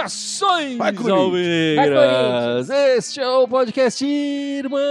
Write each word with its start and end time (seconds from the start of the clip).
Saudações. 0.00 0.78
Alvinegras! 0.80 2.70
Este 2.70 3.20
é 3.20 3.28
o 3.28 3.46
podcast 3.46 4.04
Irmandade 4.04 4.82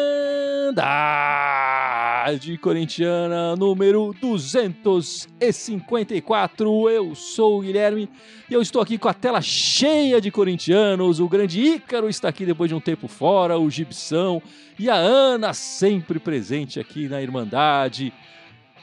Corintiana 2.61 3.57
número 3.57 4.15
254. 4.21 6.89
Eu 6.89 7.13
sou 7.13 7.57
o 7.57 7.61
Guilherme 7.61 8.07
e 8.49 8.53
eu 8.53 8.61
estou 8.61 8.81
aqui 8.81 8.97
com 8.97 9.09
a 9.09 9.13
tela 9.13 9.41
cheia 9.41 10.21
de 10.21 10.31
corintianos. 10.31 11.19
O 11.19 11.27
grande 11.27 11.59
Ícaro 11.59 12.07
está 12.07 12.29
aqui 12.29 12.45
depois 12.45 12.69
de 12.69 12.75
um 12.75 12.79
tempo 12.79 13.09
fora, 13.09 13.59
o 13.59 13.69
Gibson 13.69 14.41
e 14.79 14.89
a 14.89 14.95
Ana 14.95 15.53
sempre 15.53 16.19
presente 16.19 16.79
aqui 16.79 17.09
na 17.09 17.21
Irmandade. 17.21 18.13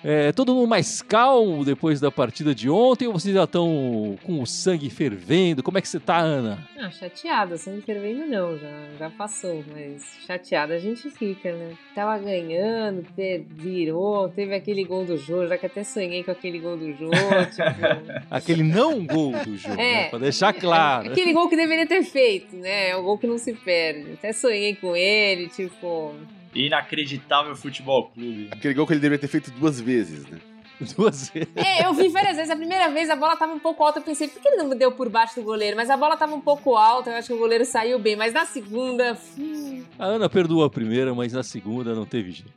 É, 0.04 0.30
todo 0.32 0.54
mundo 0.54 0.68
mais 0.68 1.02
calmo 1.02 1.64
depois 1.64 1.98
da 2.00 2.10
partida 2.10 2.54
de 2.54 2.70
ontem 2.70 3.06
ou 3.06 3.12
vocês 3.12 3.34
já 3.34 3.44
estão 3.44 4.16
com 4.22 4.40
o 4.40 4.46
sangue 4.46 4.88
fervendo? 4.90 5.62
Como 5.62 5.76
é 5.76 5.80
que 5.80 5.88
você 5.88 5.98
tá, 5.98 6.18
Ana? 6.18 6.58
Ah, 6.78 6.90
chateada, 6.90 7.56
sangue 7.56 7.82
fervendo 7.82 8.26
não, 8.26 8.56
já, 8.56 8.68
já 8.98 9.10
passou, 9.10 9.64
mas 9.72 10.04
chateada 10.26 10.74
a 10.74 10.78
gente 10.78 11.10
fica, 11.10 11.52
né? 11.52 11.72
Tava 11.94 12.16
ganhando, 12.18 13.04
virou, 13.50 14.28
teve 14.28 14.54
aquele 14.54 14.84
gol 14.84 15.04
do 15.04 15.16
Jô, 15.18 15.46
já 15.46 15.58
que 15.58 15.66
até 15.66 15.82
sonhei 15.82 16.22
com 16.22 16.30
aquele 16.30 16.58
gol 16.60 16.76
do 16.76 16.92
Jô, 16.92 17.10
tipo... 17.50 18.24
Aquele 18.30 18.62
não 18.62 19.04
gol 19.04 19.32
do 19.32 19.56
jogo, 19.56 19.74
É. 19.80 20.04
né? 20.04 20.08
Pra 20.10 20.18
deixar 20.18 20.52
claro. 20.52 21.10
Aquele 21.10 21.32
gol 21.32 21.48
que 21.48 21.56
deveria 21.56 21.86
ter 21.86 22.02
feito, 22.04 22.54
né? 22.56 22.90
É 22.90 22.96
o 22.96 23.02
gol 23.02 23.18
que 23.18 23.26
não 23.26 23.38
se 23.38 23.52
perde. 23.52 24.12
Até 24.12 24.32
sonhei 24.32 24.76
com 24.76 24.94
ele, 24.94 25.48
tipo... 25.48 26.14
Inacreditável 26.54 27.54
futebol 27.56 28.10
clube. 28.10 28.48
Aquele 28.52 28.74
gol 28.74 28.86
que 28.86 28.92
ele 28.92 29.00
deveria 29.00 29.20
ter 29.20 29.28
feito 29.28 29.50
duas 29.52 29.80
vezes, 29.80 30.26
né? 30.26 30.38
Duas 30.96 31.30
vezes. 31.30 31.48
É, 31.56 31.84
eu 31.84 31.92
vi 31.92 32.08
várias 32.08 32.36
vezes. 32.36 32.50
A 32.52 32.56
primeira 32.56 32.88
vez 32.90 33.10
a 33.10 33.16
bola 33.16 33.36
tava 33.36 33.52
um 33.52 33.58
pouco 33.58 33.82
alta. 33.82 33.98
Eu 33.98 34.02
pensei, 34.04 34.28
por 34.28 34.40
que 34.40 34.46
ele 34.46 34.62
não 34.62 34.70
deu 34.76 34.92
por 34.92 35.08
baixo 35.08 35.34
do 35.34 35.42
goleiro? 35.42 35.76
Mas 35.76 35.90
a 35.90 35.96
bola 35.96 36.16
tava 36.16 36.36
um 36.36 36.40
pouco 36.40 36.76
alta. 36.76 37.10
Eu 37.10 37.16
acho 37.16 37.26
que 37.26 37.34
o 37.34 37.38
goleiro 37.38 37.64
saiu 37.64 37.98
bem. 37.98 38.14
Mas 38.14 38.32
na 38.32 38.44
segunda. 38.46 39.18
hum, 39.36 39.82
A 39.98 40.04
Ana 40.06 40.28
perdoou 40.28 40.62
a 40.62 40.70
primeira, 40.70 41.12
mas 41.12 41.32
na 41.32 41.42
segunda 41.42 41.96
não 41.96 42.06
teve 42.06 42.30
jeito. 42.30 42.52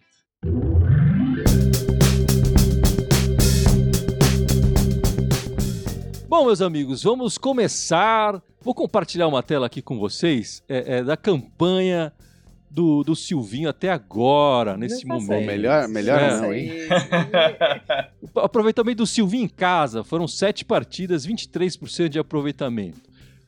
Bom, 6.28 6.46
meus 6.46 6.62
amigos, 6.62 7.04
vamos 7.04 7.38
começar. 7.38 8.42
Vou 8.62 8.74
compartilhar 8.74 9.28
uma 9.28 9.44
tela 9.44 9.66
aqui 9.66 9.82
com 9.82 10.00
vocês 10.00 10.64
é, 10.70 10.98
é, 10.98 11.04
da 11.04 11.18
campanha 11.18 12.14
do, 12.74 13.04
do 13.04 13.16
Silvinho 13.16 13.68
até 13.68 13.90
agora, 13.92 14.78
nesse 14.78 15.06
não 15.06 15.20
momento. 15.20 15.46
melhor- 15.46 15.88
melhor 15.90 16.20
É. 16.22 16.40
não, 16.42 16.54
hein? 16.54 16.70
O 18.34 18.40
aproveitamento 18.40 19.00
do 19.00 19.08
Silvinho 19.08 19.44
em 19.44 19.50
casa 19.50 20.04
foram 20.04 20.28
7 20.28 20.64
partidas, 20.64 21.26
23% 21.28 22.08
de 22.10 22.20
aproveitamento. 22.20 23.02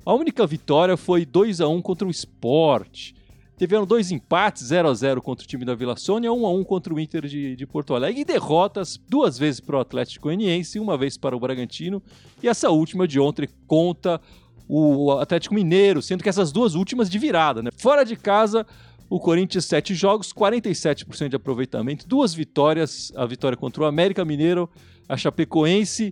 A 0.05 0.13
única 0.13 0.45
vitória 0.45 0.97
foi 0.97 1.25
2 1.25 1.61
a 1.61 1.67
1 1.69 1.81
contra 1.81 2.05
o 2.07 2.11
Sport. 2.11 3.11
Tiveram 3.57 3.85
dois 3.85 4.11
empates, 4.11 4.63
0 4.67 4.89
a 4.89 4.93
0 4.93 5.21
contra 5.21 5.45
o 5.45 5.47
time 5.47 5.63
da 5.63 5.73
Vila 5.75 5.95
Sônia, 5.95 6.33
1 6.33 6.45
a 6.45 6.51
1 6.51 6.63
contra 6.65 6.93
o 6.93 6.99
Inter 6.99 7.25
de, 7.27 7.55
de 7.55 7.65
Porto 7.65 7.95
Alegre 7.95 8.19
e 8.21 8.25
derrotas 8.25 8.99
duas 9.07 9.37
vezes 9.37 9.61
para 9.61 9.77
o 9.77 9.79
Atlético 9.79 10.23
Goianiense, 10.23 10.79
uma 10.79 10.97
vez 10.97 11.15
para 11.17 11.35
o 11.35 11.39
Bragantino 11.39 12.03
e 12.41 12.49
essa 12.49 12.69
última 12.71 13.07
de 13.07 13.19
ontem 13.21 13.47
conta 13.67 14.19
o 14.67 15.11
Atlético 15.11 15.53
Mineiro, 15.55 16.01
sendo 16.01 16.23
que 16.23 16.29
essas 16.29 16.51
duas 16.51 16.73
últimas 16.73 17.09
de 17.09 17.19
virada, 17.19 17.61
né? 17.61 17.69
Fora 17.77 18.03
de 18.03 18.15
casa, 18.15 18.65
o 19.13 19.19
Corinthians 19.19 19.65
7 19.65 19.93
jogos, 19.93 20.33
47% 20.33 21.29
de 21.29 21.35
aproveitamento, 21.35 22.07
duas 22.07 22.33
vitórias, 22.33 23.11
a 23.15 23.27
vitória 23.27 23.55
contra 23.55 23.83
o 23.83 23.85
América 23.85 24.25
Mineiro, 24.25 24.67
a 25.07 25.15
Chapecoense, 25.15 26.11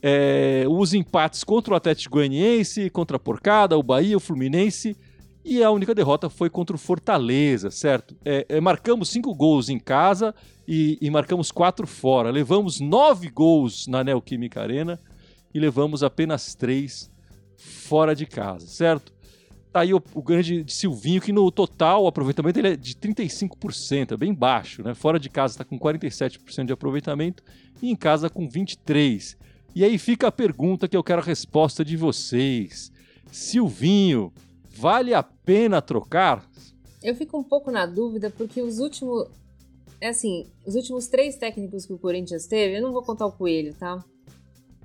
é, 0.00 0.64
os 0.66 0.94
empates 0.94 1.44
contra 1.44 1.74
o 1.74 1.76
Atlético 1.76 2.16
Goianiense, 2.16 2.88
contra 2.88 3.18
a 3.18 3.20
Porcada, 3.20 3.76
o 3.76 3.82
Bahia, 3.82 4.16
o 4.16 4.20
Fluminense, 4.20 4.96
e 5.44 5.62
a 5.62 5.70
única 5.70 5.94
derrota 5.94 6.30
foi 6.30 6.48
contra 6.48 6.74
o 6.74 6.78
Fortaleza, 6.78 7.70
certo? 7.70 8.16
É, 8.24 8.46
é, 8.48 8.58
marcamos 8.58 9.10
cinco 9.10 9.34
gols 9.34 9.68
em 9.68 9.78
casa 9.78 10.34
e, 10.66 10.96
e 10.98 11.10
marcamos 11.10 11.52
quatro 11.52 11.86
fora. 11.86 12.30
Levamos 12.30 12.80
nove 12.80 13.28
gols 13.28 13.86
na 13.86 14.02
Neoquímica 14.02 14.62
Arena 14.62 14.98
e 15.52 15.60
levamos 15.60 16.02
apenas 16.02 16.54
três 16.54 17.10
fora 17.58 18.14
de 18.14 18.24
casa, 18.24 18.66
certo? 18.66 19.12
Tá 19.72 19.80
aí 19.80 19.94
o, 19.94 20.02
o 20.14 20.22
grande 20.22 20.64
Silvinho, 20.68 21.20
que 21.20 21.32
no 21.32 21.48
total 21.50 22.02
o 22.04 22.06
aproveitamento 22.08 22.58
ele 22.58 22.68
é 22.68 22.76
de 22.76 22.94
35%, 22.94 24.12
é 24.12 24.16
bem 24.16 24.34
baixo, 24.34 24.82
né? 24.82 24.94
Fora 24.94 25.18
de 25.18 25.30
casa 25.30 25.54
está 25.54 25.64
com 25.64 25.78
47% 25.78 26.66
de 26.66 26.72
aproveitamento 26.72 27.42
e 27.80 27.88
em 27.90 27.94
casa 27.94 28.28
com 28.28 28.48
23%. 28.48 29.36
E 29.74 29.84
aí 29.84 29.96
fica 29.98 30.26
a 30.26 30.32
pergunta 30.32 30.88
que 30.88 30.96
eu 30.96 31.04
quero 31.04 31.20
a 31.20 31.24
resposta 31.24 31.84
de 31.84 31.96
vocês. 31.96 32.90
Silvinho, 33.30 34.32
vale 34.68 35.14
a 35.14 35.22
pena 35.22 35.80
trocar? 35.80 36.44
Eu 37.02 37.14
fico 37.14 37.38
um 37.38 37.44
pouco 37.44 37.70
na 37.70 37.86
dúvida 37.86 38.30
porque 38.30 38.60
os 38.60 38.80
últimos. 38.80 39.28
É 40.00 40.08
assim, 40.08 40.46
os 40.66 40.74
últimos 40.74 41.06
três 41.06 41.36
técnicos 41.36 41.86
que 41.86 41.92
o 41.92 41.98
Corinthians 41.98 42.46
teve, 42.46 42.78
eu 42.78 42.82
não 42.82 42.92
vou 42.92 43.02
contar 43.02 43.26
o 43.26 43.32
Coelho, 43.32 43.74
tá? 43.74 44.02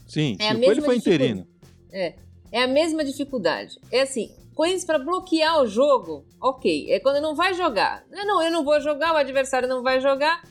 Sim, 0.07 0.35
É 0.40 0.50
se 0.50 0.56
o 0.56 0.62
Coelho 0.62 0.84
foi 0.84 0.97
interino. 0.97 1.47
É. 1.91 2.13
É 2.52 2.62
a 2.62 2.67
mesma 2.67 3.03
dificuldade. 3.03 3.79
É 3.91 4.02
assim, 4.02 4.29
Corinthians 4.56 4.86
para 4.86 4.98
bloquear 4.98 5.62
o 5.62 5.68
jogo, 5.68 6.26
ok. 6.42 6.90
É 6.90 7.00
quando 7.00 7.22
não 7.22 7.36
vai 7.36 7.54
jogar. 7.54 8.06
Não, 8.10 8.42
eu 8.42 8.50
não 8.50 8.64
vou 8.64 8.80
jogar, 8.80 9.14
o 9.14 9.18
adversário 9.18 9.68
não 9.68 9.84
vai 9.84 10.00
jogar, 10.00 10.42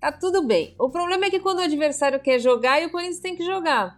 tá 0.00 0.10
tudo 0.10 0.44
bem. 0.44 0.74
O 0.78 0.90
problema 0.90 1.26
é 1.26 1.30
que 1.30 1.38
quando 1.38 1.60
o 1.60 1.62
adversário 1.62 2.20
quer 2.20 2.40
jogar, 2.40 2.82
e 2.82 2.86
o 2.86 2.90
Corinthians 2.90 3.20
tem 3.20 3.36
que 3.36 3.44
jogar. 3.44 3.96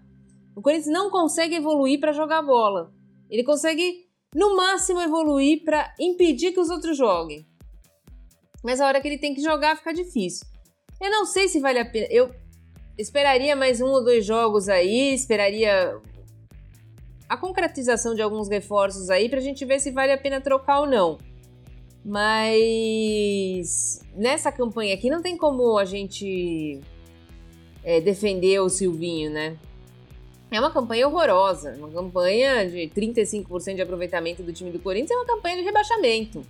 O 0.54 0.60
Corinthians 0.60 0.92
não 0.92 1.10
consegue 1.10 1.54
evoluir 1.54 1.98
para 1.98 2.12
jogar 2.12 2.42
bola. 2.42 2.92
Ele 3.30 3.42
consegue, 3.42 4.04
no 4.34 4.54
máximo, 4.54 5.00
evoluir 5.00 5.64
para 5.64 5.94
impedir 5.98 6.52
que 6.52 6.60
os 6.60 6.68
outros 6.68 6.96
joguem. 6.96 7.46
Mas 8.62 8.80
a 8.80 8.86
hora 8.86 9.00
que 9.00 9.08
ele 9.08 9.18
tem 9.18 9.34
que 9.34 9.42
jogar 9.42 9.76
fica 9.76 9.94
difícil. 9.94 10.46
Eu 11.00 11.10
não 11.10 11.24
sei 11.24 11.48
se 11.48 11.58
vale 11.58 11.78
a 11.78 11.84
pena. 11.84 12.06
Eu 12.10 12.30
esperaria 12.98 13.56
mais 13.56 13.80
um 13.80 13.86
ou 13.86 14.04
dois 14.04 14.26
jogos 14.26 14.68
aí, 14.68 15.14
esperaria 15.14 16.00
a 17.34 17.36
concretização 17.36 18.14
de 18.14 18.22
alguns 18.22 18.48
reforços 18.48 19.10
aí 19.10 19.28
pra 19.28 19.40
gente 19.40 19.64
ver 19.64 19.80
se 19.80 19.90
vale 19.90 20.12
a 20.12 20.18
pena 20.18 20.40
trocar 20.40 20.80
ou 20.80 20.86
não. 20.86 21.18
Mas 22.04 24.00
nessa 24.14 24.52
campanha 24.52 24.94
aqui 24.94 25.08
não 25.10 25.22
tem 25.22 25.36
como 25.36 25.78
a 25.78 25.84
gente 25.84 26.80
é, 27.82 28.00
defender 28.00 28.60
o 28.60 28.68
Silvinho, 28.68 29.30
né? 29.30 29.56
É 30.50 30.60
uma 30.60 30.70
campanha 30.70 31.08
horrorosa, 31.08 31.74
uma 31.78 31.90
campanha 31.90 32.68
de 32.68 32.88
35% 32.94 33.74
de 33.74 33.82
aproveitamento 33.82 34.42
do 34.42 34.52
time 34.52 34.70
do 34.70 34.78
Corinthians 34.78 35.10
é 35.10 35.16
uma 35.16 35.26
campanha 35.26 35.56
de 35.56 35.62
rebaixamento. 35.62 36.42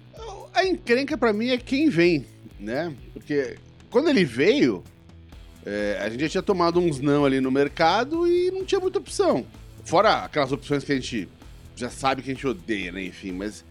A 0.52 0.66
encrenca 0.66 1.16
pra 1.16 1.32
mim 1.32 1.50
é 1.50 1.56
quem 1.56 1.88
vem, 1.88 2.26
né? 2.60 2.94
Porque 3.12 3.56
quando 3.90 4.10
ele 4.10 4.24
veio, 4.24 4.82
é, 5.64 5.98
a 6.00 6.10
gente 6.10 6.20
já 6.20 6.28
tinha 6.28 6.42
tomado 6.42 6.80
uns 6.80 7.00
não 7.00 7.24
ali 7.24 7.40
no 7.40 7.50
mercado 7.50 8.26
e 8.26 8.50
não 8.50 8.64
tinha 8.64 8.80
muita 8.80 8.98
opção. 8.98 9.46
Fora 9.84 10.24
aquelas 10.24 10.50
opções 10.50 10.82
que 10.82 10.92
a 10.92 10.94
gente 10.94 11.28
já 11.76 11.90
sabe 11.90 12.22
que 12.22 12.30
a 12.30 12.34
gente 12.34 12.46
odeia, 12.46 12.90
né? 12.90 13.04
Enfim, 13.04 13.32
mas 13.32 13.64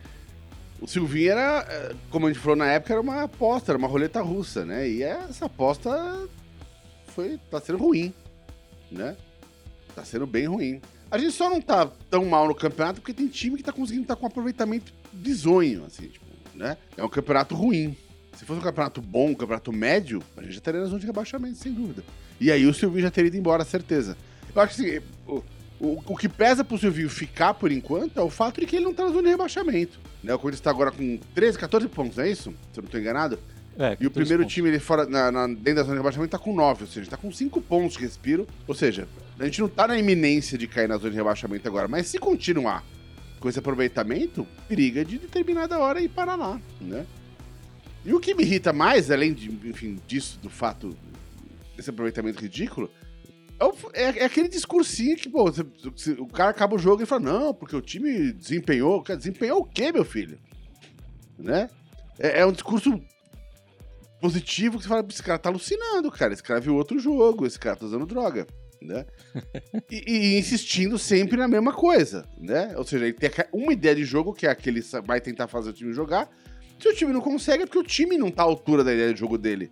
o 0.79 0.87
Silvinho 0.87 1.31
era, 1.31 1.65
é, 1.69 1.95
como 2.09 2.27
a 2.27 2.29
gente 2.31 2.41
falou 2.41 2.57
na 2.57 2.71
época, 2.71 2.93
era 2.93 3.01
uma 3.01 3.23
aposta, 3.23 3.71
era 3.71 3.77
uma 3.77 3.87
roleta 3.87 4.21
russa, 4.21 4.65
né? 4.65 4.87
E 4.87 5.01
essa 5.01 5.45
aposta 5.45 6.27
foi, 7.07 7.39
tá 7.49 7.59
sendo 7.59 7.77
ruim, 7.77 8.13
né? 8.91 9.15
Tá 9.95 10.03
sendo 10.03 10.27
bem 10.27 10.45
ruim. 10.45 10.81
A 11.09 11.17
gente 11.17 11.31
só 11.31 11.49
não 11.49 11.61
tá 11.61 11.89
tão 12.09 12.25
mal 12.25 12.47
no 12.47 12.55
campeonato 12.55 12.99
porque 12.99 13.13
tem 13.13 13.27
time 13.27 13.57
que 13.57 13.63
tá 13.63 13.71
conseguindo 13.71 14.03
estar 14.03 14.15
com 14.15 14.25
um 14.25 14.27
aproveitamento 14.27 14.93
bizonho, 15.11 15.85
assim, 15.85 16.07
tipo, 16.07 16.25
né? 16.53 16.77
É 16.97 17.03
um 17.03 17.09
campeonato 17.09 17.55
ruim. 17.55 17.95
Se 18.35 18.45
fosse 18.45 18.59
um 18.59 18.63
campeonato 18.63 18.99
bom, 18.99 19.29
um 19.29 19.35
campeonato 19.35 19.71
médio, 19.71 20.23
a 20.35 20.41
gente 20.41 20.53
já 20.53 20.57
estaria 20.57 20.81
na 20.81 20.87
zona 20.87 20.99
de 20.99 21.05
rebaixamento, 21.05 21.55
sem 21.57 21.71
dúvida. 21.71 22.03
E 22.41 22.51
aí 22.51 22.65
o 22.65 22.73
Silvinho 22.73 23.03
já 23.03 23.11
teria 23.11 23.27
ido 23.27 23.37
embora, 23.37 23.63
certeza. 23.63 24.17
Eu 24.55 24.61
acho 24.61 24.75
que 24.75 24.97
assim, 24.97 25.43
o, 25.79 26.01
o, 26.05 26.15
que 26.17 26.29
pesa 26.29 26.63
pro 26.63 26.77
Silvinho 26.77 27.09
ficar 27.09 27.53
por 27.53 27.71
enquanto 27.71 28.17
é 28.17 28.21
o 28.21 28.29
fato 28.29 28.59
de 28.61 28.65
que 28.67 28.75
ele 28.77 28.85
não 28.85 28.93
tá 28.93 29.03
na 29.03 29.09
zona 29.09 29.23
de 29.23 29.29
rebaixamento. 29.29 29.99
Né? 30.23 30.33
O 30.33 30.39
Corinthians 30.39 30.61
tá 30.61 30.69
agora 30.69 30.91
com 30.91 31.17
13, 31.35 31.57
14 31.57 31.87
pontos, 31.89 32.17
não 32.17 32.23
é 32.23 32.29
isso? 32.31 32.53
Se 32.71 32.79
eu 32.79 32.83
não 32.83 32.89
tô 32.89 32.97
enganado. 32.97 33.37
É, 33.77 33.91
E 33.99 34.05
o 34.05 34.09
14 34.09 34.09
primeiro 34.11 34.43
pontos. 34.43 34.53
time 34.53 34.69
ele 34.69 34.79
fora, 34.79 35.05
na, 35.05 35.31
na- 35.31 35.47
dentro 35.47 35.75
da 35.75 35.81
zona 35.83 35.93
de 35.93 35.97
rebaixamento 35.99 36.31
tá 36.31 36.37
com 36.39 36.53
9, 36.55 36.83
ou 36.83 36.89
seja, 36.89 37.09
tá 37.09 37.17
com 37.17 37.31
5 37.31 37.59
pontos 37.61 37.97
de 37.97 38.03
respiro. 38.03 38.47
Ou 38.67 38.73
seja, 38.75 39.07
a 39.39 39.45
gente 39.45 39.59
não 39.61 39.67
tá 39.67 39.87
na 39.87 39.97
iminência 39.97 40.57
de 40.57 40.67
cair 40.67 40.87
na 40.87 40.97
zona 40.97 41.09
de 41.09 41.15
rebaixamento 41.17 41.67
agora, 41.67 41.87
mas 41.87 42.07
se 42.07 42.17
continuar 42.19 42.83
com 43.39 43.49
esse 43.49 43.59
aproveitamento, 43.59 44.47
periga 44.69 45.03
de 45.03 45.17
determinada 45.17 45.77
hora 45.79 45.99
ir 45.99 46.07
para 46.07 46.35
lá, 46.35 46.61
né? 46.79 47.05
E 48.05 48.13
o 48.13 48.19
que 48.19 48.33
me 48.35 48.43
irrita 48.43 48.71
mais, 48.71 49.09
além 49.11 49.33
de, 49.33 49.49
enfim, 49.67 49.99
disso, 50.07 50.37
do 50.41 50.49
fato 50.49 50.95
desse 51.75 51.89
aproveitamento 51.89 52.41
ridículo, 52.41 52.89
é, 53.93 54.03
é- 54.03 54.19
é 54.19 54.25
aquele 54.25 54.49
discursinho 54.49 55.15
que, 55.15 55.29
pô, 55.29 55.45
o 56.19 56.27
cara 56.27 56.49
acaba 56.49 56.75
o 56.75 56.79
jogo 56.79 57.03
e 57.03 57.05
fala, 57.05 57.21
não, 57.21 57.53
porque 57.53 57.75
o 57.75 57.81
time 57.81 58.31
desempenhou. 58.33 59.03
Desempenhou 59.03 59.59
o 59.61 59.65
quê, 59.65 59.91
meu 59.91 60.03
filho? 60.03 60.39
Né? 61.37 61.69
É, 62.19 62.39
é 62.39 62.45
um 62.45 62.51
discurso 62.51 62.99
positivo 64.19 64.77
que 64.77 64.83
você 64.83 64.89
fala, 64.89 65.05
esse 65.09 65.21
cara 65.21 65.37
tá 65.37 65.49
alucinando, 65.49 66.11
cara. 66.11 66.33
Esse 66.33 66.43
cara 66.43 66.59
viu 66.59 66.75
outro 66.75 66.97
jogo, 66.99 67.45
esse 67.45 67.59
cara 67.59 67.75
tá 67.75 67.85
usando 67.85 68.05
droga, 68.05 68.47
né? 68.81 69.05
e, 69.91 70.03
e 70.07 70.37
insistindo 70.39 70.97
sempre 70.97 71.37
na 71.37 71.47
mesma 71.47 71.73
coisa, 71.73 72.27
né? 72.39 72.73
Ou 72.77 72.83
seja, 72.85 73.05
ele 73.05 73.13
tem 73.13 73.29
uma 73.51 73.73
ideia 73.73 73.95
de 73.95 74.05
jogo 74.05 74.33
que 74.33 74.47
é 74.47 74.49
aquele 74.49 74.81
vai 75.05 75.19
tentar 75.19 75.47
fazer 75.47 75.69
o 75.69 75.73
time 75.73 75.93
jogar. 75.93 76.29
Se 76.79 76.87
o 76.87 76.95
time 76.95 77.13
não 77.13 77.21
consegue, 77.21 77.63
é 77.63 77.65
porque 77.65 77.79
o 77.79 77.83
time 77.83 78.17
não 78.17 78.31
tá 78.31 78.43
à 78.43 78.45
altura 78.45 78.83
da 78.83 78.93
ideia 78.93 79.13
de 79.13 79.19
jogo 79.19 79.37
dele. 79.37 79.71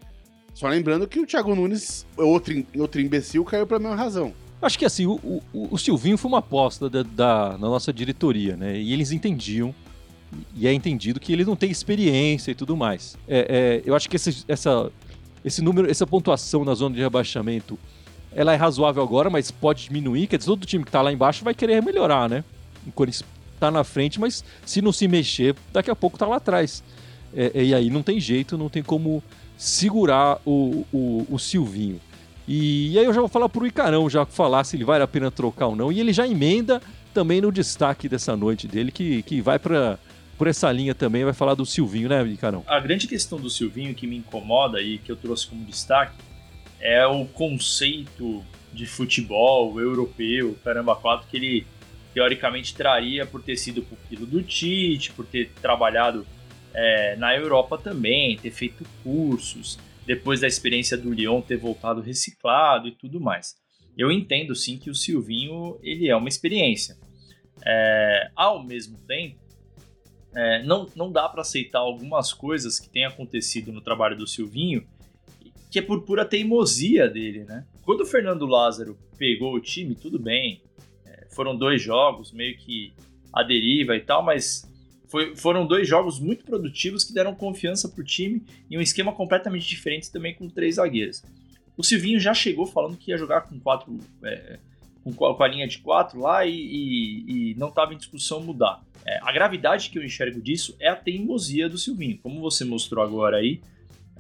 Só 0.54 0.68
lembrando 0.68 1.08
que 1.08 1.20
o 1.20 1.26
Thiago 1.26 1.56
Nunes, 1.56 2.06
outro, 2.18 2.66
outro 2.78 3.02
imbecil, 3.02 3.44
caiu 3.44 3.66
pela 3.66 3.80
mesma 3.80 3.96
razão. 3.96 4.34
Acho 4.62 4.78
que 4.78 4.86
assim, 4.86 5.08
o, 5.08 5.20
o, 5.54 5.70
o 5.72 5.78
Silvinho 5.78 6.18
foi 6.18 6.30
uma 6.30 6.38
aposta 6.38 6.90
da, 6.90 7.02
da, 7.02 7.58
nossa 7.58 7.92
diretoria, 7.92 8.56
né? 8.56 8.80
E 8.80 8.94
eles 8.94 9.12
entendiam 9.12 9.74
e 10.56 10.68
é 10.68 10.74
entendido 10.74 11.20
que 11.20 11.34
ele 11.34 11.44
não 11.44 11.56
tem 11.56 11.72
experiência 11.72 12.52
e 12.52 12.56
tudo 12.56 12.78
mais. 12.78 13.18
É, 13.28 13.82
é, 13.84 13.90
eu 13.90 13.96
acho 13.96 14.10
que 14.10 14.16
esse, 14.16 14.46
essa, 14.48 14.92
esse 15.44 15.62
número, 15.62 15.90
essa 15.90 16.06
pontuação 16.06 16.64
na 16.64 16.74
zona 16.76 16.96
de 16.96 17.02
rebaixamento, 17.02 17.78
ela 18.34 18.54
é 18.54 18.56
razoável 18.56 19.02
agora, 19.02 19.30
mas 19.30 19.50
pode 19.50 19.86
diminuir. 19.86 20.28
Quer 20.28 20.38
dizer, 20.38 20.50
todo 20.52 20.66
time 20.66 20.84
que 20.84 20.90
está 20.90 21.02
lá 21.02 21.12
embaixo 21.12 21.44
vai 21.44 21.54
querer 21.54 21.82
melhorar, 21.82 22.30
né? 22.30 22.44
O 22.86 23.04
está 23.04 23.70
na 23.70 23.84
frente, 23.84 24.20
mas 24.20 24.44
se 24.66 24.82
não 24.82 24.92
se 24.92 25.08
mexer, 25.08 25.56
daqui 25.72 25.92
a 25.92 25.96
pouco 25.96 26.16
está 26.16 26.26
lá 26.26 26.38
atrás. 26.38 26.84
É, 27.36 27.64
e 27.64 27.74
aí 27.74 27.90
não 27.90 28.04
tem 28.04 28.20
jeito, 28.20 28.58
não 28.58 28.70
tem 28.70 28.84
como 28.84 29.24
segurar 29.62 30.40
o, 30.44 30.88
o, 30.92 31.28
o 31.30 31.38
Silvinho. 31.38 32.02
E, 32.48 32.94
e, 32.94 32.98
aí 32.98 33.06
eu 33.06 33.14
já 33.14 33.20
vou 33.20 33.30
falar 33.30 33.48
pro 33.48 33.68
Icarão, 33.68 34.10
já 34.10 34.26
falar 34.26 34.64
se 34.64 34.76
ele 34.76 34.84
vale 34.84 35.04
a 35.04 35.08
pena 35.08 35.30
trocar 35.30 35.68
ou 35.68 35.76
não. 35.76 35.92
E 35.92 36.00
ele 36.00 36.12
já 36.12 36.28
emenda 36.28 36.82
também 37.14 37.40
no 37.40 37.52
destaque 37.52 38.10
dessa 38.10 38.36
noite 38.36 38.68
dele, 38.68 38.92
que, 38.92 39.22
que 39.22 39.40
vai 39.40 39.60
para 39.60 40.00
por 40.36 40.48
essa 40.48 40.72
linha 40.72 40.96
também, 40.96 41.24
vai 41.24 41.34
falar 41.34 41.54
do 41.54 41.64
Silvinho, 41.68 42.10
né, 42.10 42.38
Carão? 42.42 42.64
A 42.66 42.80
grande 42.80 43.06
questão 43.06 43.40
do 43.40 43.48
Silvinho 43.48 43.94
que 43.94 44.08
me 44.08 44.18
incomoda 44.18 44.82
e 44.82 44.98
que 44.98 45.12
eu 45.12 45.16
trouxe 45.16 45.46
como 45.46 45.64
destaque 45.64 46.16
é 46.80 47.06
o 47.06 47.26
conceito 47.26 48.44
de 48.74 48.88
futebol 48.88 49.80
europeu, 49.80 50.58
caramba, 50.64 50.96
quatro, 50.96 51.28
que 51.30 51.38
ele 51.38 51.68
teoricamente 52.16 52.74
traria 52.74 53.24
por 53.28 53.44
ter 53.44 53.56
sido 53.56 53.84
pupilo 53.84 54.26
do 54.26 54.42
Tite, 54.42 55.12
por 55.12 55.28
ter 55.28 55.52
trabalhado 55.62 56.26
é, 56.74 57.16
na 57.16 57.36
Europa 57.36 57.78
também, 57.78 58.38
ter 58.38 58.52
feito 58.52 58.86
cursos, 59.04 59.78
depois 60.06 60.40
da 60.40 60.48
experiência 60.48 60.98
do 60.98 61.14
Lyon 61.14 61.42
ter 61.42 61.58
voltado 61.58 62.02
reciclado 62.02 62.88
e 62.88 62.92
tudo 62.92 63.20
mais. 63.20 63.56
Eu 63.98 64.12
entendo 64.12 64.56
sim 64.56 64.78
que 64.78 64.90
o 64.90 64.96
Silvinho 64.96 65.78
ele 65.82 66.10
é 66.10 66.16
uma 66.16 66.30
experiência. 66.30 66.98
É, 67.66 68.32
ao 68.36 68.64
mesmo 68.64 68.98
tempo, 69.06 69.40
é, 70.34 70.64
não, 70.64 70.88
não 70.96 71.12
dá 71.12 71.28
para 71.28 71.42
aceitar 71.42 71.80
algumas 71.80 72.34
coisas 72.34 72.80
que 72.80 72.90
têm 72.90 73.06
acontecido 73.06 73.72
no 73.72 73.82
trabalho 73.82 74.18
do 74.18 74.26
Silvinho, 74.26 74.88
que 75.70 75.80
é 75.80 75.82
por 75.82 76.04
pura 76.04 76.26
teimosia 76.26 77.08
dele, 77.08 77.44
né? 77.44 77.66
Quando 77.84 78.02
o 78.02 78.06
Fernando 78.06 78.46
Lázaro 78.46 78.98
pegou 79.18 79.54
o 79.54 79.60
time, 79.60 79.96
tudo 79.96 80.20
bem, 80.20 80.62
é, 81.06 81.28
foram 81.34 81.56
dois 81.56 81.82
jogos, 81.82 82.32
meio 82.32 82.58
que 82.58 82.94
a 83.34 83.44
deriva 83.44 83.96
e 83.96 84.02
tal, 84.02 84.24
mas 84.24 84.70
foi, 85.12 85.36
foram 85.36 85.68
dois 85.68 85.86
jogos 85.86 86.22
muito 86.22 86.46
produtivos 86.46 87.04
que 87.04 87.14
deram 87.14 87.36
confiança 87.36 87.90
pro 87.90 88.02
time 88.02 88.42
e 88.70 88.78
um 88.78 88.82
esquema 88.82 89.12
completamente 89.12 89.68
diferente 89.68 90.10
também 90.10 90.34
com 90.34 90.48
três 90.48 90.76
zagueiros. 90.76 91.22
O 91.76 91.84
Silvinho 91.84 92.18
já 92.18 92.34
chegou 92.34 92.66
falando 92.66 92.96
que 92.96 93.12
ia 93.12 93.18
jogar 93.18 93.42
com 93.42 93.60
quatro. 93.60 94.00
É, 94.24 94.58
com, 95.04 95.44
a 95.44 95.48
linha 95.48 95.68
de 95.68 95.80
quatro 95.80 96.20
lá 96.20 96.46
e, 96.46 96.54
e, 96.54 97.52
e 97.52 97.56
não 97.56 97.68
estava 97.68 97.94
em 97.94 97.98
discussão 97.98 98.40
mudar. 98.42 98.82
É, 99.06 99.20
a 99.22 99.32
gravidade 99.34 99.90
que 99.90 99.98
eu 99.98 100.04
enxergo 100.04 100.40
disso 100.40 100.78
é 100.80 100.88
a 100.88 100.96
teimosia 100.96 101.68
do 101.68 101.78
Silvinho. 101.78 102.18
Como 102.20 102.40
você 102.40 102.64
mostrou 102.64 103.04
agora 103.04 103.38
aí, 103.38 103.60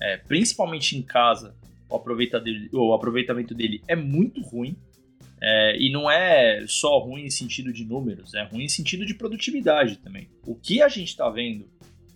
é, 0.02 0.18
principalmente 0.18 0.98
em 0.98 1.02
casa, 1.02 1.56
o, 1.88 2.00
dele, 2.40 2.70
o 2.74 2.94
aproveitamento 2.94 3.56
dele 3.56 3.82
é 3.88 3.96
muito 3.96 4.42
ruim. 4.42 4.76
É, 5.42 5.76
e 5.78 5.92
não 5.92 6.10
é 6.10 6.64
só 6.68 7.00
ruim 7.00 7.26
em 7.26 7.30
sentido 7.30 7.74
de 7.74 7.84
números, 7.84 8.34
é 8.36 8.44
ruim 8.44 8.66
em 8.66 8.70
sentido 8.70 9.06
de 9.06 9.16
produtividade 9.16 9.98
também. 9.98 10.30
O 10.46 10.54
que 10.54 10.82
a 10.82 10.88
gente 10.88 11.08
está 11.08 11.28
vendo 11.30 11.68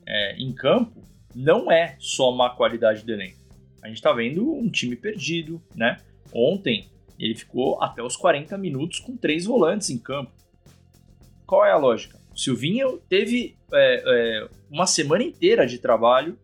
é, 0.06 0.36
em 0.38 0.54
campo 0.54 1.04
não 1.34 1.72
é 1.72 1.96
só 2.00 2.32
má 2.32 2.52
qualidade 2.52 3.04
do 3.04 3.12
elenco. 3.12 3.40
A 3.82 3.88
gente 3.88 3.98
está 3.98 4.14
vendo 4.14 4.54
um 4.54 4.70
time 4.70 4.96
perdido, 4.96 5.62
né? 5.76 6.00
Ontem 6.32 6.88
ele 7.20 7.36
ficou 7.36 7.82
até 7.82 8.02
os 8.02 8.16
40 8.16 8.58
minutos 8.58 9.00
com 9.00 9.16
três 9.16 9.46
volantes 9.46 9.90
em 9.90 9.98
campo. 9.98 10.32
Qual 11.46 11.66
é 11.66 11.72
a 11.72 11.78
lógica? 11.78 12.20
O 12.34 12.38
Silvinho 12.38 13.00
teve 13.10 13.56
é, 13.72 14.04
é, 14.06 14.50
uma 14.70 14.86
semana 14.86 15.24
inteira 15.24 15.66
de 15.66 15.80
trabalho. 15.80 16.38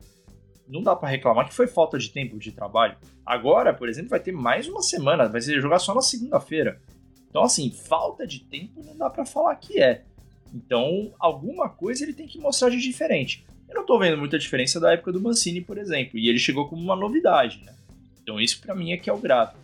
Não 0.71 0.81
dá 0.81 0.95
para 0.95 1.09
reclamar 1.09 1.49
que 1.49 1.53
foi 1.53 1.67
falta 1.67 1.99
de 1.99 2.09
tempo 2.09 2.39
de 2.39 2.53
trabalho. 2.53 2.95
Agora, 3.25 3.73
por 3.73 3.89
exemplo, 3.89 4.09
vai 4.09 4.21
ter 4.21 4.31
mais 4.31 4.69
uma 4.69 4.81
semana, 4.81 5.27
vai 5.27 5.41
ser 5.41 5.59
jogar 5.59 5.79
só 5.79 5.93
na 5.93 6.01
segunda-feira. 6.01 6.81
Então, 7.29 7.43
assim, 7.43 7.69
falta 7.69 8.25
de 8.25 8.39
tempo 8.39 8.81
não 8.81 8.97
dá 8.97 9.09
para 9.09 9.25
falar 9.25 9.53
que 9.57 9.81
é. 9.81 10.05
Então, 10.53 11.13
alguma 11.19 11.67
coisa 11.67 12.03
ele 12.03 12.13
tem 12.13 12.25
que 12.25 12.39
mostrar 12.39 12.69
de 12.69 12.79
diferente. 12.79 13.45
Eu 13.67 13.75
não 13.75 13.85
tô 13.85 13.99
vendo 13.99 14.17
muita 14.17 14.39
diferença 14.39 14.79
da 14.79 14.93
época 14.93 15.11
do 15.11 15.19
Mancini, 15.19 15.59
por 15.59 15.77
exemplo, 15.77 16.17
e 16.17 16.29
ele 16.29 16.39
chegou 16.39 16.67
como 16.67 16.81
uma 16.81 16.95
novidade, 16.95 17.61
né? 17.65 17.75
Então, 18.23 18.39
isso 18.39 18.61
para 18.61 18.73
mim 18.73 18.93
é 18.93 18.97
que 18.97 19.09
é 19.09 19.13
o 19.13 19.17
grave. 19.17 19.57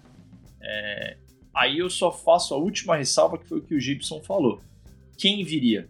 É... 0.62 1.18
Aí 1.54 1.78
eu 1.80 1.90
só 1.90 2.12
faço 2.12 2.54
a 2.54 2.58
última 2.58 2.98
ressalva, 2.98 3.38
que 3.38 3.48
foi 3.48 3.60
o 3.60 3.62
que 3.62 3.76
o 3.76 3.80
Gibson 3.80 4.22
falou. 4.22 4.62
Quem 5.18 5.44
viria? 5.44 5.90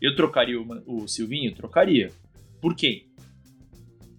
Eu 0.00 0.14
trocaria 0.14 0.60
o, 0.60 0.82
o 0.86 1.08
Silvinho? 1.08 1.54
Trocaria. 1.54 2.12
Por 2.60 2.74
quê? 2.74 3.06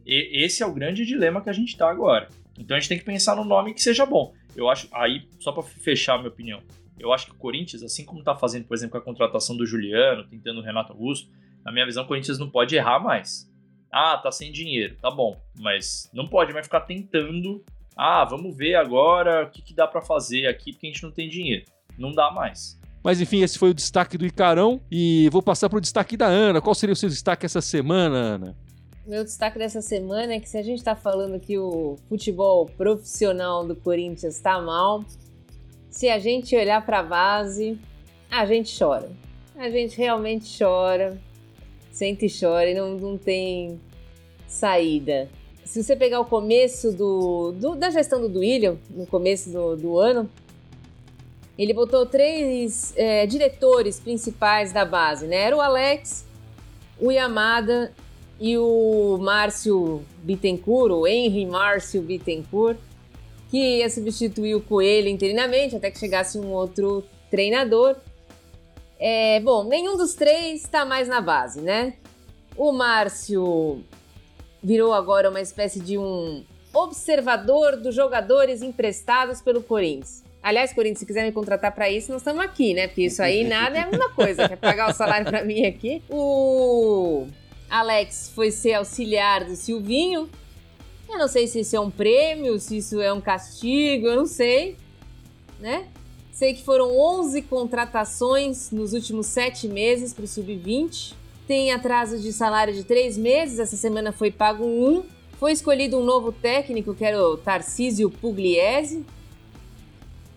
E, 0.06 0.44
esse 0.44 0.62
é 0.62 0.66
o 0.66 0.74
grande 0.74 1.06
dilema 1.06 1.42
que 1.42 1.50
a 1.50 1.54
gente 1.54 1.70
está 1.70 1.90
agora. 1.90 2.30
Então 2.58 2.76
a 2.76 2.80
gente 2.80 2.90
tem 2.90 3.00
que 3.00 3.06
pensar 3.06 3.36
no 3.36 3.44
nome 3.44 3.74
que 3.74 3.82
seja 3.82 4.06
bom. 4.06 4.34
Eu 4.56 4.70
acho, 4.70 4.88
aí, 4.94 5.28
só 5.40 5.52
para 5.52 5.64
fechar 5.64 6.16
a 6.16 6.18
minha 6.18 6.30
opinião, 6.30 6.62
eu 7.00 7.12
acho 7.12 7.26
que 7.26 7.34
o 7.34 7.36
Corinthians, 7.36 7.84
assim 7.84 8.06
como 8.06 8.20
está 8.20 8.36
fazendo, 8.36 8.66
por 8.66 8.74
exemplo, 8.74 8.94
com 8.94 8.98
a 8.98 9.02
contratação 9.02 9.58
do 9.58 9.66
Juliano, 9.66 10.26
tentando 10.28 10.60
o 10.60 10.64
Renato 10.64 10.94
Augusto, 10.94 11.30
na 11.64 11.72
minha 11.72 11.86
visão, 11.86 12.04
o 12.04 12.08
Corinthians 12.08 12.40
não 12.40 12.50
pode 12.50 12.76
errar 12.76 13.00
mais. 13.00 13.52
Ah, 13.92 14.18
tá 14.18 14.32
sem 14.32 14.52
dinheiro, 14.52 14.96
tá 15.02 15.10
bom, 15.10 15.40
mas 15.60 16.10
não 16.14 16.28
pode 16.28 16.54
mais 16.54 16.66
ficar 16.66 16.82
tentando. 16.82 17.64
Ah, 17.98 18.26
vamos 18.26 18.56
ver 18.56 18.76
agora 18.76 19.46
o 19.46 19.50
que, 19.50 19.62
que 19.62 19.74
dá 19.74 19.88
para 19.88 20.02
fazer 20.02 20.48
aqui 20.48 20.72
porque 20.72 20.88
a 20.88 20.90
gente 20.92 21.04
não 21.04 21.12
tem 21.12 21.30
dinheiro. 21.30 21.66
Não 21.98 22.12
dá 22.12 22.30
mais. 22.30 22.80
Mas 23.04 23.22
enfim, 23.22 23.42
esse 23.42 23.58
foi 23.58 23.70
o 23.70 23.74
destaque 23.74 24.18
do 24.18 24.26
Icarão. 24.26 24.82
E 24.92 25.30
vou 25.32 25.42
passar 25.42 25.70
para 25.70 25.78
o 25.78 25.82
destaque 25.82 26.18
da 26.18 26.26
Ana. 26.26 26.60
Qual 26.60 26.76
seria 26.76 26.92
o 26.92 26.96
seu 26.96 27.08
destaque 27.08 27.46
essa 27.46 27.62
semana, 27.62 28.18
Ana? 28.18 28.58
Meu 29.08 29.24
destaque 29.24 29.60
dessa 29.60 29.84
semana 29.84 30.34
é 30.34 30.40
que 30.40 30.50
se 30.50 30.58
a 30.58 30.64
gente 30.64 30.80
está 30.80 30.96
falando 30.96 31.40
que 31.40 31.60
o 31.60 31.96
futebol 32.10 32.66
profissional 32.66 33.64
do 33.64 33.76
Corinthians 33.76 34.36
está 34.36 34.60
mal, 34.60 35.06
se 35.92 36.10
a 36.10 36.18
gente 36.18 36.56
olhar 36.56 36.84
para 36.84 37.02
a 37.02 37.04
base, 37.04 37.78
a 38.32 38.48
gente 38.48 38.76
chora. 38.76 39.12
A 39.56 39.70
gente 39.70 39.96
realmente 39.96 40.58
chora, 40.58 41.22
sente 41.92 42.26
e 42.26 42.40
chora 42.40 42.68
e 42.68 42.74
não, 42.74 42.98
não 42.98 43.16
tem 43.16 43.80
saída. 44.48 45.30
Se 45.64 45.84
você 45.84 45.96
pegar 45.96 46.20
o 46.20 46.26
começo 46.26 46.92
do, 46.92 47.52
do 47.52 47.76
da 47.76 47.92
gestão 47.92 48.20
do 48.20 48.28
Duílio, 48.28 48.80
no 48.90 49.06
começo 49.06 49.52
do, 49.52 49.76
do 49.76 50.00
ano, 50.00 50.28
ele 51.60 51.76
botou 51.76 52.08
três 52.08 52.92
é, 52.98 53.28
diretores 53.28 54.00
principais 54.00 54.74
da 54.74 54.84
base, 54.84 55.28
né? 55.28 55.36
Era 55.36 55.56
o 55.56 55.62
Alex, 55.62 56.26
o 57.00 57.12
Yamada 57.12 57.94
e 58.40 58.58
o 58.58 59.18
Márcio 59.20 60.04
Bittencourt, 60.24 60.92
o 60.92 61.08
Henry 61.08 61.46
Márcio 61.46 62.02
Bittencourt, 62.02 62.78
que 63.50 63.80
ia 63.80 63.90
substituir 63.90 64.56
o 64.56 64.62
Coelho 64.62 65.08
interinamente 65.08 65.76
até 65.76 65.90
que 65.90 65.98
chegasse 65.98 66.38
um 66.38 66.52
outro 66.52 67.04
treinador. 67.30 67.96
É, 69.00 69.40
bom, 69.40 69.64
nenhum 69.64 69.98
dos 69.98 70.14
três 70.14 70.62
está 70.62 70.86
mais 70.86 71.08
na 71.08 71.22
base, 71.22 71.62
né? 71.62 71.94
O 72.58 72.72
Márcio 72.72 73.84
virou 74.64 74.94
agora 74.94 75.30
uma 75.30 75.42
espécie 75.42 75.80
de 75.80 75.98
um 75.98 76.44
observador 76.74 77.78
dos 77.78 77.96
jogadores 77.96 78.62
emprestados 78.62 79.42
pelo 79.42 79.62
Corinthians. 79.62 80.24
Aliás, 80.42 80.74
Corinthians, 80.74 81.00
se 81.00 81.06
quiser 81.06 81.24
me 81.24 81.32
contratar 81.32 81.74
para 81.74 81.90
isso, 81.90 82.12
nós 82.12 82.22
estamos 82.22 82.44
aqui, 82.44 82.74
né? 82.74 82.88
Porque 82.88 83.04
isso 83.04 83.22
aí 83.22 83.44
nada 83.44 83.78
é 83.78 83.82
a 83.82 83.88
mesma 83.88 84.10
coisa. 84.10 84.48
Quer 84.48 84.58
pagar 84.58 84.92
o 84.92 84.94
salário 84.94 85.26
para 85.26 85.44
mim 85.44 85.66
aqui? 85.66 86.04
O 86.10 87.28
Alex 87.70 88.32
foi 88.34 88.52
ser 88.52 88.74
auxiliar 88.74 89.46
do 89.46 89.56
Silvinho. 89.56 90.30
Eu 91.10 91.18
não 91.18 91.28
sei 91.28 91.48
se 91.48 91.60
isso 91.60 91.76
é 91.76 91.80
um 91.80 91.92
prêmio, 91.92 92.60
se 92.60 92.78
isso 92.78 93.00
é 93.00 93.12
um 93.14 93.22
castigo, 93.22 94.08
eu 94.08 94.16
não 94.16 94.26
sei, 94.26 94.78
né? 95.60 95.88
Sei 96.32 96.54
que 96.54 96.64
foram 96.64 96.98
11 96.98 97.44
contratações 97.44 98.72
nos 98.72 98.94
últimos 98.94 99.28
sete 99.28 99.68
meses 99.68 100.14
para 100.14 100.26
o 100.26 100.28
Sub-20. 100.28 101.14
Tem 101.48 101.72
atraso 101.72 102.20
de 102.20 102.34
salário 102.34 102.74
de 102.74 102.84
três 102.84 103.18
meses, 103.18 103.60
essa 103.60 103.78
semana 103.78 104.12
foi 104.12 104.32
pago 104.32 104.66
um. 104.66 105.04
Foi 105.40 105.52
escolhido 105.52 105.98
um 105.98 106.04
novo 106.04 106.32
técnico, 106.32 106.94
que 106.96 107.06
era 107.06 107.22
o 107.22 107.38
Tarcísio 107.38 108.10
Pugliese 108.10 109.06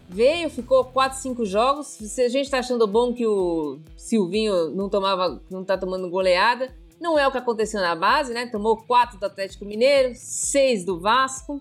veio, 0.09 0.49
ficou 0.49 0.85
4, 0.85 1.19
5 1.19 1.45
jogos. 1.45 1.87
Se 1.87 2.23
a 2.23 2.29
gente 2.29 2.51
tá 2.51 2.59
achando 2.59 2.87
bom 2.87 3.13
que 3.13 3.27
o 3.27 3.79
Silvinho 3.97 4.71
não 4.71 4.89
tomava, 4.89 5.41
não 5.51 5.63
tá 5.63 5.77
tomando 5.77 6.09
goleada, 6.09 6.75
Não 7.01 7.19
é 7.19 7.27
o 7.27 7.31
que 7.31 7.39
aconteceu 7.39 7.81
na 7.81 7.95
base, 7.95 8.33
né? 8.33 8.47
Tomou 8.47 8.77
quatro 8.77 9.19
do 9.19 9.27
Atlético 9.27 9.65
Mineiro, 9.65 10.13
seis 10.15 10.85
do 10.85 10.99
Vasco. 10.99 11.61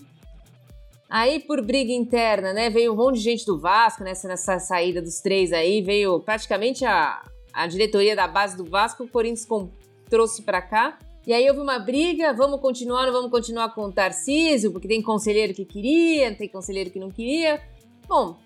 Aí, 1.09 1.39
por 1.39 1.61
briga 1.61 1.91
interna, 1.91 2.53
né? 2.53 2.69
Veio 2.69 2.93
um 2.93 2.95
monte 2.95 3.15
de 3.15 3.21
gente 3.21 3.45
do 3.45 3.59
Vasco 3.59 4.03
nessa, 4.03 4.27
nessa 4.27 4.59
saída 4.59 5.01
dos 5.01 5.19
três 5.19 5.53
aí. 5.53 5.81
Veio 5.81 6.19
praticamente 6.19 6.85
a, 6.85 7.23
a 7.53 7.67
diretoria 7.67 8.15
da 8.15 8.27
base 8.27 8.57
do 8.57 8.65
Vasco, 8.65 9.03
o 9.03 9.07
Corinthians 9.07 9.45
com, 9.45 9.69
trouxe 10.09 10.41
para 10.41 10.61
cá. 10.61 10.97
E 11.25 11.33
aí 11.33 11.47
houve 11.49 11.61
uma 11.61 11.77
briga, 11.77 12.33
vamos 12.33 12.59
continuar, 12.59 13.05
não 13.05 13.13
vamos 13.13 13.29
continuar 13.29 13.73
com 13.75 13.81
o 13.81 13.91
Tarcísio, 13.91 14.71
porque 14.71 14.87
tem 14.87 15.01
conselheiro 15.01 15.53
que 15.53 15.65
queria, 15.65 16.33
tem 16.33 16.47
conselheiro 16.47 16.89
que 16.89 16.99
não 16.99 17.11
queria. 17.11 17.61
Bom, 18.07 18.37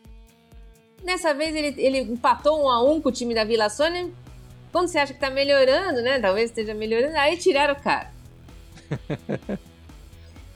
Nessa 1.03 1.33
vez 1.33 1.55
ele, 1.55 1.81
ele 1.81 1.99
empatou 1.99 2.63
um 2.63 2.69
a 2.69 2.81
um 2.83 3.01
com 3.01 3.09
o 3.09 3.11
time 3.11 3.33
da 3.33 3.43
Vila 3.43 3.69
Sônia. 3.69 4.09
Quando 4.71 4.87
você 4.87 4.99
acha 4.99 5.13
que 5.13 5.19
tá 5.19 5.29
melhorando, 5.29 6.01
né? 6.01 6.19
Talvez 6.19 6.49
esteja 6.49 6.73
melhorando, 6.73 7.17
aí 7.17 7.37
tiraram 7.37 7.73
o 7.73 7.81
cara. 7.81 8.11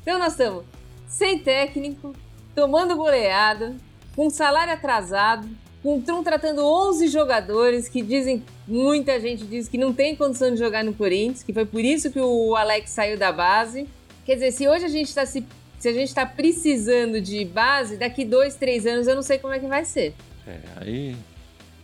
então 0.02 0.18
nós 0.18 0.34
estamos 0.34 0.64
sem 1.08 1.40
técnico, 1.40 2.14
tomando 2.54 2.96
goleada, 2.96 3.76
com 4.16 4.30
salário 4.30 4.74
atrasado, 4.74 5.48
com 5.82 6.00
estão 6.00 6.24
tratando 6.24 6.66
11 6.66 7.08
jogadores 7.08 7.88
que 7.88 8.02
dizem, 8.02 8.44
muita 8.68 9.20
gente 9.20 9.46
diz 9.46 9.68
que 9.68 9.78
não 9.78 9.94
tem 9.94 10.16
condição 10.16 10.52
de 10.52 10.58
jogar 10.58 10.84
no 10.84 10.94
Corinthians, 10.94 11.44
que 11.44 11.54
foi 11.54 11.66
por 11.66 11.82
isso 11.82 12.12
que 12.12 12.20
o 12.20 12.56
Alex 12.56 12.90
saiu 12.90 13.18
da 13.18 13.32
base. 13.32 13.88
Quer 14.26 14.36
dizer, 14.36 14.52
se 14.52 14.68
hoje 14.68 14.86
a 14.86 14.90
gente 14.90 15.08
está 15.08 15.26
se, 15.26 15.46
se 15.78 15.88
a 15.88 15.94
gente 15.94 16.08
está 16.08 16.26
precisando 16.26 17.22
de 17.22 17.46
base, 17.46 17.98
daqui 17.98 18.26
dois, 18.26 18.56
três 18.56 18.86
anos 18.86 19.08
eu 19.08 19.16
não 19.16 19.22
sei 19.22 19.38
como 19.38 19.54
é 19.54 19.60
que 19.60 19.68
vai 19.68 19.86
ser. 19.86 20.16
É, 20.48 20.60
aí 20.78 21.16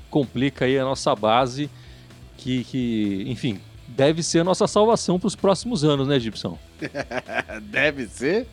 complica 0.10 0.66
aí 0.66 0.78
a 0.78 0.84
nossa 0.84 1.16
base, 1.16 1.70
que, 2.42 2.64
que 2.64 3.24
enfim, 3.28 3.60
deve 3.88 4.24
ser 4.24 4.40
a 4.40 4.44
nossa 4.44 4.68
salvação 4.68 5.20
para 5.20 5.28
os 5.28 5.36
próximos 5.36 5.84
anos, 5.84 6.08
né, 6.08 6.20
Gibson? 6.20 6.58
deve 7.70 8.08
ser? 8.08 8.48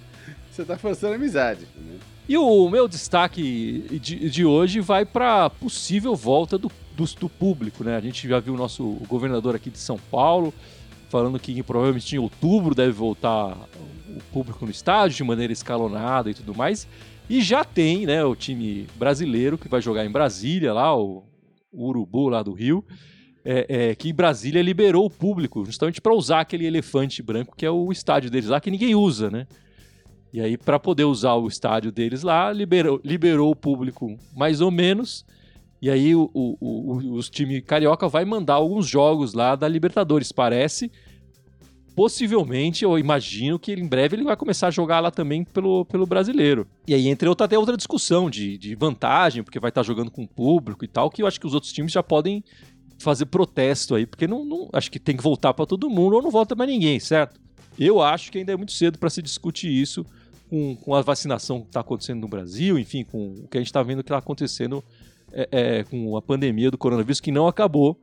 Você 0.50 0.62
está 0.62 0.76
forçando 0.76 1.14
amizade. 1.14 1.66
Né? 1.75 1.97
E 2.28 2.37
o 2.37 2.68
meu 2.68 2.87
destaque 2.87 3.99
de, 4.00 4.28
de 4.28 4.45
hoje 4.45 4.80
vai 4.80 5.07
para 5.07 5.49
possível 5.49 6.14
volta 6.14 6.59
do, 6.59 6.71
do, 6.95 7.04
do, 7.04 7.28
público, 7.28 7.83
né? 7.83 7.97
A 7.97 8.00
gente 8.00 8.28
já 8.28 8.38
viu 8.38 8.52
o 8.52 8.57
nosso 8.57 8.85
governador 9.09 9.54
aqui 9.57 9.71
de 9.71 9.78
São 9.78 9.99
Paulo 10.11 10.52
falando 11.09 11.38
que 11.38 11.62
provavelmente 11.62 12.14
em 12.14 12.18
outubro 12.18 12.75
deve 12.75 12.92
voltar 12.92 13.57
o 14.07 14.23
público 14.30 14.66
no 14.66 14.71
estádio 14.71 15.16
de 15.16 15.25
maneira 15.25 15.52
escalonada 15.52 16.30
e 16.30 16.35
tudo 16.35 16.54
mais. 16.54 16.87
E 17.30 17.40
já 17.40 17.64
tem 17.64 18.04
né, 18.04 18.23
o 18.23 18.37
time 18.37 18.87
brasileiro 18.97 19.57
que 19.57 19.68
vai 19.68 19.80
jogar 19.80 20.04
em 20.04 20.11
Brasília, 20.11 20.75
lá, 20.75 20.95
o, 20.95 21.25
o 21.73 21.87
Urubu 21.87 22.28
lá 22.28 22.42
do 22.42 22.52
Rio, 22.52 22.85
é, 23.50 23.66
é, 23.90 23.94
que 23.94 24.12
Brasília 24.12 24.60
liberou 24.60 25.06
o 25.06 25.10
público 25.10 25.64
justamente 25.64 26.02
para 26.02 26.12
usar 26.12 26.40
aquele 26.40 26.66
elefante 26.66 27.22
branco 27.22 27.56
que 27.56 27.64
é 27.64 27.70
o 27.70 27.90
estádio 27.90 28.30
deles 28.30 28.50
lá, 28.50 28.60
que 28.60 28.70
ninguém 28.70 28.94
usa, 28.94 29.30
né? 29.30 29.46
E 30.30 30.42
aí, 30.42 30.58
para 30.58 30.78
poder 30.78 31.04
usar 31.04 31.32
o 31.32 31.48
estádio 31.48 31.90
deles 31.90 32.22
lá, 32.22 32.52
liberou, 32.52 33.00
liberou 33.02 33.50
o 33.50 33.56
público 33.56 34.18
mais 34.36 34.60
ou 34.60 34.70
menos. 34.70 35.24
E 35.80 35.88
aí, 35.88 36.14
o, 36.14 36.30
o, 36.34 36.56
o, 36.60 37.14
os 37.14 37.30
time 37.30 37.62
carioca 37.62 38.06
vai 38.06 38.26
mandar 38.26 38.54
alguns 38.54 38.86
jogos 38.86 39.32
lá 39.32 39.56
da 39.56 39.66
Libertadores, 39.66 40.30
parece 40.30 40.92
possivelmente, 41.96 42.84
eu 42.84 42.96
imagino 42.96 43.58
que 43.58 43.72
em 43.72 43.84
breve 43.84 44.14
ele 44.14 44.22
vai 44.22 44.36
começar 44.36 44.68
a 44.68 44.70
jogar 44.70 45.00
lá 45.00 45.10
também 45.10 45.42
pelo, 45.42 45.84
pelo 45.84 46.06
brasileiro. 46.06 46.64
E 46.86 46.94
aí 46.94 47.08
entra 47.08 47.28
outra, 47.28 47.46
até 47.46 47.58
outra 47.58 47.76
discussão 47.76 48.30
de, 48.30 48.56
de 48.56 48.76
vantagem, 48.76 49.42
porque 49.42 49.58
vai 49.58 49.70
estar 49.70 49.82
jogando 49.82 50.08
com 50.08 50.22
o 50.22 50.28
público 50.28 50.84
e 50.84 50.88
tal, 50.88 51.10
que 51.10 51.22
eu 51.22 51.26
acho 51.26 51.40
que 51.40 51.46
os 51.48 51.54
outros 51.54 51.72
times 51.72 51.90
já 51.90 52.00
podem 52.00 52.44
fazer 52.98 53.26
protesto 53.26 53.94
aí, 53.94 54.06
porque 54.06 54.26
não, 54.26 54.44
não 54.44 54.68
acho 54.72 54.90
que 54.90 54.98
tem 54.98 55.16
que 55.16 55.22
voltar 55.22 55.54
para 55.54 55.66
todo 55.66 55.88
mundo 55.88 56.16
ou 56.16 56.22
não 56.22 56.30
volta 56.30 56.54
mais 56.54 56.68
ninguém, 56.68 56.98
certo? 56.98 57.40
Eu 57.78 58.02
acho 58.02 58.32
que 58.32 58.38
ainda 58.38 58.52
é 58.52 58.56
muito 58.56 58.72
cedo 58.72 58.98
para 58.98 59.08
se 59.08 59.22
discutir 59.22 59.70
isso 59.70 60.04
com, 60.50 60.74
com 60.76 60.94
a 60.94 61.02
vacinação 61.02 61.60
que 61.60 61.68
está 61.68 61.80
acontecendo 61.80 62.20
no 62.20 62.28
Brasil, 62.28 62.78
enfim, 62.78 63.04
com 63.04 63.34
o 63.34 63.48
que 63.48 63.56
a 63.56 63.60
gente 63.60 63.68
está 63.68 63.82
vendo 63.82 64.02
que 64.02 64.08
está 64.08 64.18
acontecendo 64.18 64.82
é, 65.32 65.48
é, 65.50 65.84
com 65.84 66.16
a 66.16 66.22
pandemia 66.22 66.70
do 66.70 66.78
coronavírus, 66.78 67.20
que 67.20 67.30
não 67.30 67.46
acabou. 67.46 68.00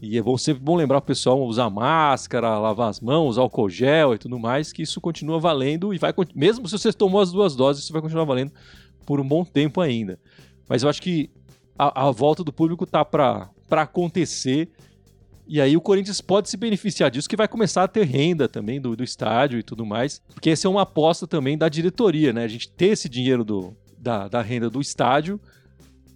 E 0.00 0.18
é 0.18 0.22
bom, 0.22 0.36
sempre 0.36 0.62
bom 0.62 0.74
lembrar 0.74 0.98
o 0.98 1.02
pessoal 1.02 1.40
usar 1.42 1.70
máscara, 1.70 2.58
lavar 2.58 2.88
as 2.88 3.00
mãos, 3.00 3.38
álcool 3.38 3.68
gel 3.68 4.14
e 4.14 4.18
tudo 4.18 4.38
mais, 4.38 4.72
que 4.72 4.82
isso 4.82 5.00
continua 5.00 5.38
valendo 5.38 5.94
e 5.94 5.98
vai 5.98 6.12
mesmo 6.34 6.66
se 6.66 6.76
você 6.76 6.92
tomou 6.92 7.20
as 7.20 7.30
duas 7.30 7.54
doses, 7.54 7.84
isso 7.84 7.92
vai 7.92 8.02
continuar 8.02 8.24
valendo 8.24 8.50
por 9.06 9.20
um 9.20 9.28
bom 9.28 9.44
tempo 9.44 9.80
ainda. 9.80 10.18
Mas 10.68 10.82
eu 10.82 10.88
acho 10.88 11.00
que 11.00 11.30
a, 11.78 12.08
a 12.08 12.10
volta 12.10 12.42
do 12.42 12.52
público 12.52 12.84
tá 12.84 13.04
para 13.04 13.48
acontecer 13.80 14.68
e 15.46 15.60
aí 15.60 15.76
o 15.76 15.80
Corinthians 15.80 16.20
pode 16.20 16.48
se 16.48 16.56
beneficiar 16.56 17.10
disso, 17.10 17.28
que 17.28 17.36
vai 17.36 17.48
começar 17.48 17.82
a 17.82 17.88
ter 17.88 18.06
renda 18.06 18.48
também 18.48 18.80
do, 18.80 18.94
do 18.94 19.02
estádio 19.02 19.58
e 19.58 19.62
tudo 19.62 19.84
mais, 19.84 20.20
porque 20.32 20.50
essa 20.50 20.66
é 20.66 20.70
uma 20.70 20.82
aposta 20.82 21.26
também 21.26 21.58
da 21.58 21.68
diretoria, 21.68 22.32
né? 22.32 22.44
A 22.44 22.48
gente 22.48 22.70
ter 22.70 22.86
esse 22.86 23.08
dinheiro 23.08 23.44
do, 23.44 23.76
da, 23.98 24.28
da 24.28 24.40
renda 24.40 24.70
do 24.70 24.80
estádio 24.80 25.40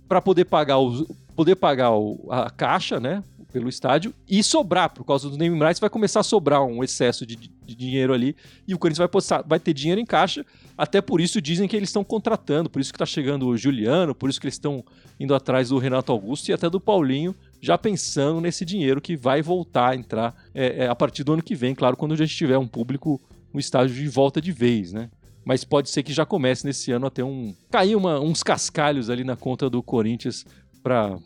para 0.09 0.23
poder 0.23 0.45
pagar 0.45 0.79
os, 0.79 1.07
poder 1.35 1.57
pagar 1.57 1.91
o, 1.91 2.27
a 2.31 2.49
caixa, 2.51 3.01
né? 3.01 3.23
Pelo 3.53 3.69
estádio 3.69 4.13
e 4.29 4.43
sobrar, 4.43 4.91
por 4.91 5.05
causa 5.05 5.31
do 5.31 5.37
naming 5.37 5.59
rights, 5.59 5.81
vai 5.81 5.91
começar 5.91 6.21
a 6.21 6.23
sobrar 6.23 6.63
um 6.63 6.83
excesso 6.83 7.25
de, 7.25 7.37
de 7.37 7.75
dinheiro 7.75 8.13
ali 8.13 8.37
e 8.67 8.75
o 8.75 8.79
Corinthians 8.79 8.99
vai, 8.99 9.09
postar, 9.09 9.43
vai 9.47 9.59
ter 9.59 9.73
dinheiro 9.73 10.01
em 10.01 10.07
caixa. 10.07 10.45
Até 10.77 11.01
por 11.01 11.21
isso 11.21 11.41
dizem 11.41 11.67
que 11.67 11.77
eles 11.77 11.89
estão 11.89 12.05
contratando, 12.05 12.69
por 12.69 12.81
isso 12.81 12.93
que 12.93 12.97
está 12.97 13.07
chegando 13.07 13.47
o 13.47 13.57
Juliano, 13.57 14.15
por 14.15 14.29
isso 14.29 14.41
que 14.41 14.47
eles 14.47 14.55
estão 14.55 14.85
indo 15.19 15.35
atrás 15.35 15.71
do 15.71 15.79
Renato 15.79 16.13
Augusto 16.13 16.49
e 16.49 16.53
até 16.53 16.69
do 16.69 16.81
Paulinho, 16.81 17.35
já 17.61 17.79
pensando 17.79 18.41
nesse 18.41 18.65
dinheiro 18.65 19.01
que 19.01 19.17
vai 19.17 19.41
voltar 19.41 19.91
a 19.91 19.97
entrar 19.97 20.35
é, 20.55 20.85
é, 20.85 20.89
a 20.89 20.95
partir 20.95 21.25
do 21.25 21.33
ano 21.33 21.43
que 21.43 21.55
vem, 21.55 21.75
claro, 21.75 21.97
quando 21.97 22.13
a 22.13 22.17
gente 22.17 22.37
tiver 22.37 22.59
um 22.59 22.67
público 22.67 23.21
no 23.53 23.59
estádio 23.59 23.95
de 23.95 24.09
volta 24.09 24.41
de 24.41 24.53
vez, 24.53 24.93
né? 24.93 25.11
Mas 25.45 25.65
pode 25.65 25.89
ser 25.89 26.03
que 26.03 26.13
já 26.13 26.27
comece 26.27 26.67
nesse 26.67 26.91
ano 26.91 27.07
a 27.07 27.11
ter 27.11 27.23
um. 27.23 27.55
cair 27.71 27.95
uma, 27.95 28.19
uns 28.19 28.43
cascalhos 28.43 29.09
ali 29.09 29.23
na 29.23 29.37
conta 29.37 29.71
do 29.71 29.81
Corinthians 29.81 30.45
para 30.83 31.17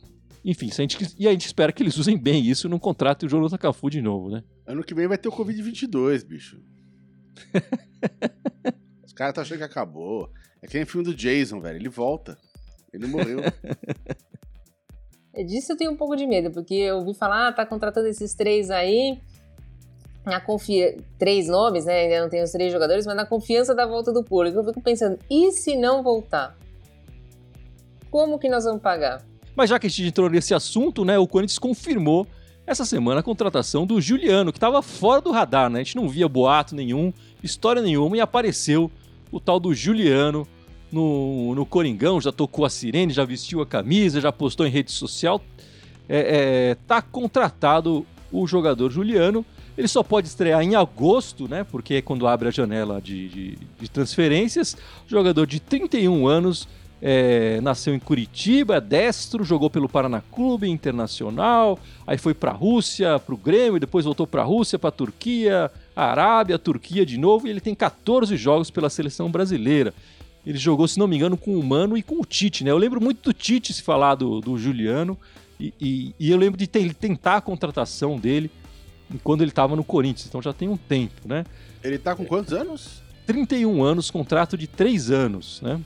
enfim, 0.45 0.71
a 0.71 0.75
gente, 0.75 1.15
e 1.19 1.29
a 1.29 1.33
gente 1.33 1.47
espera 1.47 1.73
que 1.73 1.83
eles 1.83 1.97
usem 1.97 2.17
bem 2.17 2.45
isso 2.47 2.69
no 2.69 2.81
contrato 2.81 3.25
e 3.25 3.27
o 3.27 3.29
Jonathan 3.29 3.59
Cafu 3.59 3.91
de 3.91 4.01
novo, 4.01 4.31
né? 4.31 4.43
Ano 4.67 4.83
que 4.83 4.95
vem 4.95 5.07
vai 5.07 5.19
ter 5.19 5.29
o 5.29 5.33
Covid-22, 5.33 6.25
bicho. 6.25 6.61
Os 9.05 9.13
caras 9.13 9.33
estão 9.33 9.43
achando 9.43 9.59
que 9.59 9.65
acabou. 9.65 10.31
É 10.63 10.67
que 10.67 10.77
nem 10.77 10.87
filme 10.87 11.05
do 11.05 11.15
Jason, 11.15 11.61
velho. 11.61 11.77
Ele 11.77 11.89
volta. 11.89 12.39
Ele 12.93 13.07
morreu. 13.07 13.41
É 15.33 15.45
disso 15.45 15.73
eu 15.73 15.77
tenho 15.77 15.93
um 15.93 15.97
pouco 15.97 16.17
de 16.17 16.27
medo, 16.27 16.51
porque 16.51 16.75
eu 16.75 16.97
ouvi 16.97 17.15
falar, 17.15 17.47
ah, 17.47 17.53
tá 17.53 17.65
contratando 17.65 18.09
esses 18.09 18.35
três 18.35 18.69
aí. 18.69 19.21
Na 20.27 20.41
confia... 20.41 20.97
Três 21.21 21.47
nomes, 21.47 21.85
né? 21.85 22.01
Ainda 22.01 22.23
não 22.23 22.29
tem 22.29 22.43
os 22.43 22.51
três 22.51 22.73
jogadores, 22.73 23.07
mas 23.07 23.15
na 23.15 23.25
confiança 23.25 23.73
da 23.73 23.87
volta 23.87 24.13
do 24.13 24.25
público. 24.25 24.59
Eu 24.59 24.65
fico 24.65 24.83
pensando, 24.83 25.21
e 25.31 25.53
se 25.53 25.77
não 25.77 26.03
voltar? 26.03 26.59
Como 28.11 28.41
que 28.41 28.49
nós 28.49 28.65
vamos 28.65 28.83
pagar? 28.83 29.25
Mas 29.61 29.69
já 29.69 29.79
que 29.79 29.87
a 29.87 29.91
gente 29.91 30.09
entrou 30.09 30.31
nesse 30.31 30.55
assunto, 30.55 31.05
né, 31.05 31.19
o 31.19 31.27
Corinthians 31.27 31.59
confirmou 31.59 32.27
essa 32.67 32.87
semana 32.87 33.21
a 33.21 33.23
contratação 33.23 33.85
do 33.85 34.01
Juliano, 34.01 34.53
que 34.53 34.57
estava 34.57 34.81
fora 34.81 35.21
do 35.21 35.31
radar, 35.31 35.69
né? 35.69 35.81
A 35.81 35.83
gente 35.83 35.97
não 35.97 36.09
via 36.09 36.27
boato 36.27 36.75
nenhum, 36.75 37.13
história 37.43 37.83
nenhuma, 37.83 38.17
e 38.17 38.21
apareceu 38.23 38.91
o 39.31 39.39
tal 39.39 39.61
do 39.61 39.75
Juliano 39.75 40.49
no, 40.91 41.55
no 41.55 41.67
Coringão, 41.67 42.23
já 42.23 42.33
tocou 42.33 42.65
a 42.65 42.71
sirene, 42.71 43.13
já 43.13 43.23
vestiu 43.27 43.61
a 43.61 43.67
camisa, 43.67 44.19
já 44.19 44.33
postou 44.33 44.67
em 44.67 44.71
rede 44.71 44.93
social. 44.93 45.43
É, 46.09 46.71
é, 46.71 46.75
tá 46.87 47.03
contratado 47.03 48.07
o 48.33 48.47
jogador 48.47 48.91
Juliano. 48.91 49.45
Ele 49.77 49.89
só 49.89 50.03
pode 50.03 50.27
estrear 50.27 50.63
em 50.63 50.75
agosto, 50.75 51.47
né? 51.47 51.65
Porque 51.65 51.97
é 51.97 52.01
quando 52.01 52.27
abre 52.27 52.49
a 52.49 52.51
janela 52.51 52.99
de, 52.99 53.29
de, 53.29 53.59
de 53.79 53.91
transferências. 53.91 54.75
Jogador 55.07 55.47
de 55.47 55.61
31 55.61 56.27
anos, 56.27 56.67
é, 57.03 57.61
nasceu 57.63 57.95
em 57.95 57.99
Curitiba, 57.99 58.77
é 58.77 58.81
destro, 58.81 59.45
jogou 59.45 59.71
pelo 59.71 59.89
Paraná 59.89 60.23
Clube 60.33 60.69
Internacional, 60.69 61.79
aí 62.07 62.19
foi 62.19 62.35
para 62.35 62.51
a 62.51 62.55
Rússia, 62.55 63.19
para 63.19 63.35
o 63.35 63.39
Grêmio, 63.39 63.81
depois 63.81 64.05
voltou 64.05 64.27
para 64.27 64.43
a 64.43 64.45
Rússia, 64.45 64.79
para 64.79 64.89
a 64.89 64.93
Turquia, 64.93 65.71
Arábia, 65.97 66.59
Turquia 66.59 67.07
de 67.07 67.17
novo, 67.17 67.47
e 67.47 67.51
ele 67.51 67.61
tem 67.61 67.75
14 67.75 68.37
jogos 68.37 68.71
pela 68.71 68.91
seleção 68.91 69.31
brasileira. 69.31 69.95
Ele 70.47 70.59
jogou, 70.59 70.89
se 70.89 70.99
não 70.99 71.07
me 71.07 71.17
engano, 71.17 71.37
com 71.37 71.59
o 71.59 71.63
Mano 71.63 71.97
e 71.97 72.03
com 72.03 72.21
o 72.21 72.25
Tite, 72.25 72.65
né? 72.65 72.71
Eu 72.71 72.79
lembro 72.79 73.01
muito 73.01 73.23
do 73.23 73.33
Tite 73.33 73.73
se 73.73 73.83
falar 73.83 74.15
do, 74.15 74.41
do 74.41 74.59
Juliano, 74.59 75.17
e, 75.59 75.75
e, 75.79 76.15
e, 76.19 76.31
eu 76.31 76.39
lembro 76.39 76.59
de 76.59 76.67
ter, 76.67 76.95
tentar 76.95 77.37
a 77.37 77.41
contratação 77.41 78.19
dele 78.19 78.51
quando 79.23 79.43
ele 79.43 79.51
estava 79.51 79.77
no 79.77 79.85
Corinthians, 79.85 80.27
então 80.27 80.41
já 80.41 80.55
tem 80.55 80.69
um 80.69 80.77
tempo, 80.77 81.27
né? 81.27 81.45
Ele 81.85 81.99
tá 81.99 82.15
com 82.15 82.25
quantos 82.25 82.55
anos? 82.55 83.03
31 83.27 83.83
anos, 83.83 84.11
contrato 84.11 84.57
de 84.57 84.67
3 84.67 85.11
anos, 85.11 85.61
né? 85.61 85.79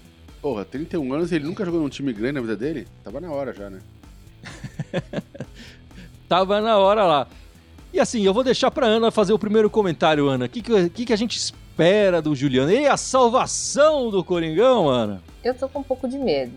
Porra, 0.45 0.63
31 0.63 1.15
anos 1.15 1.33
e 1.33 1.37
ele 1.37 1.47
nunca 1.47 1.65
jogou 1.65 1.81
num 1.81 1.89
time 1.89 2.13
grande 2.13 2.35
na 2.35 2.43
vida 2.43 2.55
dele? 2.55 2.87
Tava 3.03 3.19
na 3.19 3.33
hora 3.33 3.55
já, 3.55 3.71
né? 3.71 3.81
Tava 6.29 6.61
na 6.61 6.77
hora 6.77 7.03
lá. 7.05 7.27
E 7.91 7.99
assim, 7.99 8.27
eu 8.27 8.35
vou 8.35 8.45
deixar 8.45 8.71
pra 8.71 8.87
Ana 8.87 9.11
fazer 9.11 9.33
o 9.33 9.39
primeiro 9.39 9.71
comentário, 9.71 10.29
Ana. 10.29 10.45
O 10.45 10.49
que, 10.51 10.61
que, 10.91 11.07
que 11.07 11.13
a 11.15 11.17
gente 11.17 11.39
espera 11.39 12.21
do 12.21 12.37
Juliano? 12.37 12.71
E 12.71 12.87
a 12.87 12.99
salvação 12.99 14.11
do 14.11 14.23
Coringão, 14.23 14.87
Ana? 14.87 15.23
Eu 15.43 15.55
tô 15.55 15.67
com 15.67 15.79
um 15.79 15.83
pouco 15.83 16.07
de 16.07 16.19
medo. 16.19 16.53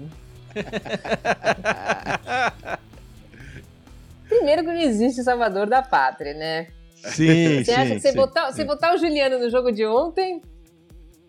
Primeiro 4.28 4.64
que 4.64 4.68
não 4.68 4.82
existe 4.82 5.24
salvador 5.24 5.66
da 5.66 5.82
pátria, 5.82 6.34
né? 6.34 6.68
Sim, 6.94 7.64
Você 7.64 7.64
sim, 7.64 7.72
acha 7.72 7.96
que 7.96 8.02
você 8.02 8.12
sim. 8.12 8.18
botar, 8.18 8.52
você 8.52 8.66
botar 8.66 8.94
o 8.94 8.98
Juliano 8.98 9.40
no 9.40 9.50
jogo 9.50 9.72
de 9.72 9.86
ontem, 9.86 10.42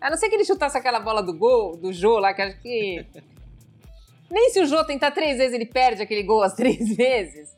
a 0.01 0.09
não 0.09 0.17
ser 0.17 0.29
que 0.29 0.35
ele 0.35 0.45
chutasse 0.45 0.77
aquela 0.77 0.99
bola 0.99 1.21
do 1.21 1.33
gol, 1.33 1.75
do 1.75 1.91
Jô 1.91 2.19
lá, 2.19 2.33
que 2.33 2.41
acho 2.41 2.61
que. 2.61 3.05
Nem 4.31 4.49
se 4.51 4.61
o 4.61 4.65
Jô 4.65 4.83
tentar 4.83 5.11
três 5.11 5.37
vezes, 5.37 5.53
ele 5.53 5.65
perde 5.65 6.01
aquele 6.01 6.23
gol 6.23 6.41
as 6.41 6.53
três 6.55 6.95
vezes. 6.95 7.55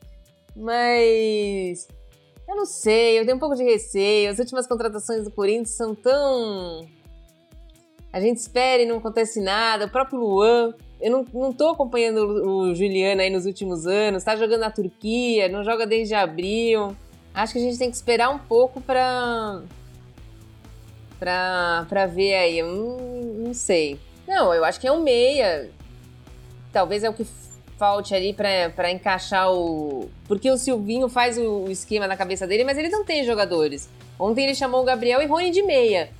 Mas. 0.56 1.86
Eu 2.48 2.56
não 2.56 2.66
sei, 2.66 3.18
eu 3.18 3.24
tenho 3.24 3.36
um 3.36 3.40
pouco 3.40 3.54
de 3.54 3.62
receio. 3.62 4.30
As 4.30 4.38
últimas 4.38 4.66
contratações 4.66 5.24
do 5.24 5.30
Corinthians 5.30 5.76
são 5.76 5.94
tão. 5.94 6.86
A 8.12 8.20
gente 8.20 8.38
espera 8.38 8.82
e 8.82 8.86
não 8.86 8.98
acontece 8.98 9.40
nada. 9.40 9.86
O 9.86 9.90
próprio 9.90 10.18
Luan. 10.18 10.74
Eu 11.00 11.10
não, 11.10 11.26
não 11.34 11.52
tô 11.52 11.70
acompanhando 11.70 12.46
o 12.46 12.74
Juliano 12.74 13.22
aí 13.22 13.30
nos 13.30 13.44
últimos 13.44 13.86
anos. 13.86 14.22
Tá 14.22 14.36
jogando 14.36 14.60
na 14.60 14.70
Turquia, 14.70 15.48
não 15.48 15.64
joga 15.64 15.84
desde 15.84 16.14
abril. 16.14 16.96
Acho 17.34 17.54
que 17.54 17.58
a 17.58 17.62
gente 17.62 17.78
tem 17.78 17.90
que 17.90 17.96
esperar 17.96 18.30
um 18.30 18.38
pouco 18.38 18.80
pra. 18.80 19.62
Pra, 21.22 21.86
pra 21.88 22.06
ver 22.06 22.34
aí. 22.34 22.58
Eu 22.58 22.66
não, 22.66 23.54
sei. 23.54 23.96
Não, 24.26 24.52
eu 24.52 24.64
acho 24.64 24.80
que 24.80 24.88
é 24.88 24.92
um 24.92 25.00
meia. 25.00 25.70
Talvez 26.72 27.04
é 27.04 27.08
o 27.08 27.14
que 27.14 27.24
falte 27.78 28.12
ali 28.12 28.32
pra, 28.32 28.70
pra 28.74 28.90
encaixar 28.90 29.52
o. 29.52 30.10
Porque 30.26 30.50
o 30.50 30.58
Silvinho 30.58 31.08
faz 31.08 31.38
o, 31.38 31.66
o 31.66 31.70
esquema 31.70 32.08
na 32.08 32.16
cabeça 32.16 32.44
dele, 32.44 32.64
mas 32.64 32.76
ele 32.76 32.88
não 32.88 33.04
tem 33.04 33.24
jogadores. 33.24 33.88
Ontem 34.18 34.42
ele 34.44 34.54
chamou 34.56 34.82
o 34.82 34.84
Gabriel 34.84 35.22
e 35.22 35.26
Rony 35.26 35.52
de 35.52 35.62
meia. 35.62 36.10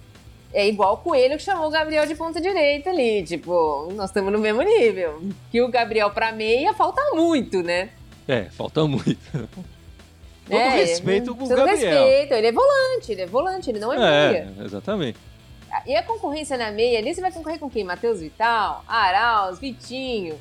É 0.55 0.69
igual 0.69 0.95
o 0.95 0.99
Coelho 0.99 1.37
que 1.37 1.43
chamou 1.43 1.67
o 1.67 1.71
Gabriel 1.71 2.07
de 2.07 2.15
ponta 2.15 2.41
direita 2.41 2.91
ali. 2.91 3.25
Tipo, 3.25 3.93
nós 3.95 4.11
estamos 4.11 4.33
no 4.33 4.39
mesmo 4.39 4.63
nível. 4.63 5.21
Que 5.51 5.61
o 5.63 5.69
Gabriel 5.69 6.11
pra 6.11 6.31
meia 6.31 6.75
falta 6.75 7.03
muito, 7.13 7.61
né? 7.61 7.91
É, 8.29 8.45
falta 8.45 8.87
muito. 8.87 9.19
Todo 10.53 10.61
É, 10.61 10.69
respeito 10.69 11.35
com 11.35 11.45
o 11.45 11.49
todo 11.49 11.57
Gabriel. 11.57 12.05
respeito. 12.05 12.35
Ele 12.35 12.47
é 12.47 12.53
volante, 12.53 13.13
ele 13.13 13.23
é 13.23 13.27
volante, 13.27 13.71
ele 13.71 13.79
não 13.79 13.93
é, 13.93 13.99
meia. 13.99 14.53
É, 14.61 14.65
exatamente. 14.65 15.19
E 15.87 15.97
a 15.97 16.03
concorrência 16.03 16.59
na 16.59 16.71
meia 16.71 16.99
ali, 16.99 17.15
você 17.15 17.21
vai 17.23 17.33
concorrer 17.33 17.59
com 17.59 17.71
quem? 17.71 17.83
Matheus 17.83 18.21
Vital, 18.21 18.85
Arauz, 18.87 19.59
Vitinho. 19.59 20.39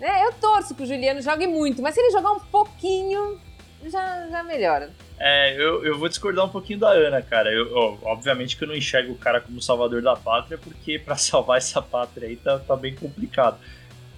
Né? 0.00 0.24
Eu 0.24 0.32
torço 0.32 0.74
que 0.74 0.82
o 0.82 0.86
Juliano 0.86 1.20
jogue 1.20 1.46
muito, 1.46 1.82
mas 1.82 1.94
se 1.94 2.00
ele 2.00 2.10
jogar 2.10 2.32
um 2.32 2.40
pouquinho, 2.40 3.38
já, 3.84 4.26
já 4.30 4.42
melhora. 4.42 4.90
É, 5.18 5.54
eu, 5.56 5.84
eu 5.84 5.98
vou 5.98 6.08
discordar 6.08 6.44
um 6.46 6.48
pouquinho 6.48 6.78
da 6.80 6.88
Ana, 6.90 7.20
cara. 7.22 7.52
Eu, 7.52 7.70
ó, 7.76 7.96
obviamente 8.12 8.56
que 8.56 8.64
eu 8.64 8.68
não 8.68 8.74
enxergo 8.74 9.12
o 9.12 9.18
cara 9.18 9.40
como 9.40 9.60
salvador 9.60 10.00
da 10.02 10.16
pátria, 10.16 10.56
porque 10.58 10.98
pra 10.98 11.14
salvar 11.20 11.58
essa 11.58 11.82
pátria 11.82 12.28
aí 12.28 12.36
tá, 12.36 12.58
tá 12.58 12.74
bem 12.74 12.94
complicado. 12.94 13.58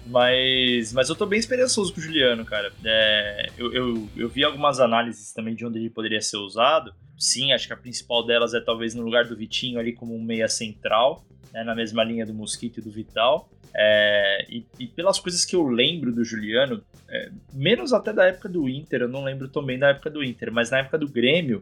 Mas, 0.05 0.93
mas 0.93 1.09
eu 1.09 1.15
tô 1.15 1.25
bem 1.25 1.39
esperançoso 1.39 1.93
com 1.93 1.99
o 1.99 2.03
Juliano, 2.03 2.45
cara. 2.45 2.71
É, 2.83 3.49
eu, 3.57 3.73
eu, 3.73 4.09
eu 4.15 4.29
vi 4.29 4.43
algumas 4.43 4.79
análises 4.79 5.33
também 5.33 5.55
de 5.55 5.65
onde 5.65 5.79
ele 5.79 5.89
poderia 5.89 6.21
ser 6.21 6.37
usado. 6.37 6.93
Sim, 7.17 7.53
acho 7.53 7.67
que 7.67 7.73
a 7.73 7.77
principal 7.77 8.25
delas 8.25 8.53
é 8.53 8.59
talvez 8.59 8.93
no 8.93 9.01
lugar 9.01 9.25
do 9.25 9.35
Vitinho 9.35 9.79
ali 9.79 9.93
como 9.93 10.15
um 10.15 10.21
meia 10.21 10.47
central, 10.47 11.25
né, 11.51 11.63
na 11.63 11.73
mesma 11.73 12.03
linha 12.03 12.25
do 12.25 12.33
Mosquito 12.33 12.79
e 12.79 12.83
do 12.83 12.91
Vital. 12.91 13.49
É, 13.73 14.45
e, 14.49 14.65
e 14.79 14.87
pelas 14.87 15.19
coisas 15.19 15.43
que 15.43 15.55
eu 15.55 15.67
lembro 15.67 16.13
do 16.13 16.23
Juliano, 16.23 16.83
é, 17.09 17.29
menos 17.53 17.91
até 17.91 18.13
da 18.13 18.25
época 18.25 18.47
do 18.47 18.69
Inter, 18.69 19.01
eu 19.01 19.09
não 19.09 19.23
lembro 19.23 19.47
também 19.47 19.77
da 19.79 19.89
época 19.89 20.09
do 20.09 20.23
Inter, 20.23 20.51
mas 20.51 20.69
na 20.69 20.79
época 20.79 20.97
do 20.97 21.09
Grêmio, 21.09 21.61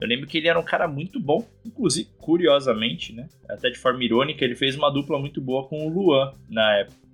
eu 0.00 0.06
lembro 0.06 0.26
que 0.26 0.38
ele 0.38 0.46
era 0.46 0.58
um 0.58 0.64
cara 0.64 0.86
muito 0.86 1.18
bom, 1.18 1.44
inclusive, 1.64 2.08
curiosamente, 2.18 3.12
né? 3.12 3.28
Até 3.48 3.70
de 3.70 3.78
forma 3.78 4.04
irônica, 4.04 4.44
ele 4.44 4.54
fez 4.54 4.76
uma 4.76 4.90
dupla 4.90 5.18
muito 5.18 5.40
boa 5.40 5.66
com 5.66 5.86
o 5.86 5.88
Luan 5.88 6.32
na 6.48 6.76
época. 6.76 7.07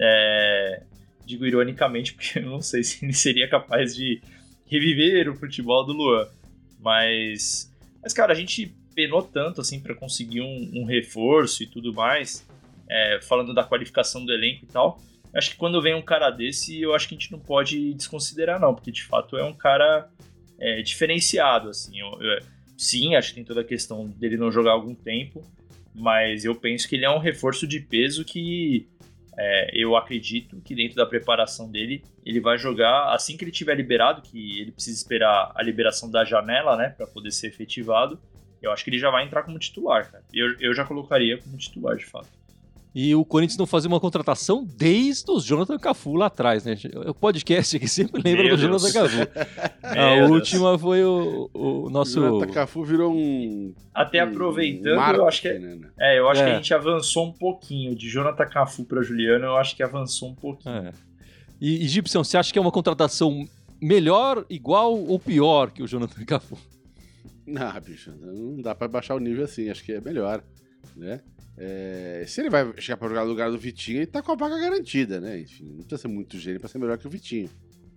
É, 0.00 0.82
digo 1.24 1.46
ironicamente, 1.46 2.14
porque 2.14 2.38
eu 2.38 2.42
não 2.46 2.60
sei 2.60 2.82
se 2.82 3.04
ele 3.04 3.12
seria 3.12 3.48
capaz 3.48 3.94
de 3.94 4.20
reviver 4.66 5.28
o 5.28 5.34
futebol 5.34 5.84
do 5.84 5.92
Luan. 5.92 6.28
Mas, 6.80 7.72
mas 8.02 8.12
cara, 8.12 8.32
a 8.32 8.36
gente 8.36 8.74
penou 8.94 9.22
tanto 9.22 9.60
assim 9.60 9.80
para 9.80 9.94
conseguir 9.94 10.40
um, 10.40 10.70
um 10.74 10.84
reforço 10.84 11.62
e 11.62 11.66
tudo 11.66 11.92
mais, 11.92 12.46
é, 12.88 13.20
falando 13.22 13.54
da 13.54 13.64
qualificação 13.64 14.24
do 14.24 14.32
elenco 14.32 14.64
e 14.64 14.68
tal. 14.68 15.00
Acho 15.34 15.50
que 15.50 15.56
quando 15.56 15.80
vem 15.82 15.94
um 15.94 16.02
cara 16.02 16.30
desse, 16.30 16.80
eu 16.80 16.94
acho 16.94 17.06
que 17.08 17.14
a 17.14 17.18
gente 17.18 17.30
não 17.30 17.38
pode 17.38 17.92
desconsiderar, 17.94 18.58
não, 18.58 18.74
porque 18.74 18.90
de 18.90 19.04
fato 19.04 19.36
é 19.36 19.44
um 19.44 19.52
cara 19.54 20.08
é, 20.58 20.82
diferenciado. 20.82 21.68
Assim, 21.68 22.00
eu, 22.00 22.08
eu- 22.20 22.42
sim, 22.76 23.14
acho 23.14 23.28
que 23.30 23.34
tem 23.36 23.44
toda 23.44 23.60
a 23.60 23.64
questão 23.64 24.08
dele 24.08 24.36
não 24.36 24.50
jogar 24.50 24.72
algum 24.72 24.94
tempo, 24.94 25.44
mas 25.94 26.44
eu 26.44 26.54
penso 26.54 26.88
que 26.88 26.96
ele 26.96 27.04
é 27.04 27.10
um 27.10 27.18
reforço 27.18 27.66
de 27.66 27.80
peso 27.80 28.24
que 28.24 28.88
é, 29.38 29.70
eu 29.72 29.96
acredito 29.96 30.60
que 30.62 30.74
dentro 30.74 30.96
da 30.96 31.06
preparação 31.06 31.70
dele, 31.70 32.02
ele 32.26 32.40
vai 32.40 32.58
jogar 32.58 33.12
assim 33.14 33.36
que 33.36 33.44
ele 33.44 33.52
tiver 33.52 33.76
liberado, 33.76 34.20
que 34.20 34.60
ele 34.60 34.72
precisa 34.72 34.96
esperar 34.96 35.52
a 35.54 35.62
liberação 35.62 36.10
da 36.10 36.24
janela, 36.24 36.76
né, 36.76 36.88
para 36.90 37.06
poder 37.06 37.30
ser 37.30 37.46
efetivado. 37.46 38.18
Eu 38.60 38.72
acho 38.72 38.82
que 38.82 38.90
ele 38.90 38.98
já 38.98 39.10
vai 39.10 39.24
entrar 39.24 39.44
como 39.44 39.56
titular, 39.58 40.10
cara. 40.10 40.24
Eu, 40.34 40.58
eu 40.58 40.74
já 40.74 40.84
colocaria 40.84 41.38
como 41.38 41.56
titular, 41.56 41.96
de 41.96 42.04
fato. 42.04 42.28
E 42.94 43.14
o 43.14 43.24
Corinthians 43.24 43.58
não 43.58 43.66
fazia 43.66 43.86
uma 43.88 44.00
contratação 44.00 44.64
desde 44.64 45.30
os 45.30 45.44
Jonathan 45.44 45.78
Cafu 45.78 46.14
lá 46.16 46.26
atrás, 46.26 46.64
né? 46.64 46.74
O 47.06 47.14
podcast 47.14 47.76
aqui 47.76 47.86
sempre 47.86 48.20
lembra 48.24 48.44
Meu 48.44 48.56
do 48.56 48.66
Deus. 48.68 48.82
Jonathan 48.82 48.92
Cafu. 48.92 49.28
A 49.84 50.14
Deus. 50.16 50.30
última 50.30 50.78
foi 50.78 51.04
o, 51.04 51.50
o 51.54 51.90
nosso. 51.90 52.20
O 52.20 52.40
Tacafu 52.40 52.82
virou 52.84 53.12
um. 53.14 53.74
Até 53.94 54.24
um 54.24 54.28
aproveitando, 54.28 54.96
marco, 54.96 55.20
eu 55.20 55.28
acho 55.28 55.42
que 55.42 55.48
é, 55.48 55.58
né, 55.58 55.74
né? 55.76 55.88
é, 55.98 56.18
eu 56.18 56.28
acho 56.28 56.42
que 56.42 56.48
É. 56.48 56.52
a 56.52 56.56
gente 56.56 56.74
avançou 56.74 57.26
um 57.26 57.32
pouquinho. 57.32 57.94
De 57.94 58.08
Jonathan 58.08 58.46
Cafu 58.46 58.84
para 58.84 59.02
Juliano, 59.02 59.44
eu 59.44 59.56
acho 59.56 59.76
que 59.76 59.82
avançou 59.82 60.30
um 60.30 60.34
pouquinho. 60.34 60.74
É. 60.74 60.92
E, 61.60 61.86
Gibson, 61.86 62.24
você 62.24 62.36
acha 62.38 62.52
que 62.52 62.58
é 62.58 62.62
uma 62.62 62.72
contratação 62.72 63.46
melhor, 63.80 64.44
igual 64.48 64.94
ou 64.98 65.18
pior 65.18 65.70
que 65.70 65.82
o 65.82 65.86
Jonathan 65.86 66.24
Cafu? 66.24 66.56
Não, 67.46 67.80
bicho, 67.80 68.12
não 68.20 68.60
dá 68.60 68.74
pra 68.74 68.88
baixar 68.88 69.14
o 69.14 69.18
nível 69.20 69.44
assim, 69.44 69.70
acho 69.70 69.84
que 69.84 69.92
é 69.92 70.00
melhor, 70.00 70.42
né? 70.96 71.20
É, 71.60 72.24
se 72.26 72.40
ele 72.40 72.50
vai 72.50 72.72
chegar 72.78 72.96
pra 72.96 73.08
jogar 73.08 73.24
no 73.24 73.30
lugar 73.30 73.50
do 73.50 73.58
Vitinho, 73.58 73.98
ele 73.98 74.06
tá 74.06 74.22
com 74.22 74.32
a 74.32 74.36
vaga 74.36 74.58
garantida, 74.58 75.20
né? 75.20 75.40
Enfim, 75.40 75.64
não 75.64 75.78
precisa 75.78 76.02
ser 76.02 76.08
muito 76.08 76.38
gênio 76.38 76.60
pra 76.60 76.68
ser 76.68 76.78
melhor 76.78 76.96
que 76.96 77.06
o 77.06 77.10
Vitinho. 77.10 77.50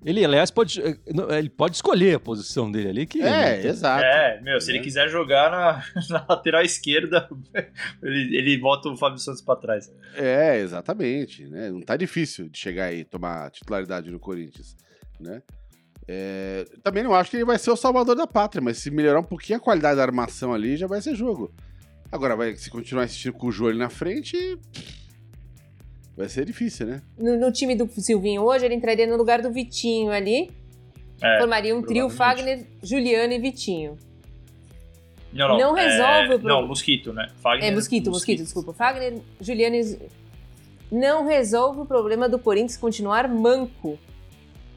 Ele, 0.04 0.26
aliás, 0.26 0.50
pode, 0.50 0.82
eh, 0.82 0.98
não, 1.14 1.30
ele 1.30 1.50
pode 1.50 1.76
escolher 1.76 2.16
a 2.16 2.20
posição 2.20 2.72
dele 2.72 2.90
ali. 2.90 3.06
Que 3.06 3.22
É, 3.22 3.64
exato. 3.68 4.04
É, 4.04 4.42
meu, 4.42 4.60
se 4.60 4.70
né? 4.70 4.74
ele 4.78 4.84
quiser 4.84 5.08
jogar 5.10 5.52
na, 5.52 5.84
na 6.10 6.26
lateral 6.28 6.64
esquerda, 6.64 7.30
ele, 8.02 8.36
ele 8.36 8.58
bota 8.58 8.90
o 8.90 8.98
Fábio 8.98 9.20
Santos 9.20 9.42
pra 9.42 9.56
trás. 9.56 9.94
É, 10.16 10.58
exatamente, 10.58 11.46
né? 11.46 11.70
Não 11.70 11.82
tá 11.82 11.96
difícil 11.96 12.50
de 12.50 12.58
chegar 12.58 12.86
aí 12.86 13.02
e 13.02 13.06
tomar 13.06 13.52
titularidade 13.52 14.10
no 14.10 14.20
Corinthians, 14.20 14.76
né? 15.20 15.44
É, 16.08 16.66
também 16.82 17.04
não 17.04 17.14
acho 17.14 17.30
que 17.30 17.38
ele 17.38 17.46
vai 17.46 17.60
ser 17.60 17.70
o 17.70 17.76
salvador 17.76 18.16
da 18.16 18.26
pátria, 18.26 18.62
mas 18.62 18.80
se 18.80 18.90
melhorar 18.90 19.20
um 19.20 19.24
pouquinho 19.24 19.60
a 19.60 19.62
qualidade 19.62 19.98
da 19.98 20.02
armação 20.02 20.52
ali, 20.52 20.78
já 20.78 20.88
vai 20.88 21.00
ser 21.00 21.14
jogo. 21.14 21.54
Agora, 22.12 22.36
vai, 22.36 22.56
se 22.56 22.70
continuar 22.70 23.06
insistindo 23.06 23.34
com 23.34 23.48
o 23.48 23.52
Jô 23.52 23.68
ali 23.68 23.78
na 23.78 23.90
frente, 23.90 24.58
vai 26.18 26.28
ser 26.28 26.46
difícil, 26.46 26.86
né? 26.88 27.02
No, 27.18 27.40
no 27.40 27.52
time 27.52 27.76
do 27.76 27.88
Silvinho 28.02 28.42
hoje, 28.44 28.66
ele 28.66 28.76
entraria 28.76 29.08
no 29.08 29.16
lugar 29.16 29.42
do 29.42 29.52
Vitinho 29.52 30.12
ali. 30.12 30.52
É, 31.22 31.38
formaria 31.40 31.76
um 31.76 31.82
trio. 31.82 32.10
Fagner, 32.10 32.66
Juliano 32.84 33.32
e 33.32 33.40
Vitinho. 33.40 33.98
Não, 35.32 35.48
não. 35.50 35.58
Não 35.58 35.74
resolve 35.74 36.34
é, 36.34 36.36
o 36.36 36.40
pro- 36.40 36.48
Não, 36.50 36.68
Mosquito, 36.68 37.14
né? 37.14 37.30
Fagner, 37.38 37.72
É, 37.72 37.74
mosquito, 37.74 38.10
mosquito, 38.10 38.40
desculpa. 38.44 38.74
Fagner, 38.74 39.20
Juliano 39.40 39.76
e... 39.78 39.98
Não 40.92 41.26
resolve 41.26 41.80
o 41.82 41.86
problema 41.86 42.28
do 42.28 42.38
Corinthians 42.38 42.76
continuar 42.76 43.30
manco. 43.30 43.98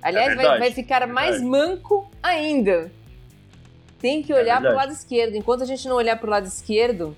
Aliás, 0.01 0.29
vai, 0.29 0.37
verdade, 0.37 0.59
vai 0.61 0.71
ficar 0.71 1.03
é 1.03 1.07
mais 1.07 1.43
manco 1.43 2.09
ainda. 2.23 2.93
Tem 3.99 4.23
que 4.23 4.33
É 4.33 4.37
olhar 4.37 4.61
pro 4.61 4.69
verdade. 4.69 4.89
lado 4.91 4.97
esquerdo. 4.97 5.35
Enquanto 5.35 5.63
a 5.63 5.67
gente 5.67 5.89
não 5.89 5.97
olhar 5.97 6.17
pro 6.21 6.31
lado 6.31 6.47
esquerdo, 6.47 7.17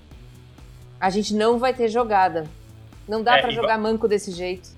a 0.99 1.09
gente 1.09 1.33
não 1.33 1.57
vai 1.57 1.73
ter 1.73 1.89
jogada. 1.89 2.47
Não 3.07 3.23
dá 3.23 3.37
É, 3.37 3.41
pra 3.41 3.51
e 3.51 3.55
jogar 3.55 3.77
manco 3.77 4.07
desse 4.07 4.31
jeito. 4.31 4.69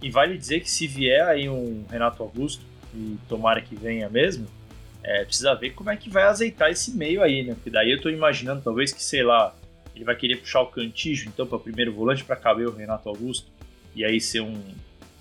E 0.00 0.10
vale 0.10 0.36
dizer 0.36 0.60
que 0.60 0.70
se 0.70 0.86
vier 0.86 1.26
aí 1.26 1.48
um 1.48 1.84
Renato 1.90 2.22
Augusto, 2.22 2.64
e 2.94 3.16
tomara 3.28 3.60
que 3.60 3.74
venha 3.74 4.08
mesmo, 4.08 4.46
é, 5.02 5.24
precisa 5.24 5.54
ver 5.54 5.70
como 5.70 5.90
é 5.90 5.96
que 5.96 6.10
vai 6.10 6.24
azeitar 6.24 6.70
esse 6.70 6.92
meio 6.92 7.22
aí, 7.22 7.42
né? 7.42 7.54
Porque 7.54 7.70
daí 7.70 7.90
eu 7.90 8.00
tô 8.00 8.08
imaginando, 8.08 8.62
talvez 8.62 8.92
que, 8.92 9.02
sei 9.02 9.22
lá, 9.22 9.54
ele 9.94 10.04
vai 10.04 10.14
querer 10.14 10.36
puxar 10.36 10.60
o 10.60 10.66
Cantijo, 10.66 11.28
então, 11.28 11.46
para 11.46 11.58
primeiro 11.58 11.92
volante 11.92 12.24
para 12.24 12.36
caber 12.36 12.68
o 12.68 12.72
Renato 12.74 13.08
Augusto, 13.08 13.50
e 13.94 14.04
aí 14.04 14.20
ser 14.20 14.40
um, 14.40 14.60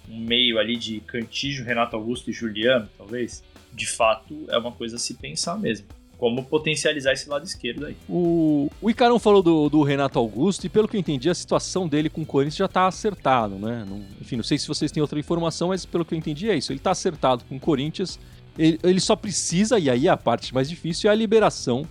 um 0.10 0.20
meio 0.20 0.60
ali 0.60 0.76
de 0.76 1.00
Cantijo, 1.02 1.64
Renato 1.64 1.96
Augusto 1.96 2.30
e 2.30 2.34
Juliano, 2.34 2.88
talvez. 2.98 3.44
De 3.74 3.88
fato, 3.88 4.46
é 4.50 4.58
uma 4.58 4.72
coisa 4.72 4.98
a 4.98 5.00
se 5.00 5.14
pensar 5.14 5.58
mesmo. 5.58 5.88
Como 6.22 6.44
potencializar 6.46 7.14
esse 7.14 7.28
lado 7.28 7.44
esquerdo 7.44 7.88
aí. 7.88 7.96
O, 8.08 8.70
o 8.80 8.92
Icarão 8.92 9.18
falou 9.18 9.42
do, 9.42 9.68
do 9.70 9.82
Renato 9.82 10.20
Augusto 10.20 10.64
e, 10.68 10.70
pelo 10.70 10.88
que 10.88 10.96
eu 10.96 11.00
entendi, 11.00 11.28
a 11.28 11.34
situação 11.34 11.88
dele 11.88 12.12
com 12.12 12.22
o 12.22 12.26
Corinthians 12.28 12.58
já 12.58 12.68
tá 12.68 12.86
acertado, 12.86 13.56
né? 13.56 13.84
Não- 13.90 14.04
enfim, 14.22 14.36
não 14.36 14.44
sei 14.44 14.60
se 14.60 14.68
vocês 14.68 14.92
têm 14.92 15.02
outra 15.02 15.18
informação, 15.20 15.70
mas 15.70 15.84
pelo 15.84 16.06
que 16.06 16.14
eu 16.14 16.18
entendi 16.20 16.48
é 16.48 16.56
isso. 16.56 16.72
Ele 16.72 16.78
tá 16.80 16.92
acertado 16.92 17.44
com 17.50 17.56
o 17.56 17.60
Corinthians. 17.60 18.20
Ele, 18.56 18.80
ele 18.84 19.00
só 19.00 19.16
precisa, 19.16 19.80
e 19.80 19.90
aí 19.90 20.08
a 20.08 20.16
parte 20.16 20.54
mais 20.54 20.70
difícil, 20.70 21.10
é 21.10 21.14
a 21.14 21.16
liberação 21.16 21.88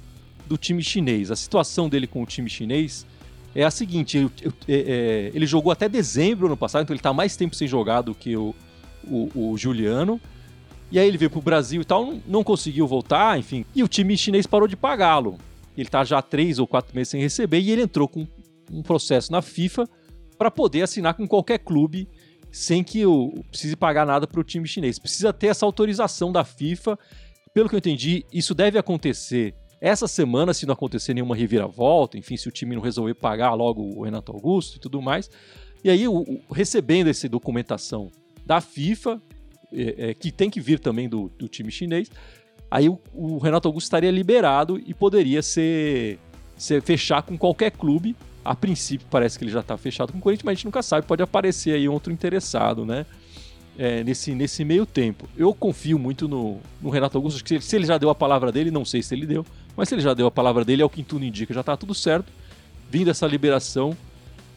do 0.47 0.57
time 0.57 0.81
chinês. 0.81 1.33
A 1.33 1.35
situação 1.37 1.89
dele 1.89 2.07
com 2.07 2.23
o 2.23 2.27
time 2.27 2.49
chinês 2.49 3.05
é 3.53 3.65
a 3.65 3.71
seguinte: 3.73 4.17
eu- 4.17 4.31
eu- 4.43 4.53
é- 4.69 4.75
é, 4.75 5.31
ele 5.35 5.45
jogou 5.45 5.73
até 5.73 5.89
dezembro 5.89 6.47
ano 6.47 6.57
passado, 6.57 6.85
então 6.85 6.95
ele 6.95 7.03
tá 7.03 7.13
mais 7.13 7.35
tempo 7.37 7.57
sem 7.57 7.67
jogar 7.67 8.03
do 8.03 8.15
que 8.15 8.37
o, 8.37 8.55
o, 9.05 9.51
o 9.53 9.59
Juliano. 9.59 10.21
E 10.91 10.99
aí 10.99 11.07
ele 11.07 11.19
veio 11.19 11.31
pro 11.31 11.41
Brasil 11.41 11.83
e 11.83 11.85
tal, 11.85 12.15
não, 12.27 12.43
conseguiu 12.43 12.87
voltar, 12.87 13.39
enfim. 13.39 13.65
E 13.75 13.83
o 13.83 13.89
time 13.89 14.17
chinês 14.17 14.47
parou 14.47 14.67
de 14.67 14.77
pagá-lo. 14.77 15.39
Ele 15.77 15.89
tá 15.89 16.03
já 16.03 16.19
há 16.19 16.23
três 16.23 16.59
ou 16.59 16.67
quatro 16.67 16.95
meses 16.95 17.11
sem 17.11 17.21
receber 17.21 17.61
e 17.61 17.71
ele 17.71 17.83
entrou 17.83 18.09
com 18.09 18.27
um 18.71 18.83
processo 18.83 19.31
na 19.31 19.41
FIFA 19.41 19.89
para 20.37 20.51
poder 20.51 20.83
assinar 20.83 21.15
com 21.15 21.29
qualquer 21.29 21.59
clube 21.59 22.09
sem 22.51 22.83
que 22.83 23.07
o, 23.07 23.45
precise 23.49 23.77
pagar 23.77 24.05
nada 24.05 24.27
para 24.27 24.41
o 24.41 24.45
time 24.45 24.67
chinês. 24.67 24.99
Precisa 24.99 25.33
ter 25.33 25.49
essa 25.49 25.65
autorização 25.65 26.33
da 26.33 26.45
FIFA. 26.45 26.99
Pelo 27.55 27.69
que 27.69 27.75
eu 27.75 27.79
entendi, 27.79 28.25
isso 28.33 28.55
deve 28.55 28.79
acontecer 28.79 29.55
essa 29.81 30.07
semana, 30.07 30.53
se 30.53 30.67
não 30.67 30.75
acontecer 30.75 31.15
nenhuma 31.15 31.35
reviravolta, 31.35 32.19
enfim, 32.19 32.37
se 32.37 32.49
o 32.49 32.53
time 32.53 32.75
não 32.75 32.83
resolver 32.83 33.15
pagar 33.15 33.55
logo 33.55 33.83
o 33.83 34.05
Renato 34.05 34.33
Augusto 34.33 34.77
e 34.77 34.81
tudo 34.81 35.01
mais. 35.01 35.31
E 35.83 35.89
aí, 35.89 36.07
o, 36.07 36.19
o, 36.19 36.53
recebendo 36.53 37.09
essa 37.09 37.29
documentação 37.29 38.11
da 38.45 38.61
FIFA, 38.61 39.21
é, 39.73 40.11
é, 40.11 40.15
que 40.15 40.31
tem 40.31 40.51
que 40.51 40.61
vir 40.61 40.79
também 40.79 41.09
do, 41.09 41.31
do 41.39 41.49
time 41.49 41.71
chinês, 41.71 42.11
aí 42.71 42.89
o, 42.89 42.99
o, 43.13 43.39
Renato 43.39 43.69
Augusto 43.69 43.87
estaria 43.87 44.11
liberado 44.11 44.81
e 44.85 44.93
poderia 44.95 45.43
ser, 45.43 46.19
ser 46.57 46.83
fechar 46.83 47.23
com 47.23 47.37
qualquer 47.37 47.71
clube. 47.71 48.17
A 48.45 48.55
princípio 48.55 49.07
parece 49.11 49.39
que 49.39 49.45
ele 49.45 49.53
já 49.53 49.61
está 49.61 49.77
fechado 49.77 50.13
com 50.13 50.19
o 50.19 50.21
Corinthians, 50.21 50.45
mas 50.45 50.53
a 50.53 50.55
gente 50.55 50.65
nunca 50.65 50.83
sabe, 50.83 51.07
pode 51.07 51.23
aparecer 51.23 51.75
aí 51.75 51.89
outro 51.89 52.13
interessado, 52.13 52.87
né? 52.87 53.05
É, 53.79 54.05
nesse, 54.05 54.35
nesse 54.35 54.65
meio 54.65 54.85
tempo. 54.85 55.29
Eu 55.37 55.55
confio 55.55 55.99
muito 55.99 56.29
no, 56.29 56.59
no 56.83 56.91
Renato 56.91 57.17
Augusto, 57.17 57.37
acho 57.37 57.45
que 57.45 57.61
se 57.61 57.77
ele 57.77 57.87
já 57.87 57.97
deu 57.97 58.11
a 58.11 58.15
palavra 58.15 58.53
dele, 58.53 58.71
não 58.71 58.85
sei 58.85 59.03
se 59.03 59.15
ele 59.15 59.27
deu, 59.27 59.47
mas 59.77 59.89
se 59.89 59.95
ele 59.95 60.03
já 60.03 60.13
deu 60.13 60.27
a 60.27 60.31
palavra 60.31 60.65
dele, 60.65 60.83
é 60.83 60.85
o 60.85 60.91
que 60.91 61.03
tudo 61.03 61.25
indica, 61.25 61.55
já 61.55 61.61
está 61.61 61.77
tudo 61.77 61.95
certo. 61.95 62.31
Vindo 62.91 63.11
essa 63.11 63.27
liberação, 63.27 63.97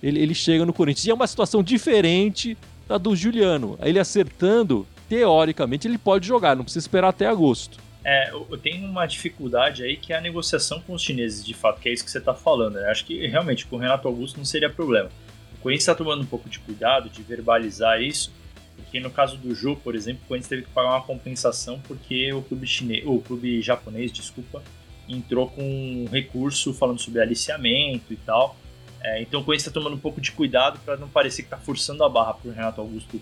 ele, 0.02 0.20
ele 0.20 0.36
chega 0.36 0.66
no 0.66 0.74
Corinthians. 0.74 1.06
E 1.06 1.12
é 1.12 1.14
uma 1.14 1.28
situação 1.28 1.64
diferente 1.64 2.58
da 2.88 2.98
do 2.98 3.16
Juliano. 3.16 3.78
Ele 3.82 4.00
acertando, 4.00 4.86
teoricamente, 5.14 5.88
ele 5.88 6.00
pode 6.00 6.28
jogar, 6.28 6.56
não 6.56 6.64
precisa 6.64 6.84
esperar 6.84 7.10
até 7.10 7.28
agosto. 7.28 7.78
É, 8.04 8.32
tenho 8.64 8.88
uma 8.88 9.06
dificuldade 9.06 9.84
aí 9.84 9.96
que 9.96 10.12
é 10.12 10.18
a 10.18 10.22
negociação 10.22 10.82
com 10.82 10.94
os 10.94 11.04
chineses, 11.04 11.46
de 11.46 11.54
fato, 11.54 11.80
que 11.80 11.88
é 11.88 11.94
isso 11.94 12.04
que 12.04 12.10
você 12.10 12.18
está 12.18 12.34
falando. 12.34 12.76
Né? 12.76 12.90
Acho 12.90 13.06
que 13.06 13.28
realmente 13.28 13.68
com 13.68 13.76
o 13.76 13.80
Renato 13.80 14.08
Augusto 14.08 14.38
não 14.38 14.46
seria 14.46 14.72
problema. 14.72 15.10
O 15.54 15.62
Corinthians 15.62 15.84
está 15.84 15.94
tomando 15.94 16.24
um 16.24 16.26
pouco 16.26 16.50
de 16.50 16.58
cuidado 16.58 17.10
de 17.10 17.22
verbalizar 17.22 18.02
isso, 18.02 18.34
porque 18.76 19.00
no 19.00 19.12
caso 19.12 19.38
do 19.38 19.54
Ju, 19.54 19.76
por 19.76 19.94
exemplo, 19.94 20.24
o 20.26 20.28
Corinthians 20.28 20.50
teve 20.50 20.64
que 20.64 20.72
pagar 20.72 20.90
uma 20.90 21.04
compensação 21.04 21.80
porque 21.88 22.34
o 22.34 22.42
clube 22.42 22.66
chinês, 22.66 23.04
o 23.06 23.20
clube 23.20 23.62
japonês, 23.62 24.12
desculpa, 24.12 24.64
entrou 25.08 25.48
com 25.48 25.62
um 25.62 26.06
recurso 26.12 26.74
falando 26.74 27.00
sobre 27.00 27.22
aliciamento 27.22 28.12
e 28.12 28.18
tal. 28.18 28.58
É, 29.00 29.22
então 29.22 29.42
o 29.42 29.44
Corinthians 29.44 29.68
está 29.68 29.80
tomando 29.80 29.96
um 29.96 30.00
pouco 30.00 30.20
de 30.20 30.32
cuidado 30.32 30.80
para 30.84 30.98
não 30.98 31.08
parecer 31.08 31.44
que 31.44 31.48
está 31.48 31.58
forçando 31.58 32.04
a 32.04 32.10
barra 32.10 32.34
para 32.34 32.50
o 32.50 32.54
Renato 32.54 32.82
Augusto 32.82 33.22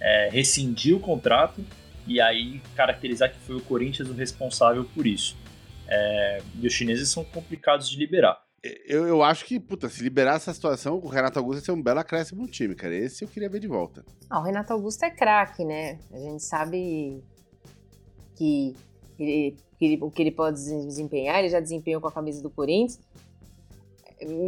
é, 0.00 0.28
rescindir 0.30 0.96
o 0.96 1.00
contrato 1.00 1.64
e 2.06 2.20
aí 2.20 2.60
caracterizar 2.74 3.32
que 3.32 3.38
foi 3.40 3.56
o 3.56 3.60
Corinthians 3.60 4.08
o 4.08 4.12
responsável 4.12 4.84
por 4.84 5.06
isso. 5.06 5.36
É, 5.86 6.42
e 6.60 6.66
os 6.66 6.72
chineses 6.72 7.08
são 7.08 7.24
complicados 7.24 7.88
de 7.88 7.98
liberar. 7.98 8.40
Eu, 8.62 9.06
eu 9.06 9.22
acho 9.22 9.44
que, 9.46 9.58
puta, 9.58 9.88
se 9.88 10.02
liberar 10.02 10.36
essa 10.36 10.52
situação, 10.52 10.96
o 10.96 11.08
Renato 11.08 11.38
Augusto 11.38 11.60
ia 11.60 11.64
ser 11.64 11.72
um 11.72 11.82
belo 11.82 11.98
acréscimo 11.98 12.42
no 12.42 12.48
time, 12.48 12.74
cara. 12.74 12.94
Esse 12.94 13.24
eu 13.24 13.28
queria 13.28 13.48
ver 13.48 13.58
de 13.58 13.66
volta. 13.66 14.04
Ah, 14.28 14.38
o 14.38 14.42
Renato 14.42 14.72
Augusto 14.72 15.02
é 15.02 15.10
craque, 15.10 15.64
né? 15.64 15.98
A 16.12 16.18
gente 16.18 16.42
sabe 16.42 17.22
que 18.36 18.76
ele, 19.18 19.56
que 19.78 19.84
ele, 19.84 19.98
o 20.02 20.10
que 20.10 20.22
ele 20.22 20.30
pode 20.30 20.56
desempenhar, 20.56 21.38
ele 21.38 21.48
já 21.48 21.58
desempenhou 21.58 22.02
com 22.02 22.08
a 22.08 22.12
camisa 22.12 22.42
do 22.42 22.50
Corinthians. 22.50 23.00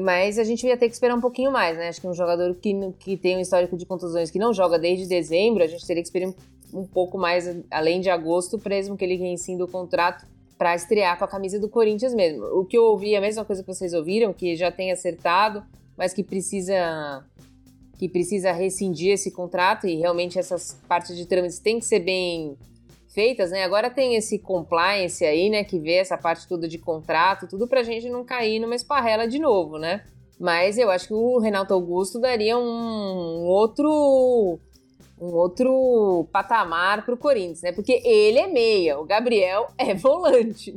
Mas 0.02 0.38
a 0.38 0.44
gente 0.44 0.66
ia 0.66 0.76
ter 0.76 0.88
que 0.88 0.94
esperar 0.94 1.14
um 1.14 1.20
pouquinho 1.20 1.50
mais, 1.50 1.76
né? 1.76 1.88
Acho 1.88 2.00
que 2.00 2.06
um 2.06 2.14
jogador 2.14 2.54
que, 2.54 2.74
que 2.98 3.16
tem 3.16 3.36
um 3.36 3.40
histórico 3.40 3.76
de 3.76 3.86
contusões 3.86 4.30
que 4.30 4.38
não 4.38 4.52
joga 4.52 4.78
desde 4.78 5.06
dezembro, 5.06 5.62
a 5.62 5.66
gente 5.66 5.86
teria 5.86 6.02
que 6.02 6.08
esperar 6.08 6.28
um, 6.28 6.34
um 6.80 6.86
pouco 6.86 7.16
mais, 7.16 7.56
além 7.70 8.00
de 8.00 8.10
agosto, 8.10 8.60
mesmo 8.68 8.96
que 8.96 9.04
ele 9.04 9.16
reincida 9.16 9.64
o 9.64 9.68
contrato 9.68 10.26
para 10.58 10.74
estrear 10.74 11.18
com 11.18 11.24
a 11.24 11.28
camisa 11.28 11.58
do 11.58 11.68
Corinthians 11.68 12.14
mesmo. 12.14 12.44
O 12.44 12.64
que 12.64 12.76
eu 12.76 12.84
ouvi 12.84 13.14
é 13.14 13.18
a 13.18 13.20
mesma 13.20 13.44
coisa 13.44 13.62
que 13.62 13.66
vocês 13.66 13.92
ouviram, 13.92 14.32
que 14.32 14.54
já 14.54 14.70
tem 14.70 14.92
acertado, 14.92 15.64
mas 15.96 16.12
que 16.12 16.22
precisa 16.22 17.24
que 17.98 18.08
precisa 18.08 18.50
rescindir 18.50 19.12
esse 19.12 19.30
contrato 19.30 19.86
e 19.86 19.94
realmente 19.94 20.36
essas 20.36 20.76
partes 20.88 21.16
de 21.16 21.24
trâmites 21.24 21.60
têm 21.60 21.78
que 21.78 21.84
ser 21.84 22.00
bem 22.00 22.56
feitas, 23.12 23.50
né? 23.50 23.64
Agora 23.64 23.90
tem 23.90 24.14
esse 24.16 24.38
compliance 24.38 25.24
aí, 25.24 25.50
né, 25.50 25.64
que 25.64 25.78
vê 25.78 25.94
essa 25.94 26.16
parte 26.16 26.46
toda 26.48 26.66
de 26.66 26.78
contrato, 26.78 27.46
tudo 27.46 27.66
pra 27.66 27.82
gente 27.82 28.08
não 28.08 28.24
cair 28.24 28.58
numa 28.58 28.74
esparrela 28.74 29.28
de 29.28 29.38
novo, 29.38 29.78
né? 29.78 30.04
Mas 30.40 30.78
eu 30.78 30.90
acho 30.90 31.08
que 31.08 31.14
o 31.14 31.38
Renato 31.38 31.72
Augusto 31.72 32.18
daria 32.18 32.58
um 32.58 33.44
outro 33.46 34.58
um 35.20 35.26
outro 35.26 36.26
patamar 36.32 37.04
pro 37.04 37.16
Corinthians, 37.16 37.62
né? 37.62 37.70
Porque 37.70 38.02
ele 38.04 38.38
é 38.38 38.46
meia, 38.48 38.98
o 38.98 39.04
Gabriel 39.04 39.68
é 39.78 39.94
volante. 39.94 40.74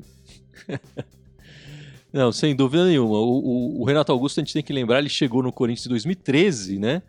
Não, 2.13 2.32
sem 2.32 2.56
dúvida 2.56 2.86
nenhuma. 2.86 3.17
O, 3.17 3.39
o, 3.39 3.82
o, 3.82 3.84
Renato 3.84 4.12
Augusto, 4.12 4.39
a 4.39 4.43
gente 4.43 4.54
tem 4.54 4.63
que 4.63 4.71
lembrar, 4.71 5.00
ele 5.00 5.10
chegou 5.10 5.43
no 5.43 5.52
Corinthians 5.52 5.86
em 5.86 5.89
2013, 5.89 6.80
né? 6.80 7.02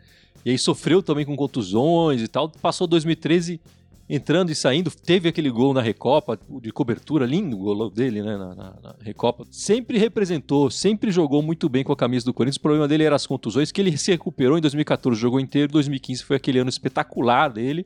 E 0.45 0.51
aí 0.51 0.59
sofreu 0.59 1.03
também 1.03 1.25
com 1.25 1.37
contusões 1.37 2.23
e 2.23 2.27
tal. 2.27 2.49
Passou 2.49 2.87
2013 2.87 3.61
entrando 4.09 4.51
e 4.51 4.55
saindo. 4.55 4.91
Teve 4.91 5.29
aquele 5.29 5.51
gol 5.51 5.75
na 5.75 5.81
Recopa, 5.81 6.39
de 6.61 6.71
cobertura, 6.73 7.27
lindo 7.27 7.57
o 7.57 7.59
gol 7.59 7.91
dele, 7.91 8.23
né, 8.23 8.37
na, 8.37 8.55
na, 8.55 8.75
na, 8.83 8.97
Recopa. 9.01 9.45
Sempre 9.51 9.99
representou, 9.99 10.71
sempre 10.71 11.11
jogou 11.11 11.43
muito 11.43 11.69
bem 11.69 11.83
com 11.83 11.93
a 11.93 11.97
camisa 11.97 12.25
do 12.25 12.33
Corinthians. 12.33 12.57
O 12.57 12.61
problema 12.61 12.89
dele 12.89 13.05
era 13.05 13.17
as 13.17 13.27
contusões, 13.27 13.73
que 13.73 13.81
ele 13.81 13.97
se 13.97 14.11
recuperou 14.11 14.57
em 14.57 14.61
2014, 14.61 15.21
jogou 15.21 15.41
inteiro. 15.41 15.73
2015 15.73 16.23
foi 16.25 16.37
aquele 16.37 16.59
ano 16.59 16.71
espetacular 16.71 17.49
dele. 17.49 17.85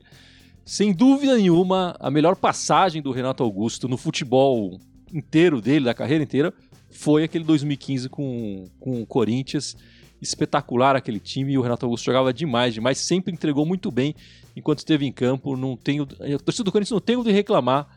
Sem 0.63 0.93
dúvida 0.93 1.35
nenhuma, 1.35 1.95
a 1.99 2.11
melhor 2.11 2.35
passagem 2.35 3.01
do 3.01 3.11
Renato 3.11 3.43
Augusto 3.43 3.87
no 3.87 3.97
futebol 3.97 4.79
inteiro 5.11 5.59
dele, 5.59 5.85
da 5.85 5.93
carreira 5.93 6.23
inteira, 6.23 6.53
foi 6.89 7.23
aquele 7.23 7.43
2015 7.43 8.09
com, 8.09 8.69
com 8.79 9.01
o 9.01 9.05
Corinthians. 9.05 9.75
Espetacular 10.21 10.95
aquele 10.95 11.19
time 11.19 11.53
e 11.53 11.57
o 11.57 11.61
Renato 11.61 11.85
Augusto 11.85 12.05
jogava 12.05 12.31
demais, 12.31 12.75
demais, 12.75 12.99
sempre 12.99 13.33
entregou 13.33 13.65
muito 13.65 13.89
bem 13.89 14.13
enquanto 14.55 14.79
esteve 14.79 15.05
em 15.05 15.11
campo. 15.11 15.55
Não 15.55 15.75
tenho, 15.75 16.03
a 16.03 16.39
torcida 16.39 16.63
do 16.63 16.71
Corinthians 16.71 16.91
não 16.91 16.99
tem 16.99 17.15
o 17.15 17.23
de 17.23 17.31
reclamar 17.31 17.87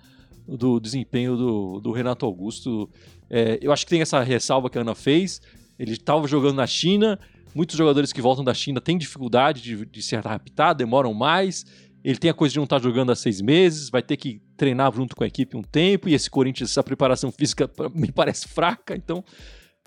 do 0.47 0.79
desempenho 0.79 1.37
do, 1.37 1.81
do 1.81 1.93
Renato 1.93 2.27
Augusto. 2.27 2.88
É, 3.31 3.59
eu 3.61 3.73
acho 3.73 3.85
que 3.85 3.90
tem 3.90 4.01
essa 4.01 4.23
ressalva 4.23 4.69
que 4.69 4.79
a 4.79 4.83
Ana 4.83 4.95
fez. 4.95 5.40
Ele 5.79 5.93
estava 5.93 6.27
jogando 6.29 6.57
na 6.57 6.67
China. 6.67 7.19
Muitos 7.55 7.77
jogadores 7.77 8.12
que 8.12 8.21
voltam 8.21 8.45
da 8.45 8.53
China 8.53 8.81
têm 8.81 8.99
dificuldade 8.99 9.62
de, 9.62 9.87
de 9.87 10.03
se 10.03 10.17
adaptar, 10.17 10.73
demoram 10.73 11.14
mais. 11.14 11.64
Ele 12.03 12.19
tem 12.19 12.31
a 12.31 12.35
coisa 12.35 12.53
de 12.53 12.59
não 12.59 12.64
estar 12.64 12.83
jogando 12.83 13.11
há 13.12 13.17
seis 13.17 13.40
meses, 13.40 13.88
vai 13.88 14.03
ter 14.03 14.19
que 14.19 14.43
treinar 14.57 14.93
junto 14.93 15.17
com 15.17 15.25
a 15.25 15.27
equipe 15.27 15.57
um 15.57 15.62
tempo. 15.62 16.09
E 16.09 16.14
esse 16.14 16.29
Corinthians, 16.29 16.71
essa 16.71 16.83
preparação 16.83 17.33
física 17.33 17.71
me 17.95 18.11
parece 18.12 18.47
fraca. 18.47 18.95
Então, 18.95 19.25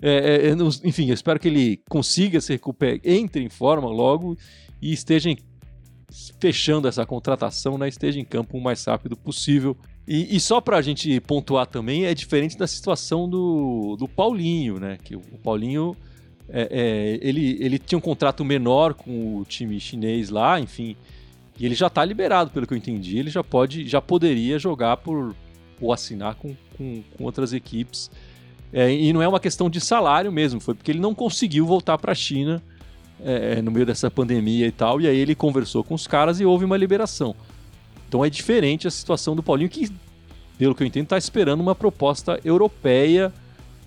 é, 0.02 0.48
é, 0.48 0.52
enfim, 0.84 1.08
eu 1.08 1.14
espero 1.14 1.38
que 1.38 1.48
ele 1.48 1.82
consiga 1.88 2.40
se 2.40 2.52
recuperar, 2.52 3.00
entre 3.04 3.42
em 3.42 3.48
forma 3.48 3.88
logo 3.88 4.36
e 4.80 4.92
esteja 4.92 5.30
em 5.30 5.38
fechando 6.40 6.88
essa 6.88 7.04
contratação, 7.04 7.76
né, 7.76 7.88
esteja 7.88 8.18
em 8.18 8.24
campo 8.24 8.56
o 8.56 8.60
mais 8.60 8.84
rápido 8.84 9.16
possível. 9.16 9.76
E, 10.06 10.34
e 10.36 10.40
só 10.40 10.60
para 10.60 10.78
a 10.78 10.82
gente 10.82 11.20
pontuar 11.20 11.66
também, 11.66 12.06
é 12.06 12.14
diferente 12.14 12.56
da 12.56 12.66
situação 12.66 13.28
do, 13.28 13.94
do 13.98 14.08
Paulinho, 14.08 14.80
né? 14.80 14.98
Que 15.04 15.14
o, 15.14 15.20
Paulinho 15.42 15.94
é, 16.48 16.68
é, 16.70 17.18
ele, 17.20 17.58
ele 17.60 17.78
tinha 17.78 17.98
um 17.98 18.00
contrato 18.00 18.42
menor 18.42 18.94
com 18.94 19.36
o 19.36 19.44
time 19.44 19.78
chinês 19.78 20.30
lá, 20.30 20.58
enfim, 20.58 20.96
e 21.60 21.66
ele 21.66 21.74
já 21.74 21.88
está 21.88 22.02
liberado, 22.04 22.50
pelo 22.50 22.66
que 22.66 22.72
eu 22.72 22.78
entendi. 22.78 23.18
Ele 23.18 23.28
já 23.28 23.44
pode, 23.44 23.86
já 23.86 24.00
poderia 24.00 24.58
jogar 24.58 24.96
por 24.96 25.36
ou 25.80 25.92
assinar 25.92 26.34
com, 26.36 26.56
com, 26.76 27.02
com 27.16 27.24
outras 27.24 27.52
equipes. 27.52 28.10
É, 28.72 28.90
e 28.92 29.12
não 29.12 29.22
é 29.22 29.28
uma 29.28 29.40
questão 29.40 29.68
de 29.68 29.80
salário 29.80 30.32
mesmo, 30.32 30.60
foi 30.60 30.74
porque 30.74 30.90
ele 30.90 31.00
não 31.00 31.14
conseguiu 31.14 31.66
voltar 31.66 31.98
para 31.98 32.12
a 32.12 32.14
China 32.14 32.62
é, 33.24 33.58
é, 33.58 33.62
no 33.62 33.70
meio 33.70 33.84
dessa 33.84 34.10
pandemia 34.10 34.66
e 34.66 34.72
tal, 34.72 35.00
e 35.00 35.08
aí 35.08 35.16
ele 35.16 35.34
conversou 35.34 35.82
com 35.82 35.94
os 35.94 36.06
caras 36.06 36.40
e 36.40 36.44
houve 36.44 36.64
uma 36.64 36.76
liberação. 36.76 37.34
Então 38.08 38.24
é 38.24 38.30
diferente 38.30 38.86
a 38.86 38.90
situação 38.90 39.34
do 39.34 39.42
Paulinho, 39.42 39.68
que, 39.68 39.90
pelo 40.56 40.74
que 40.74 40.82
eu 40.82 40.86
entendo, 40.86 41.04
está 41.04 41.18
esperando 41.18 41.60
uma 41.60 41.74
proposta 41.74 42.40
europeia 42.44 43.32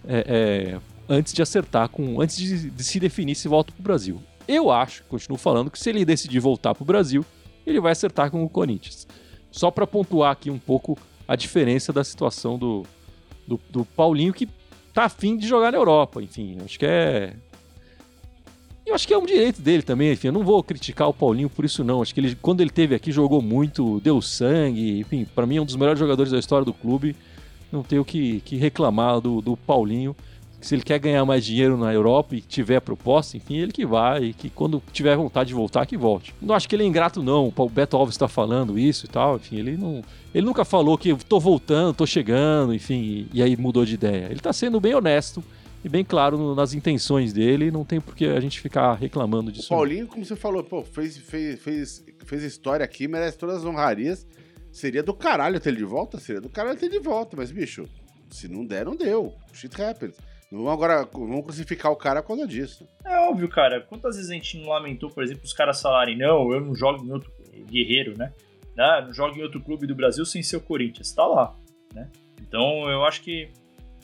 é, 0.08 0.26
é, 0.28 0.80
antes 1.10 1.34
de 1.34 1.42
acertar, 1.42 1.90
com, 1.90 2.22
antes 2.22 2.38
de, 2.38 2.70
de 2.70 2.84
se 2.84 3.00
definir 3.00 3.36
se 3.36 3.48
volta 3.48 3.72
para 3.72 3.80
o 3.80 3.84
Brasil. 3.84 4.22
Eu 4.48 4.70
acho, 4.70 5.04
continuo 5.06 5.38
falando, 5.38 5.72
que 5.72 5.80
se 5.80 5.90
ele 5.90 6.04
decidir 6.04 6.40
voltar 6.40 6.76
para 6.76 6.84
o 6.84 6.86
Brasil, 6.86 7.26
ele 7.66 7.80
vai 7.80 7.92
acertar 7.92 8.30
com 8.30 8.44
o 8.44 8.50
Corinthians. 8.50 9.08
Só 9.50 9.72
para 9.72 9.88
pontuar 9.88 10.32
aqui 10.32 10.50
um 10.50 10.60
pouco 10.60 10.98
a 11.28 11.36
diferença 11.36 11.94
da 11.94 12.04
situação 12.04 12.58
do, 12.58 12.84
do, 13.48 13.60
do 13.70 13.86
Paulinho, 13.86 14.34
que 14.34 14.48
tá 14.94 15.06
afim 15.06 15.38
de 15.38 15.48
jogar 15.48 15.72
na 15.72 15.78
Europa. 15.78 16.22
Enfim, 16.22 16.58
acho 16.64 16.78
que 16.78 16.86
é 16.86 17.34
eu 18.86 18.96
acho 18.96 19.08
que 19.08 19.14
é 19.14 19.18
um 19.18 19.26
direito 19.26 19.62
dele 19.62 19.84
também, 19.84 20.12
enfim, 20.12 20.28
eu 20.28 20.34
não 20.34 20.44
vou 20.44 20.62
criticar 20.64 21.08
o 21.08 21.14
Paulinho 21.14 21.50
por 21.50 21.64
isso 21.64 21.84
não. 21.84 22.02
Acho 22.02 22.14
que 22.14 22.20
ele, 22.20 22.36
quando 22.42 22.62
ele 22.62 22.70
teve 22.70 22.96
aqui, 22.96 23.12
jogou 23.12 23.42
muito, 23.42 24.00
deu 24.02 24.22
sangue, 24.22 25.00
enfim, 25.00 25.26
para 25.36 25.46
mim 25.46 25.58
é 25.58 25.62
um 25.62 25.66
dos 25.66 25.76
melhores 25.76 26.00
jogadores 26.00 26.32
da 26.32 26.40
história 26.40 26.66
do 26.66 26.74
clube. 26.74 27.16
Não 27.72 27.84
tenho 27.84 28.04
que, 28.04 28.42
que 28.42 28.58
reclamar 28.58 29.22
do, 29.22 29.42
do 29.42 29.56
Paulinho. 29.56 30.16
se 30.60 30.76
ele 30.76 30.84
quer 30.84 31.00
ganhar 31.00 31.24
mais 31.26 31.46
dinheiro 31.46 31.78
na 31.78 31.94
Europa 31.94 32.36
e 32.36 32.42
tiver 32.42 32.82
proposta, 32.82 33.38
enfim, 33.38 33.58
ele 33.58 33.72
que 33.72 33.86
vai, 33.86 34.26
e 34.26 34.34
que 34.34 34.50
quando 34.50 34.84
tiver 34.92 35.16
vontade 35.16 35.50
de 35.50 35.54
voltar, 35.54 35.86
que 35.86 35.96
volte. 35.96 36.34
Não 36.42 36.54
acho 36.54 36.68
que 36.68 36.76
ele 36.76 36.84
é 36.84 36.88
ingrato, 36.88 37.24
não. 37.24 37.54
O 37.56 37.70
Beto 37.70 37.96
Alves 37.96 38.16
está 38.16 38.28
falando 38.28 38.78
isso 38.78 39.06
e 39.06 39.10
tal, 39.10 39.38
enfim, 39.38 39.58
ele 39.58 39.78
não. 39.78 40.02
Ele 40.34 40.46
nunca 40.46 40.66
falou 40.66 40.98
que 40.98 41.16
tô 41.16 41.40
voltando, 41.40 41.96
tô 41.96 42.06
chegando, 42.06 42.74
enfim, 42.74 42.96
e, 42.96 43.28
e 43.34 43.44
aí 43.44 43.56
mudou 43.56 43.86
de 43.86 43.94
ideia. 43.94 44.26
Ele 44.26 44.36
está 44.40 44.52
sendo 44.52 44.80
bem 44.80 44.96
honesto 44.96 45.44
e 45.84 45.90
bem 45.90 46.04
claro 46.04 46.54
nas 46.56 46.74
intenções 46.74 47.34
dele, 47.34 47.72
não 47.72 47.84
tem 47.84 48.00
por 48.00 48.16
que 48.16 48.26
a 48.26 48.40
gente 48.40 48.60
ficar 48.60 48.94
reclamando 48.94 49.52
disso. 49.52 49.74
O 49.74 49.78
Paulinho, 49.78 50.08
como 50.08 50.24
você 50.24 50.36
falou, 50.36 50.64
pô, 50.64 50.84
fez, 50.84 51.18
fez, 51.18 51.62
fez, 51.62 52.06
fez 52.26 52.44
história 52.44 52.84
aqui, 52.84 53.08
merece 53.08 53.38
todas 53.38 53.58
as 53.58 53.66
honrarias. 53.66 54.28
Seria 54.72 55.04
do 55.04 55.14
caralho 55.14 55.60
ter 55.60 55.70
ele 55.70 55.80
de 55.80 55.84
volta? 55.84 56.20
Seria 56.20 56.40
do 56.40 56.50
caralho 56.50 56.78
ter 56.78 56.86
ele 56.86 57.00
de 57.00 57.04
volta, 57.04 57.36
mas, 57.36 57.52
bicho, 57.52 57.86
se 58.30 58.48
não 58.48 58.66
der, 58.66 58.86
não 58.86 58.96
deu. 58.96 59.34
Shit 59.54 59.82
happens. 59.82 60.16
Não 60.52 60.60
vamos 60.60 60.74
agora 60.74 61.10
vamos 61.12 61.46
crucificar 61.46 61.92
o 61.92 61.96
cara 61.96 62.22
por 62.22 62.30
causa 62.30 62.48
disso. 62.48 62.86
É 63.06 63.18
óbvio, 63.20 63.50
cara. 63.50 63.82
Quantas 63.82 64.16
vezes 64.18 64.30
a 64.30 64.34
gente 64.34 64.58
não 64.60 64.70
lamentou, 64.70 65.10
por 65.10 65.24
exemplo, 65.24 65.44
os 65.46 65.54
caras 65.54 65.82
falarem, 65.82 66.18
não, 66.18 66.52
eu 66.52 66.62
não 66.62 66.76
jogo 66.76 67.04
em 67.06 67.12
outro 67.12 67.32
guerreiro, 67.70 68.18
né? 68.18 68.34
Ah, 68.78 69.02
não 69.02 69.14
jogo 69.14 69.38
em 69.38 69.44
outro 69.44 69.62
clube 69.62 69.88
do 69.88 69.96
Brasil 69.96 70.26
sem 70.26 70.44
ser 70.44 70.58
o 70.58 70.62
Corinthians. 70.62 71.12
Tá 71.14 71.26
lá, 71.26 71.56
né? 71.94 72.10
Então 72.42 72.90
eu 72.90 73.04
acho 73.06 73.22
que 73.22 73.50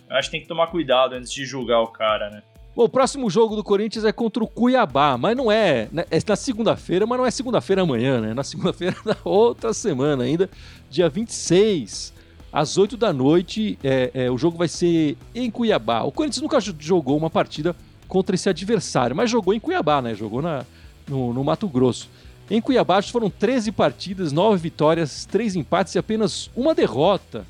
eu 0.10 0.16
acho 0.16 0.30
que 0.30 0.32
tem 0.32 0.42
que 0.42 0.48
tomar 0.48 0.68
cuidado 0.68 1.14
antes 1.14 1.32
de 1.32 1.46
julgar 1.46 1.82
o 1.82 1.88
cara, 1.88 2.30
né? 2.30 2.42
Bom, 2.76 2.84
o 2.84 2.90
próximo 2.90 3.28
jogo 3.28 3.56
do 3.56 3.64
Corinthians 3.64 4.06
é 4.06 4.12
contra 4.12 4.44
o 4.44 4.48
Cuiabá, 4.48 5.18
mas 5.18 5.36
não 5.36 5.52
é. 5.52 5.88
Né? 5.92 6.06
É 6.12 6.20
na 6.28 6.36
segunda-feira, 6.36 7.08
mas 7.08 7.18
não 7.18 7.26
é 7.26 7.32
segunda-feira 7.32 7.82
amanhã, 7.82 8.22
né? 8.22 8.34
Na 8.36 8.44
segunda-feira 8.44 8.96
da 9.04 9.18
outra 9.24 9.74
semana 9.74 10.24
ainda, 10.24 10.48
dia 10.90 11.10
26 11.10 12.14
às 12.54 12.78
8 12.78 12.96
da 12.96 13.12
noite, 13.12 13.80
é, 13.84 14.12
é, 14.14 14.32
o 14.32 14.38
jogo 14.38 14.58
vai 14.58 14.68
ser 14.68 15.18
em 15.34 15.50
Cuiabá. 15.50 16.04
O 16.04 16.12
Corinthians 16.12 16.42
nunca 16.42 16.60
jogou 16.60 17.18
uma 17.18 17.30
partida 17.30 17.76
contra 18.08 18.36
esse 18.36 18.48
adversário, 18.48 19.16
mas 19.16 19.30
jogou 19.30 19.54
em 19.56 19.60
Cuiabá, 19.60 20.00
né? 20.02 20.14
Jogou 20.14 20.42
na, 20.42 20.64
no, 21.08 21.34
no 21.34 21.44
Mato 21.44 21.68
Grosso. 21.68 22.10
Em 22.50 22.62
Cuiabá 22.62 23.02
foram 23.02 23.30
13 23.30 23.72
partidas, 23.72 24.32
9 24.32 24.62
vitórias, 24.62 25.26
3 25.26 25.56
empates 25.56 25.96
e 25.96 26.00
apenas 26.00 26.50
uma 26.56 26.74
derrota. 26.74 27.44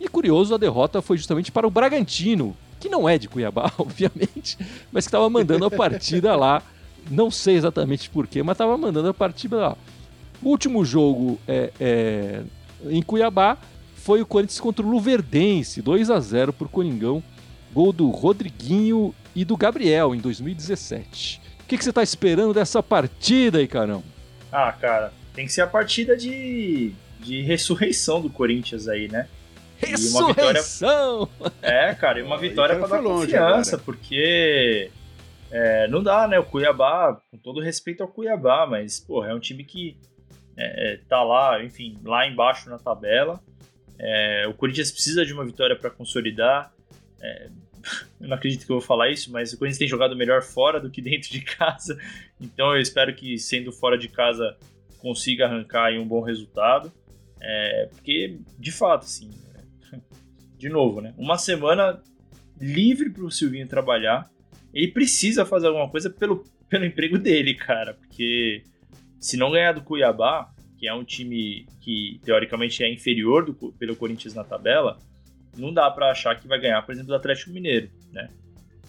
E 0.00 0.08
curioso, 0.08 0.54
a 0.54 0.58
derrota 0.58 1.02
foi 1.02 1.18
justamente 1.18 1.52
para 1.52 1.66
o 1.66 1.70
Bragantino, 1.70 2.56
que 2.80 2.88
não 2.88 3.06
é 3.06 3.18
de 3.18 3.28
Cuiabá, 3.28 3.70
obviamente, 3.78 4.56
mas 4.90 5.04
que 5.04 5.08
estava 5.08 5.28
mandando 5.28 5.66
a 5.66 5.70
partida 5.70 6.34
lá. 6.34 6.62
Não 7.10 7.30
sei 7.30 7.56
exatamente 7.56 8.08
porquê, 8.08 8.42
mas 8.42 8.54
estava 8.54 8.76
mandando 8.78 9.08
a 9.08 9.14
partida 9.14 9.56
lá. 9.56 9.76
O 10.42 10.48
último 10.48 10.84
jogo 10.84 11.38
é, 11.46 11.70
é, 11.78 12.42
em 12.88 13.02
Cuiabá 13.02 13.58
foi 13.94 14.22
o 14.22 14.26
Corinthians 14.26 14.60
contra 14.60 14.84
o 14.84 14.90
Luverdense, 14.90 15.82
2 15.82 16.10
a 16.10 16.18
0 16.18 16.52
por 16.52 16.68
Coringão. 16.68 17.22
Gol 17.72 17.92
do 17.92 18.10
Rodriguinho 18.10 19.14
e 19.34 19.44
do 19.44 19.56
Gabriel 19.56 20.14
em 20.14 20.18
2017. 20.18 21.40
O 21.60 21.64
que, 21.68 21.78
que 21.78 21.84
você 21.84 21.90
está 21.90 22.02
esperando 22.02 22.52
dessa 22.52 22.82
partida 22.82 23.58
aí, 23.58 23.68
carão? 23.68 24.02
Ah, 24.50 24.72
cara, 24.72 25.12
tem 25.34 25.46
que 25.46 25.52
ser 25.52 25.60
a 25.60 25.66
partida 25.66 26.16
de, 26.16 26.92
de 27.20 27.42
ressurreição 27.42 28.20
do 28.20 28.28
Corinthians 28.28 28.88
aí, 28.88 29.06
né? 29.06 29.28
Ressurreição! 29.80 31.26
Vitória... 31.26 31.56
É, 31.62 31.94
cara, 31.94 32.20
e 32.20 32.22
uma 32.22 32.38
vitória 32.38 32.78
para 32.78 32.88
dar 32.88 33.02
confiança, 33.02 33.76
agora. 33.76 33.84
porque 33.84 34.90
é, 35.50 35.88
não 35.88 36.02
dá, 36.02 36.28
né? 36.28 36.38
O 36.38 36.44
Cuiabá, 36.44 37.20
com 37.30 37.36
todo 37.38 37.60
respeito 37.60 38.02
ao 38.02 38.08
Cuiabá, 38.08 38.66
mas, 38.66 39.00
porra, 39.00 39.30
é 39.30 39.34
um 39.34 39.40
time 39.40 39.64
que 39.64 39.96
é, 40.56 40.92
é 40.92 40.96
tá 41.08 41.22
lá, 41.22 41.62
enfim, 41.62 41.98
lá 42.04 42.26
embaixo 42.26 42.70
na 42.70 42.78
tabela. 42.78 43.40
É, 43.98 44.46
o 44.48 44.54
Corinthians 44.54 44.90
precisa 44.90 45.26
de 45.26 45.32
uma 45.32 45.44
vitória 45.44 45.76
para 45.76 45.90
consolidar. 45.90 46.72
É, 47.20 47.48
eu 48.20 48.28
não 48.28 48.36
acredito 48.36 48.64
que 48.64 48.72
eu 48.72 48.78
vou 48.78 48.86
falar 48.86 49.10
isso, 49.10 49.32
mas 49.32 49.52
o 49.52 49.58
Corinthians 49.58 49.78
tem 49.78 49.88
jogado 49.88 50.16
melhor 50.16 50.42
fora 50.42 50.80
do 50.80 50.90
que 50.90 51.02
dentro 51.02 51.30
de 51.30 51.40
casa. 51.56 51.98
Então 52.40 52.74
eu 52.74 52.80
espero 52.80 53.14
que, 53.14 53.36
sendo 53.38 53.72
fora 53.72 53.98
de 53.98 54.08
casa, 54.08 54.56
consiga 54.98 55.46
arrancar 55.46 55.92
um 55.92 56.06
bom 56.06 56.20
resultado. 56.22 56.92
É, 57.42 57.88
porque, 57.90 58.38
de 58.58 58.70
fato, 58.70 59.04
assim, 59.04 59.30
de 60.60 60.68
novo, 60.68 61.00
né? 61.00 61.14
Uma 61.16 61.38
semana 61.38 62.02
livre 62.60 63.08
para 63.08 63.24
o 63.24 63.30
Silvinho 63.30 63.66
trabalhar. 63.66 64.30
Ele 64.74 64.88
precisa 64.88 65.46
fazer 65.46 65.68
alguma 65.68 65.88
coisa 65.88 66.10
pelo, 66.10 66.44
pelo 66.68 66.84
emprego 66.84 67.18
dele, 67.18 67.54
cara. 67.54 67.94
Porque 67.94 68.62
se 69.18 69.38
não 69.38 69.50
ganhar 69.50 69.72
do 69.72 69.80
Cuiabá, 69.80 70.52
que 70.76 70.86
é 70.86 70.92
um 70.92 71.02
time 71.02 71.66
que 71.80 72.20
teoricamente 72.22 72.84
é 72.84 72.92
inferior 72.92 73.46
do, 73.46 73.72
pelo 73.72 73.96
Corinthians 73.96 74.34
na 74.34 74.44
tabela, 74.44 74.98
não 75.56 75.72
dá 75.72 75.90
para 75.90 76.10
achar 76.10 76.38
que 76.38 76.46
vai 76.46 76.60
ganhar, 76.60 76.82
por 76.82 76.92
exemplo, 76.92 77.08
do 77.08 77.14
Atlético 77.16 77.50
Mineiro, 77.50 77.90
né? 78.12 78.28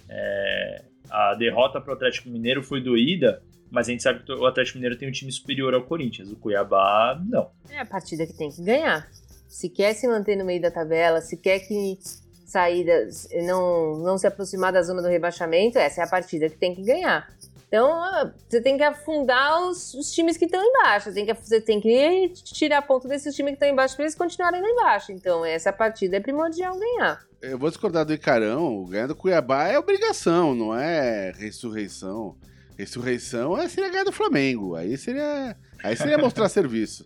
É, 0.10 0.84
a 1.10 1.34
derrota 1.36 1.80
para 1.80 1.92
o 1.92 1.96
Atlético 1.96 2.30
Mineiro 2.30 2.62
foi 2.62 2.82
doída, 2.82 3.42
mas 3.72 3.88
a 3.88 3.92
gente 3.92 4.04
sabe 4.04 4.24
que 4.24 4.32
o 4.32 4.46
Atlético 4.46 4.78
Mineiro 4.78 4.98
tem 4.98 5.08
um 5.08 5.12
time 5.12 5.32
superior 5.32 5.74
ao 5.74 5.84
Corinthians. 5.84 6.30
O 6.30 6.36
Cuiabá, 6.36 7.20
não. 7.26 7.50
É 7.70 7.80
a 7.80 7.86
partida 7.86 8.28
que 8.28 8.34
tem 8.34 8.52
que 8.52 8.62
ganhar. 8.62 9.10
Se 9.52 9.68
quer 9.68 9.94
se 9.94 10.08
manter 10.08 10.38
no 10.38 10.46
meio 10.46 10.62
da 10.62 10.72
tabela, 10.72 11.20
se 11.20 11.36
quer 11.36 11.60
que 11.60 12.00
saídas 12.46 13.28
não, 13.46 13.98
não 13.98 14.18
se 14.18 14.26
aproximar 14.26 14.72
da 14.72 14.82
zona 14.82 15.02
do 15.02 15.10
rebaixamento, 15.10 15.78
essa 15.78 16.00
é 16.00 16.04
a 16.06 16.08
partida 16.08 16.50
que 16.50 16.58
tem 16.58 16.74
que 16.74 16.82
ganhar. 16.82 17.30
Então, 17.68 18.32
você 18.50 18.62
tem 18.62 18.78
que 18.78 18.84
afundar 18.84 19.62
os, 19.62 19.94
os 19.94 20.12
times 20.14 20.38
que 20.38 20.46
estão 20.46 20.62
embaixo. 20.64 21.10
Você 21.10 21.14
tem, 21.14 21.26
que, 21.26 21.34
você 21.34 21.62
tem 21.62 21.82
que 21.82 22.30
tirar 22.44 22.82
ponto 22.82 23.10
desses 23.10 23.36
times 23.36 23.52
que 23.52 23.56
estão 23.56 23.68
embaixo 23.68 23.96
para 23.96 24.06
eles 24.06 24.16
continuarem 24.16 24.62
lá 24.62 24.70
embaixo. 24.70 25.12
Então, 25.12 25.46
essa 25.46 25.72
partida 25.74 26.16
é 26.16 26.20
primordial 26.22 26.78
ganhar. 26.80 27.22
Eu 27.42 27.58
vou 27.58 27.70
discordar 27.70 28.06
do 28.06 28.14
Icarão. 28.14 28.86
Ganhar 28.86 29.08
do 29.08 29.16
Cuiabá 29.16 29.68
é 29.68 29.78
obrigação, 29.78 30.56
não 30.56 30.74
é 30.74 31.34
ressurreição. 31.38 32.38
Ressurreição 32.78 33.58
é 33.58 33.68
seria 33.68 33.90
ganhar 33.90 34.06
do 34.06 34.14
Flamengo. 34.14 34.76
Aí 34.76 34.98
seria, 34.98 35.58
aí 35.84 35.96
seria 35.98 36.18
mostrar 36.18 36.48
serviço, 36.50 37.06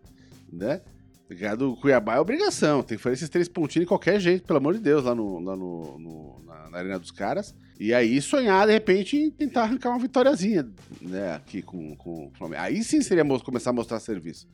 né? 0.51 0.81
Ganhar 1.29 1.55
do 1.55 1.75
Cuiabá 1.75 2.15
é 2.15 2.19
obrigação. 2.19 2.83
Tem 2.83 2.97
que 2.97 3.03
fazer 3.03 3.15
esses 3.15 3.29
três 3.29 3.47
pontinhos 3.47 3.85
de 3.85 3.87
qualquer 3.87 4.19
jeito, 4.19 4.45
pelo 4.45 4.57
amor 4.57 4.75
de 4.75 4.79
Deus, 4.79 5.03
lá, 5.03 5.15
no, 5.15 5.39
lá 5.39 5.55
no, 5.55 5.97
no 5.97 6.43
na, 6.45 6.69
na 6.69 6.77
Arena 6.77 6.99
dos 6.99 7.11
Caras. 7.11 7.55
E 7.79 7.93
aí 7.93 8.21
sonhar, 8.21 8.67
de 8.67 8.73
repente, 8.73 9.17
em 9.17 9.31
tentar 9.31 9.63
arrancar 9.63 9.89
uma 9.89 9.99
vitóriazinha, 9.99 10.67
né, 11.01 11.33
aqui 11.33 11.61
com, 11.61 11.95
com 11.95 12.27
o 12.27 12.31
Flamengo. 12.37 12.61
Aí 12.61 12.83
sim 12.83 13.01
seria 13.01 13.25
começar 13.39 13.71
a 13.71 13.73
mostrar 13.73 13.99
serviço. 13.99 14.47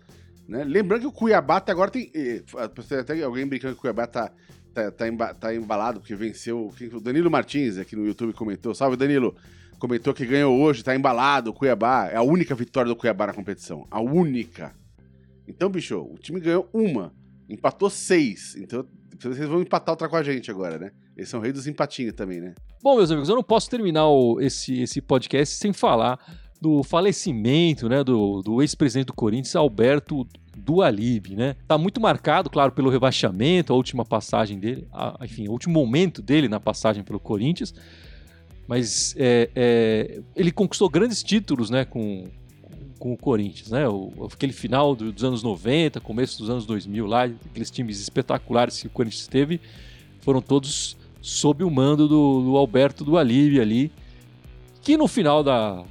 Né? 0.48 0.64
Lembrando 0.64 1.02
que 1.02 1.08
o 1.08 1.12
Cuiabá 1.12 1.58
até 1.58 1.72
agora 1.72 1.92
tem. 1.92 2.12
Até 3.00 3.22
alguém 3.22 3.46
brincando 3.46 3.74
que 3.74 3.80
o 3.80 3.82
Cuiabá 3.82 4.08
tá, 4.08 4.32
tá, 4.74 4.92
tá, 4.92 5.34
tá 5.34 5.56
embalado, 5.56 6.00
porque 6.00 6.16
venceu. 6.16 6.72
O 6.94 7.00
Danilo 7.00 7.30
Martins 7.30 7.78
aqui 7.78 7.96
no 7.96 8.06
YouTube 8.06 8.34
comentou. 8.34 8.74
Salve, 8.74 8.98
Danilo! 8.98 9.36
Comentou 9.78 10.14
que 10.14 10.26
ganhou 10.26 10.60
hoje, 10.60 10.84
tá 10.84 10.96
embalado. 10.96 11.50
O 11.50 11.54
Cuiabá 11.54 12.08
é 12.08 12.16
a 12.16 12.22
única 12.22 12.54
vitória 12.54 12.88
do 12.88 12.96
Cuiabá 12.96 13.28
na 13.28 13.34
competição. 13.34 13.88
A 13.90 14.00
única. 14.00 14.76
Então, 15.52 15.70
bicho, 15.70 15.98
o 16.00 16.18
time 16.18 16.40
ganhou 16.40 16.70
uma, 16.74 17.14
empatou 17.50 17.90
seis. 17.90 18.56
Então, 18.56 18.86
vocês 19.20 19.48
vão 19.48 19.62
empatar 19.62 19.94
outra 19.94 20.10
com 20.10 20.16
a 20.16 20.24
gente 20.24 20.50
agora, 20.50 20.80
né? 20.80 20.92
Eles 21.16 21.30
são 21.30 21.40
rei 21.40 21.52
dos 21.52 21.68
empatinhos 21.68 22.14
também, 22.14 22.40
né? 22.40 22.56
Bom, 22.82 22.96
meus 22.96 23.12
amigos, 23.12 23.30
eu 23.30 23.36
não 23.36 23.44
posso 23.44 23.70
terminar 23.70 24.06
esse, 24.40 24.82
esse 24.82 25.02
podcast 25.02 25.56
sem 25.56 25.74
falar 25.74 26.20
do 26.60 26.84
falecimento 26.84 27.90
né, 27.90 28.04
do, 28.04 28.42
do 28.42 28.62
ex-presidente 28.62 29.08
do 29.08 29.14
Corinthians, 29.14 29.56
Alberto 29.56 30.28
Dualib, 30.56 31.36
né? 31.36 31.56
Tá 31.68 31.78
muito 31.78 32.00
marcado, 32.00 32.50
claro, 32.50 32.72
pelo 32.72 32.90
rebaixamento, 32.90 33.74
a 33.74 33.76
última 33.76 34.06
passagem 34.06 34.60
dele, 34.60 34.88
a, 34.92 35.18
enfim, 35.24 35.48
o 35.48 35.52
último 35.52 35.74
momento 35.74 36.22
dele 36.22 36.48
na 36.48 36.60
passagem 36.60 37.04
pelo 37.04 37.20
Corinthians. 37.20 37.74
Mas 38.68 39.16
é, 39.18 39.50
é, 39.56 40.22
ele 40.36 40.52
conquistou 40.52 40.90
grandes 40.90 41.24
títulos, 41.24 41.70
né, 41.70 41.84
com, 41.84 42.30
com 43.02 43.12
o 43.12 43.18
Corinthians, 43.18 43.72
né? 43.72 43.88
O, 43.90 44.30
aquele 44.32 44.54
final 44.54 44.96
dos 44.96 45.24
anos 45.24 45.42
90, 45.42 46.00
começo 46.00 46.38
dos 46.38 46.52
anos 46.52 46.68
2000 46.68 47.08
lá, 47.08 47.24
aqueles 47.24 47.72
times 47.72 48.00
espetaculares 48.00 48.80
que 48.80 48.86
o 48.86 48.92
Corinthians 48.92 49.26
teve, 49.26 49.60
foram 50.20 50.40
todos 50.40 50.96
sob 51.20 51.64
o 51.64 51.72
mando 51.72 52.08
do, 52.08 52.42
do 52.44 52.56
Alberto 52.56 53.04
do 53.04 53.18
Alibe 53.18 53.60
ali, 53.60 53.92
que 54.84 54.96
no 54.98 55.08
final 55.08 55.44
da, 55.44 55.84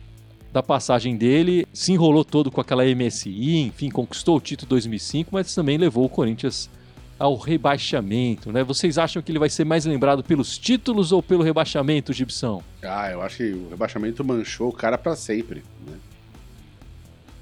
da 0.53 0.62
passagem 0.62 1.16
dele 1.16 1.66
se 1.73 1.92
enrolou 1.92 2.25
todo 2.25 2.49
com 2.49 2.61
aquela 2.61 2.85
MSI, 2.85 3.59
enfim, 3.59 3.90
conquistou 3.90 4.37
o 4.37 4.40
título 4.40 4.68
2005, 4.68 5.31
mas 5.33 5.53
também 5.53 5.79
levou 5.79 6.05
o 6.05 6.09
Corinthians 6.09 6.70
ao 7.18 7.35
rebaixamento, 7.35 8.53
né? 8.53 8.62
Vocês 8.62 8.99
acham 8.99 9.20
que 9.20 9.33
ele 9.33 9.38
vai 9.40 9.51
ser 9.51 9.64
mais 9.64 9.85
lembrado 9.85 10.23
pelos 10.23 10.57
títulos 10.57 11.11
ou 11.11 11.20
pelo 11.20 11.42
rebaixamento, 11.42 12.12
Gibson? 12.12 12.62
Ah, 12.85 13.11
eu 13.11 13.20
acho 13.20 13.38
que 13.38 13.51
o 13.51 13.68
rebaixamento 13.68 14.25
manchou 14.25 14.68
o 14.68 14.73
cara 14.73 14.96
para 14.96 15.16
sempre, 15.16 15.64
né? 15.85 15.94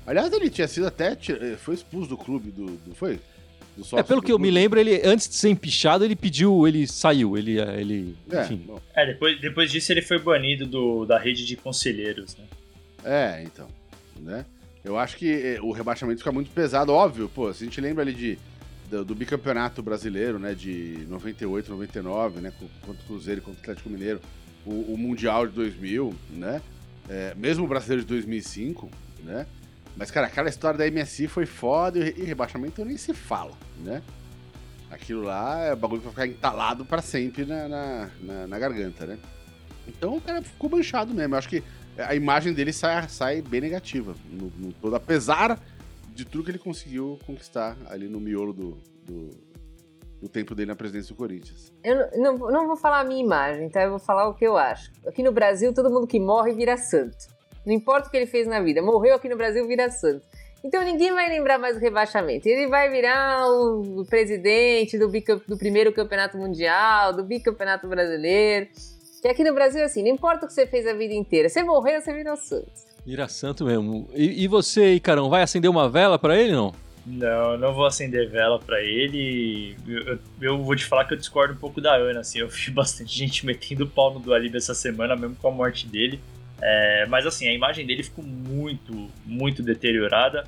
Aliás, 0.09 0.33
ele 0.33 0.49
tinha 0.49 0.67
sido 0.67 0.87
até 0.87 1.15
foi 1.59 1.75
expulso 1.75 2.09
do 2.09 2.17
clube 2.17 2.51
do, 2.51 2.65
do 2.79 2.95
foi? 2.95 3.21
é, 3.93 4.03
pelo 4.03 4.23
que 4.23 4.33
eu 4.33 4.39
me 4.39 4.51
lembro, 4.51 4.81
ele 4.81 5.03
antes 5.05 5.29
de 5.29 5.35
ser 5.35 5.51
empichado, 5.51 6.03
ele 6.03 6.17
pediu, 6.17 6.67
ele 6.67 6.87
saiu, 6.87 7.37
ele, 7.37 7.61
ele 7.61 8.17
é, 8.31 8.41
enfim. 8.41 8.67
É, 8.95 9.05
depois, 9.05 9.39
depois 9.39 9.71
disso 9.71 9.93
ele 9.93 10.01
foi 10.01 10.19
banido 10.19 10.65
do, 10.65 11.05
da 11.05 11.19
rede 11.19 11.45
de 11.45 11.57
conselheiros, 11.57 12.35
né? 12.39 12.45
É, 13.05 13.43
então, 13.43 13.69
né? 14.19 14.47
Eu 14.83 14.97
acho 14.97 15.15
que 15.19 15.31
eh, 15.31 15.61
o 15.61 15.73
rebaixamento 15.73 16.21
fica 16.21 16.33
muito 16.33 16.51
pesado, 16.53 16.91
óbvio, 16.91 17.29
pô, 17.29 17.53
se 17.53 17.65
a 17.65 17.67
gente 17.67 17.79
lembra 17.79 18.03
ali 18.03 18.15
de, 18.15 18.39
do, 18.89 19.05
do 19.05 19.15
bicampeonato 19.15 19.83
brasileiro, 19.83 20.39
né, 20.39 20.55
de 20.55 21.05
98, 21.07 21.71
99, 21.71 22.41
né, 22.41 22.53
contra 22.81 23.03
o 23.03 23.07
Cruzeiro, 23.07 23.43
contra 23.43 23.59
o 23.59 23.63
Atlético 23.63 23.91
Mineiro, 23.91 24.21
o, 24.65 24.95
o 24.95 24.97
Mundial 24.97 25.47
de 25.47 25.53
2000, 25.53 26.15
né? 26.31 26.63
É, 27.11 27.35
mesmo 27.37 27.65
o 27.65 27.69
Brasileiro 27.69 28.03
de 28.03 28.09
2005, 28.09 28.91
né? 29.25 29.47
Mas, 29.99 30.13
cara, 30.13 30.29
aquela 30.29 30.49
história 30.49 30.79
da 30.79 30.89
MSI 30.89 31.27
foi 31.27 31.45
foda 31.45 31.99
e, 31.99 32.23
rebaixamento 32.23 32.85
nem 32.85 32.97
se 32.97 33.13
fala, 33.13 33.53
né? 33.79 34.01
Aquilo 34.89 35.23
lá 35.23 35.61
é 35.65 35.75
bagulho 35.75 36.01
pra 36.01 36.11
ficar 36.11 36.27
entalado 36.27 36.85
para 36.85 37.03
sempre 37.03 37.45
na, 37.45 37.69
na, 37.69 38.11
na, 38.23 38.47
na, 38.47 38.59
garganta, 38.61 39.05
né? 39.05 39.19
Então 39.89 40.17
o 40.17 40.21
cara 40.21 40.41
ficou 40.41 40.71
manchado 40.71 41.13
mesmo. 41.13 41.35
Eu 41.35 41.39
acho 41.39 41.49
que 41.49 41.65
a 41.99 42.15
imagem 42.15 42.53
dele 42.53 42.73
sai, 42.73 43.09
sai 43.09 43.43
bem 43.43 43.61
negativa 43.61 44.15
no, 44.31 44.53
no 44.57 44.73
todo, 44.73 44.95
apesar 44.95 45.61
de 46.15 46.25
tudo 46.25 46.45
que 46.45 46.53
ele 46.53 46.59
conseguiu 46.59 47.19
conquistar 47.27 47.77
ali 47.89 48.09
no 48.09 48.21
miolo 48.21 48.53
do, 48.53 48.79
do, 49.05 49.31
do 50.23 50.29
tempo 50.29 50.55
dele 50.55 50.69
na 50.69 50.77
presidência 50.77 51.13
do 51.13 51.19
Corinthians. 51.19 51.73
Eu 51.83 52.09
não, 52.17 52.39
não 52.39 52.67
vou 52.69 52.77
falar 52.77 53.01
a 53.01 53.05
minha 53.05 53.21
imagem, 53.21 53.69
tá? 53.69 53.83
Eu 53.83 53.91
vou 53.91 53.99
falar 53.99 54.29
o 54.29 54.35
que 54.35 54.47
eu 54.47 54.57
acho. 54.57 54.93
Aqui 55.05 55.25
no 55.25 55.33
Brasil, 55.33 55.75
todo 55.75 55.91
mundo 55.91 56.07
que 56.07 56.21
morre 56.21 56.53
vira 56.53 56.77
santo. 56.77 57.37
Não 57.65 57.73
importa 57.73 58.09
o 58.09 58.11
que 58.11 58.17
ele 58.17 58.27
fez 58.27 58.47
na 58.47 58.61
vida, 58.61 58.83
morreu 58.83 59.15
aqui 59.15 59.29
no 59.29 59.37
Brasil, 59.37 59.67
vira 59.67 59.91
santo. 59.91 60.23
Então 60.65 60.85
ninguém 60.85 61.13
vai 61.13 61.29
lembrar 61.29 61.59
mais 61.59 61.77
do 61.77 61.81
rebaixamento. 61.81 62.49
Ele 62.49 62.67
vai 62.67 62.91
virar 62.91 63.47
o 63.49 64.05
presidente 64.09 64.99
do, 64.99 65.09
do 65.47 65.57
primeiro 65.57 65.93
campeonato 65.93 66.37
mundial, 66.37 67.13
do 67.13 67.23
bicampeonato 67.23 67.87
brasileiro. 67.87 68.69
Que 69.23 69.29
aqui 69.29 69.45
no 69.45 69.55
Brasil 69.55 69.81
é 69.81 69.85
assim, 69.85 70.03
não 70.03 70.11
importa 70.11 70.45
o 70.45 70.49
que 70.49 70.55
você 70.55 70.67
fez 70.67 70.87
a 70.87 70.95
vida 70.95 71.15
inteira. 71.15 71.49
Você 71.49 71.63
morreu, 71.63 72.01
você 72.01 72.13
virou 72.13 72.37
santo. 72.37 72.71
Vira 73.05 73.29
santo 73.29 73.65
mesmo. 73.65 74.09
E, 74.15 74.45
e 74.45 74.49
você, 74.49 74.95
Icarão, 74.95 75.31
vai 75.31 75.43
acender 75.43 75.71
uma 75.71 75.89
vela 75.89 76.19
para 76.19 76.37
ele, 76.37 76.53
não? 76.53 76.73
Não, 77.07 77.57
não 77.57 77.73
vou 77.73 77.87
acender 77.87 78.29
vela 78.29 78.59
para 78.59 78.83
ele. 78.83 79.77
Eu, 79.87 80.03
eu, 80.07 80.19
eu, 80.41 80.63
vou 80.63 80.77
te 80.77 80.85
falar 80.85 81.07
que 81.07 81.15
eu 81.15 81.19
discordo 81.19 81.55
um 81.55 81.57
pouco 81.57 81.81
da 81.81 81.95
Ana, 81.95 82.21
assim. 82.21 82.41
Eu 82.41 82.49
vi 82.49 82.71
bastante 82.71 83.17
gente 83.17 83.47
metendo 83.47 83.87
pau 83.87 84.13
no 84.13 84.21
Dualib 84.21 84.55
essa 84.55 84.75
semana, 84.75 85.17
mesmo 85.17 85.37
com 85.37 85.49
a 85.49 85.51
morte 85.51 85.87
dele. 85.87 86.21
É, 86.61 87.07
mas 87.07 87.27
assim, 87.27 87.49
a 87.49 87.53
imagem 87.53 87.87
dele 87.87 88.03
ficou 88.03 88.25
muito, 88.25 89.11
muito 89.25 89.63
deteriorada. 89.63 90.47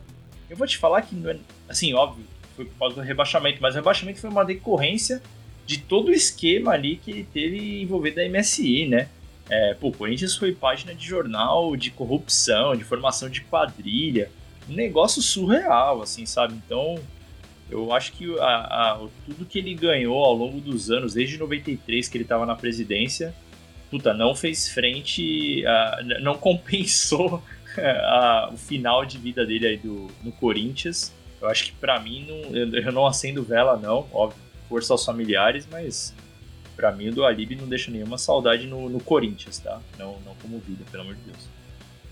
Eu 0.48 0.56
vou 0.56 0.66
te 0.66 0.76
falar 0.76 1.02
que, 1.02 1.16
é, 1.26 1.36
assim, 1.68 1.94
óbvio, 1.94 2.24
foi 2.56 2.64
por 2.64 2.78
causa 2.78 2.96
do 2.96 3.00
rebaixamento, 3.00 3.58
mas 3.60 3.74
o 3.74 3.78
rebaixamento 3.78 4.20
foi 4.20 4.30
uma 4.30 4.44
decorrência 4.44 5.22
de 5.66 5.78
todo 5.78 6.08
o 6.08 6.12
esquema 6.12 6.72
ali 6.72 6.96
que 6.96 7.10
ele 7.10 7.24
teve 7.24 7.82
envolvido 7.82 8.16
da 8.16 8.28
MSI, 8.28 8.86
né? 8.86 9.08
É, 9.48 9.74
pô, 9.74 9.88
o 9.88 9.92
Corinthians 9.92 10.36
foi 10.36 10.52
página 10.52 10.94
de 10.94 11.06
jornal 11.06 11.76
de 11.76 11.90
corrupção, 11.90 12.74
de 12.76 12.84
formação 12.84 13.28
de 13.28 13.40
quadrilha, 13.42 14.30
um 14.68 14.74
negócio 14.74 15.22
surreal, 15.22 16.02
assim, 16.02 16.26
sabe? 16.26 16.54
Então, 16.54 16.98
eu 17.70 17.92
acho 17.92 18.12
que 18.12 18.38
a, 18.38 18.44
a, 18.44 19.00
tudo 19.26 19.44
que 19.44 19.58
ele 19.58 19.74
ganhou 19.74 20.24
ao 20.24 20.34
longo 20.34 20.60
dos 20.60 20.90
anos, 20.90 21.14
desde 21.14 21.38
93 21.38 22.08
que 22.08 22.16
ele 22.16 22.24
estava 22.24 22.44
na 22.44 22.54
presidência, 22.54 23.34
puta, 23.90 24.14
não 24.14 24.34
fez 24.34 24.68
frente, 24.68 25.64
uh, 25.64 26.22
não 26.22 26.36
compensou 26.36 27.34
uh, 27.76 28.54
o 28.54 28.56
final 28.56 29.04
de 29.04 29.18
vida 29.18 29.44
dele 29.44 29.66
aí 29.66 29.76
do, 29.76 30.06
no 30.22 30.30
Corinthians. 30.32 31.12
Eu 31.40 31.48
acho 31.48 31.66
que 31.66 31.72
para 31.72 31.98
mim, 31.98 32.24
não, 32.28 32.56
eu, 32.56 32.72
eu, 32.72 32.92
não 32.92 33.06
acendo 33.06 33.42
vela 33.42 33.76
não, 33.76 34.06
óbvio, 34.12 34.40
força 34.68 34.92
aos 34.92 35.04
familiares, 35.04 35.66
mas 35.70 36.14
para 36.76 36.92
mim 36.92 37.08
o 37.08 37.12
do 37.12 37.24
Alib 37.24 37.56
não 37.56 37.66
deixa 37.66 37.90
nenhuma 37.90 38.16
saudade 38.16 38.66
no, 38.66 38.88
no 38.88 39.00
Corinthians, 39.00 39.58
tá? 39.58 39.80
Não, 39.98 40.18
não 40.24 40.34
como 40.40 40.58
vida, 40.60 40.84
pelo 40.90 41.02
amor 41.02 41.16
de 41.16 41.22
Deus. 41.22 41.48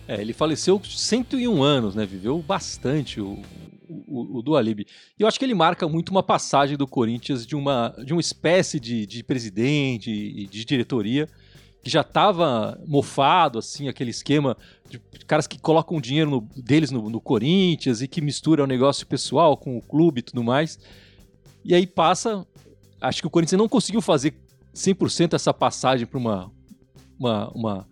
É, 0.09 0.21
ele 0.21 0.33
faleceu 0.33 0.81
101 0.83 1.63
anos, 1.63 1.95
né? 1.95 2.07
Viveu 2.07 2.39
bastante 2.41 3.21
o, 3.21 3.43
o, 3.87 4.39
o 4.39 4.43
Dualib. 4.43 4.81
E 4.81 4.87
eu 5.23 5.29
acho 5.29 5.39
que 5.39 5.45
ele 5.45 5.55
marca 5.55 5.87
muito 5.87 6.09
uma 6.09 6.23
passagem 6.23 6.79
do 6.79 6.87
Corinthians 6.87 7.47
de 7.47 7.55
uma, 7.55 7.95
de 8.05 8.15
uma 8.15 8.21
espécie 8.21 8.81
de, 8.81 9.07
de 9.07 9.23
presidente 9.23 10.11
e 10.11 10.47
de 10.47 10.65
diretoria 10.65 11.29
que 11.83 11.91
já 11.91 12.01
estava 12.01 12.81
mofado, 12.87 13.59
assim, 13.59 13.89
aquele 13.89 14.11
esquema 14.11 14.57
de 14.89 14.99
caras 15.27 15.47
que 15.47 15.59
colocam 15.59 16.01
dinheiro 16.01 16.31
no, 16.31 16.49
deles 16.57 16.91
no, 16.91 17.09
no, 17.11 17.21
Corinthians 17.21 18.01
e 18.01 18.09
que 18.09 18.21
misturam 18.21 18.65
o 18.65 18.67
negócio 18.67 19.07
pessoal 19.07 19.57
com 19.57 19.77
o 19.77 19.83
clube 19.83 20.21
e 20.21 20.23
tudo 20.23 20.43
mais. 20.43 20.79
E 21.65 21.75
aí 21.75 21.87
passa. 21.87 22.47
Acho 23.01 23.21
que 23.21 23.27
o 23.27 23.31
Corinthians 23.31 23.59
não 23.59 23.69
conseguiu 23.69 24.01
fazer 24.01 24.35
100% 24.75 25.35
essa 25.35 25.53
passagem 25.55 26.07
para 26.07 26.19
uma, 26.19 26.51
uma, 27.19 27.49
uma 27.51 27.89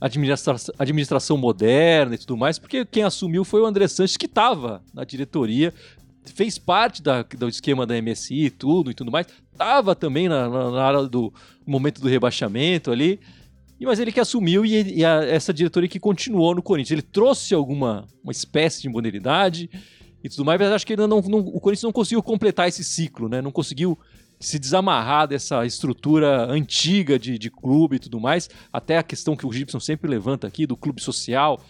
administra 0.00 0.56
administração 0.78 1.36
moderna 1.36 2.14
e 2.14 2.18
tudo 2.18 2.36
mais, 2.36 2.58
porque 2.58 2.84
quem 2.84 3.02
assumiu 3.02 3.44
foi 3.44 3.60
o 3.60 3.66
André 3.66 3.88
Sanches, 3.88 4.16
que 4.16 4.26
estava 4.26 4.82
na 4.94 5.04
diretoria, 5.04 5.74
fez 6.32 6.58
parte 6.58 7.02
da, 7.02 7.22
do 7.22 7.48
esquema 7.48 7.86
da 7.86 8.00
MSI 8.00 8.46
e 8.46 8.50
tudo 8.50 8.90
e 8.90 8.94
tudo 8.94 9.10
mais, 9.10 9.26
estava 9.52 9.94
também 9.94 10.28
na, 10.28 10.48
na, 10.48 10.70
na 10.70 10.82
área 10.82 11.02
do 11.04 11.32
momento 11.66 12.00
do 12.00 12.08
rebaixamento 12.08 12.90
ali, 12.90 13.20
mas 13.80 13.98
ele 13.98 14.12
que 14.12 14.20
assumiu 14.20 14.64
e, 14.64 14.98
e 14.98 15.04
a, 15.04 15.24
essa 15.24 15.52
diretoria 15.52 15.88
que 15.88 16.00
continuou 16.00 16.54
no 16.54 16.62
Corinthians. 16.62 16.92
Ele 16.92 17.02
trouxe 17.02 17.54
alguma 17.54 18.06
uma 18.22 18.32
espécie 18.32 18.82
de 18.82 18.88
modernidade 18.88 19.68
e 20.24 20.28
tudo 20.28 20.44
mais, 20.44 20.60
mas 20.60 20.72
acho 20.72 20.86
que 20.86 20.94
ainda 20.94 21.06
não, 21.06 21.20
não, 21.20 21.38
o 21.40 21.60
Corinthians 21.60 21.84
não 21.84 21.92
conseguiu 21.92 22.22
completar 22.22 22.68
esse 22.68 22.82
ciclo, 22.82 23.28
né? 23.28 23.42
Não 23.42 23.52
conseguiu 23.52 23.98
se 24.38 24.58
desamarrar 24.58 25.26
dessa 25.28 25.64
estrutura 25.64 26.50
antiga 26.50 27.18
de, 27.18 27.38
de 27.38 27.50
clube 27.50 27.96
e 27.96 27.98
tudo 27.98 28.20
mais. 28.20 28.48
Até 28.72 28.98
a 28.98 29.02
questão 29.02 29.36
que 29.36 29.46
o 29.46 29.52
Gibson 29.52 29.80
sempre 29.80 30.10
levanta 30.10 30.46
aqui 30.46 30.66
do 30.66 30.76
clube 30.76 31.00
social, 31.00 31.60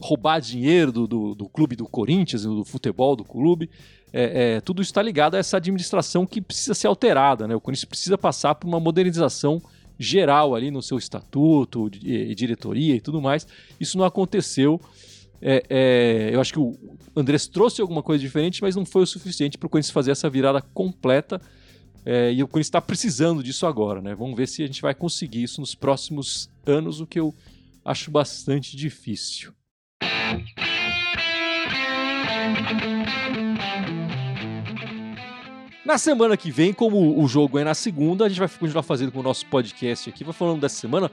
roubar 0.00 0.40
dinheiro 0.40 0.92
do, 0.92 1.06
do, 1.06 1.34
do 1.34 1.48
clube 1.48 1.76
do 1.76 1.86
Corinthians, 1.86 2.42
do 2.42 2.64
futebol 2.64 3.14
do 3.14 3.24
clube. 3.24 3.70
É, 4.12 4.56
é, 4.56 4.60
tudo 4.60 4.80
está 4.80 5.02
ligado 5.02 5.34
a 5.34 5.38
essa 5.38 5.56
administração 5.56 6.26
que 6.26 6.40
precisa 6.40 6.74
ser 6.74 6.86
alterada. 6.86 7.46
Né? 7.46 7.54
O 7.54 7.60
Corinthians 7.60 7.84
precisa 7.84 8.16
passar 8.16 8.54
por 8.54 8.66
uma 8.66 8.80
modernização 8.80 9.62
geral 9.98 10.54
ali 10.54 10.70
no 10.70 10.80
seu 10.80 10.96
estatuto 10.96 11.90
e, 12.02 12.34
diretoria 12.34 12.94
e 12.94 13.00
tudo 13.00 13.20
mais. 13.20 13.46
Isso 13.80 13.98
não 13.98 14.04
aconteceu. 14.04 14.80
É, 15.40 15.62
é, 15.68 16.30
eu 16.32 16.40
acho 16.40 16.52
que 16.52 16.58
o 16.58 16.76
Andrés 17.14 17.46
trouxe 17.46 17.80
alguma 17.80 18.02
coisa 18.02 18.22
diferente, 18.22 18.62
mas 18.62 18.76
não 18.76 18.84
foi 18.84 19.02
o 19.02 19.06
suficiente 19.06 19.58
para 19.58 19.66
o 19.66 19.70
Corinthians 19.70 19.92
fazer 19.92 20.12
essa 20.12 20.30
virada 20.30 20.60
completa. 20.60 21.40
É, 22.04 22.32
e 22.32 22.42
o 22.42 22.48
Corinthians 22.48 22.68
está 22.68 22.80
precisando 22.80 23.42
disso 23.42 23.66
agora, 23.66 24.00
né? 24.00 24.14
Vamos 24.14 24.36
ver 24.36 24.48
se 24.48 24.62
a 24.62 24.66
gente 24.66 24.80
vai 24.80 24.94
conseguir 24.94 25.42
isso 25.42 25.60
nos 25.60 25.74
próximos 25.74 26.48
anos, 26.64 27.00
o 27.00 27.06
que 27.06 27.20
eu 27.20 27.34
acho 27.84 28.10
bastante 28.10 28.76
difícil. 28.76 29.52
Na 35.88 35.96
semana 35.96 36.36
que 36.36 36.50
vem, 36.50 36.70
como 36.70 37.18
o 37.18 37.26
jogo 37.26 37.58
é 37.58 37.64
na 37.64 37.72
segunda, 37.72 38.26
a 38.26 38.28
gente 38.28 38.38
vai 38.38 38.46
continuar 38.46 38.82
fazendo 38.82 39.10
com 39.10 39.20
o 39.20 39.22
nosso 39.22 39.46
podcast 39.46 40.10
aqui, 40.10 40.22
vai 40.22 40.34
falando 40.34 40.60
dessa 40.60 40.74
semana, 40.74 41.10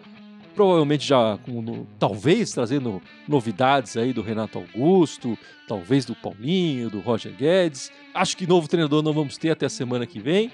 provavelmente 0.53 1.07
já 1.07 1.39
no, 1.47 1.87
talvez 1.97 2.51
trazendo 2.51 3.01
novidades 3.25 3.95
aí 3.95 4.11
do 4.11 4.21
Renato 4.21 4.57
Augusto, 4.57 5.37
talvez 5.65 6.03
do 6.03 6.13
Paulinho, 6.13 6.89
do 6.89 6.99
Roger 6.99 7.31
Guedes. 7.31 7.89
Acho 8.13 8.35
que 8.35 8.45
novo 8.45 8.67
treinador 8.67 9.01
não 9.01 9.13
vamos 9.13 9.37
ter 9.37 9.49
até 9.49 9.65
a 9.65 9.69
semana 9.69 10.05
que 10.05 10.19
vem, 10.19 10.51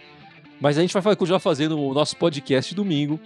mas 0.59 0.77
a 0.77 0.81
gente 0.81 0.93
vai 0.93 1.15
continuar 1.15 1.39
fazendo 1.39 1.81
o 1.81 1.91
nosso 1.91 2.15
podcast 2.15 2.75
domingo. 2.75 3.19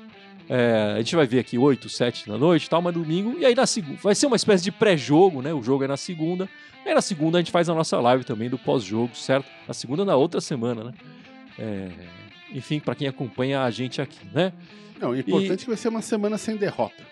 É, 0.49 0.93
a 0.95 0.97
gente 0.99 1.15
vai 1.15 1.25
ver 1.25 1.39
aqui 1.39 1.57
8, 1.57 1.89
7 1.89 2.27
da 2.27 2.37
noite 2.37 2.69
tal, 2.69 2.81
mas 2.81 2.93
domingo. 2.93 3.37
E 3.39 3.45
aí 3.45 3.55
na 3.55 3.65
segunda. 3.65 3.99
Vai 4.01 4.13
ser 4.15 4.27
uma 4.27 4.35
espécie 4.35 4.63
de 4.63 4.71
pré-jogo, 4.71 5.41
né? 5.41 5.53
O 5.53 5.63
jogo 5.63 5.83
é 5.83 5.87
na 5.87 5.97
segunda. 5.97 6.47
Aí 6.85 6.93
na 6.93 7.01
segunda 7.01 7.37
a 7.37 7.41
gente 7.41 7.51
faz 7.51 7.67
a 7.67 7.73
nossa 7.73 7.99
live 7.99 8.23
também 8.23 8.49
do 8.49 8.57
pós-jogo, 8.59 9.15
certo? 9.15 9.47
Na 9.67 9.73
segunda 9.73 10.05
na 10.05 10.15
outra 10.15 10.39
semana, 10.39 10.83
né? 10.83 10.93
É, 11.57 11.89
enfim, 12.53 12.79
para 12.79 12.93
quem 12.93 13.07
acompanha 13.07 13.63
a 13.63 13.71
gente 13.71 14.01
aqui, 14.01 14.25
né? 14.31 14.53
Não, 14.99 15.09
o 15.11 15.17
importante 15.17 15.49
e... 15.49 15.53
é 15.53 15.57
que 15.57 15.67
vai 15.67 15.77
ser 15.77 15.89
uma 15.89 16.01
semana 16.01 16.37
sem 16.37 16.55
derrota. 16.55 17.03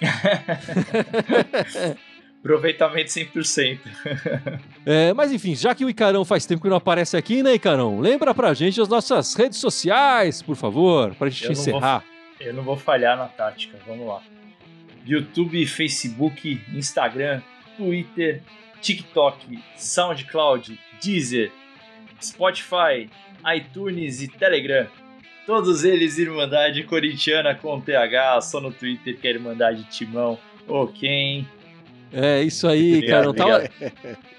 Aproveitamento 2.40 3.10
100%. 3.10 3.78
é, 4.86 5.12
mas 5.12 5.30
enfim, 5.30 5.54
já 5.54 5.74
que 5.74 5.84
o 5.84 5.90
Icarão 5.90 6.24
faz 6.24 6.46
tempo 6.46 6.62
que 6.62 6.70
não 6.70 6.78
aparece 6.78 7.18
aqui, 7.18 7.42
né, 7.42 7.52
Icarão? 7.52 8.00
Lembra 8.00 8.34
pra 8.34 8.54
gente 8.54 8.80
as 8.80 8.88
nossas 8.88 9.34
redes 9.34 9.58
sociais, 9.58 10.40
por 10.40 10.56
favor, 10.56 11.14
pra 11.16 11.28
gente 11.28 11.44
eu 11.44 11.52
encerrar. 11.52 11.98
Vou, 11.98 12.19
eu 12.40 12.54
não 12.54 12.62
vou 12.62 12.76
falhar 12.76 13.16
na 13.16 13.28
tática, 13.28 13.78
vamos 13.86 14.06
lá. 14.06 14.22
YouTube, 15.06 15.64
Facebook, 15.66 16.60
Instagram, 16.74 17.42
Twitter, 17.76 18.42
TikTok, 18.80 19.58
SoundCloud, 19.76 20.78
Deezer, 21.02 21.52
Spotify, 22.20 23.08
iTunes 23.54 24.22
e 24.22 24.28
Telegram. 24.28 24.86
Todos 25.46 25.84
eles 25.84 26.18
Irmandade 26.18 26.82
Corintiana 26.84 27.54
com 27.54 27.80
TH, 27.80 28.40
só 28.42 28.60
no 28.60 28.72
Twitter 28.72 29.18
que 29.18 29.26
é 29.26 29.32
Irmandade 29.32 29.84
Timão. 29.84 30.38
Ok. 30.68 31.44
É 32.12 32.42
isso 32.42 32.66
aí, 32.66 33.06
cara. 33.06 33.32
Tava... 33.32 33.68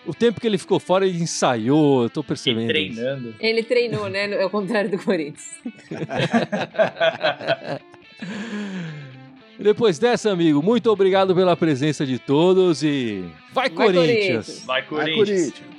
O 0.05 0.13
tempo 0.13 0.41
que 0.41 0.47
ele 0.47 0.57
ficou 0.57 0.79
fora, 0.79 1.05
ele 1.05 1.21
ensaiou, 1.21 2.03
eu 2.03 2.09
tô 2.09 2.23
percebendo. 2.23 2.65
E 2.65 2.67
treinando. 2.67 3.35
Ele 3.39 3.63
treinou, 3.63 4.09
né? 4.09 4.41
Ao 4.41 4.49
contrário 4.49 4.89
do 4.89 4.97
Corinthians. 4.97 5.61
Depois 9.59 9.99
dessa, 9.99 10.31
amigo, 10.31 10.61
muito 10.61 10.89
obrigado 10.91 11.35
pela 11.35 11.55
presença 11.55 12.05
de 12.05 12.17
todos 12.17 12.81
e 12.81 13.23
vai, 13.53 13.69
vai 13.69 13.87
Corinthians. 13.87 14.05
Corinthians! 14.07 14.63
Vai 14.65 14.81
Corinthians! 14.83 15.17
Vai 15.19 15.25
Corinthians. 15.25 15.70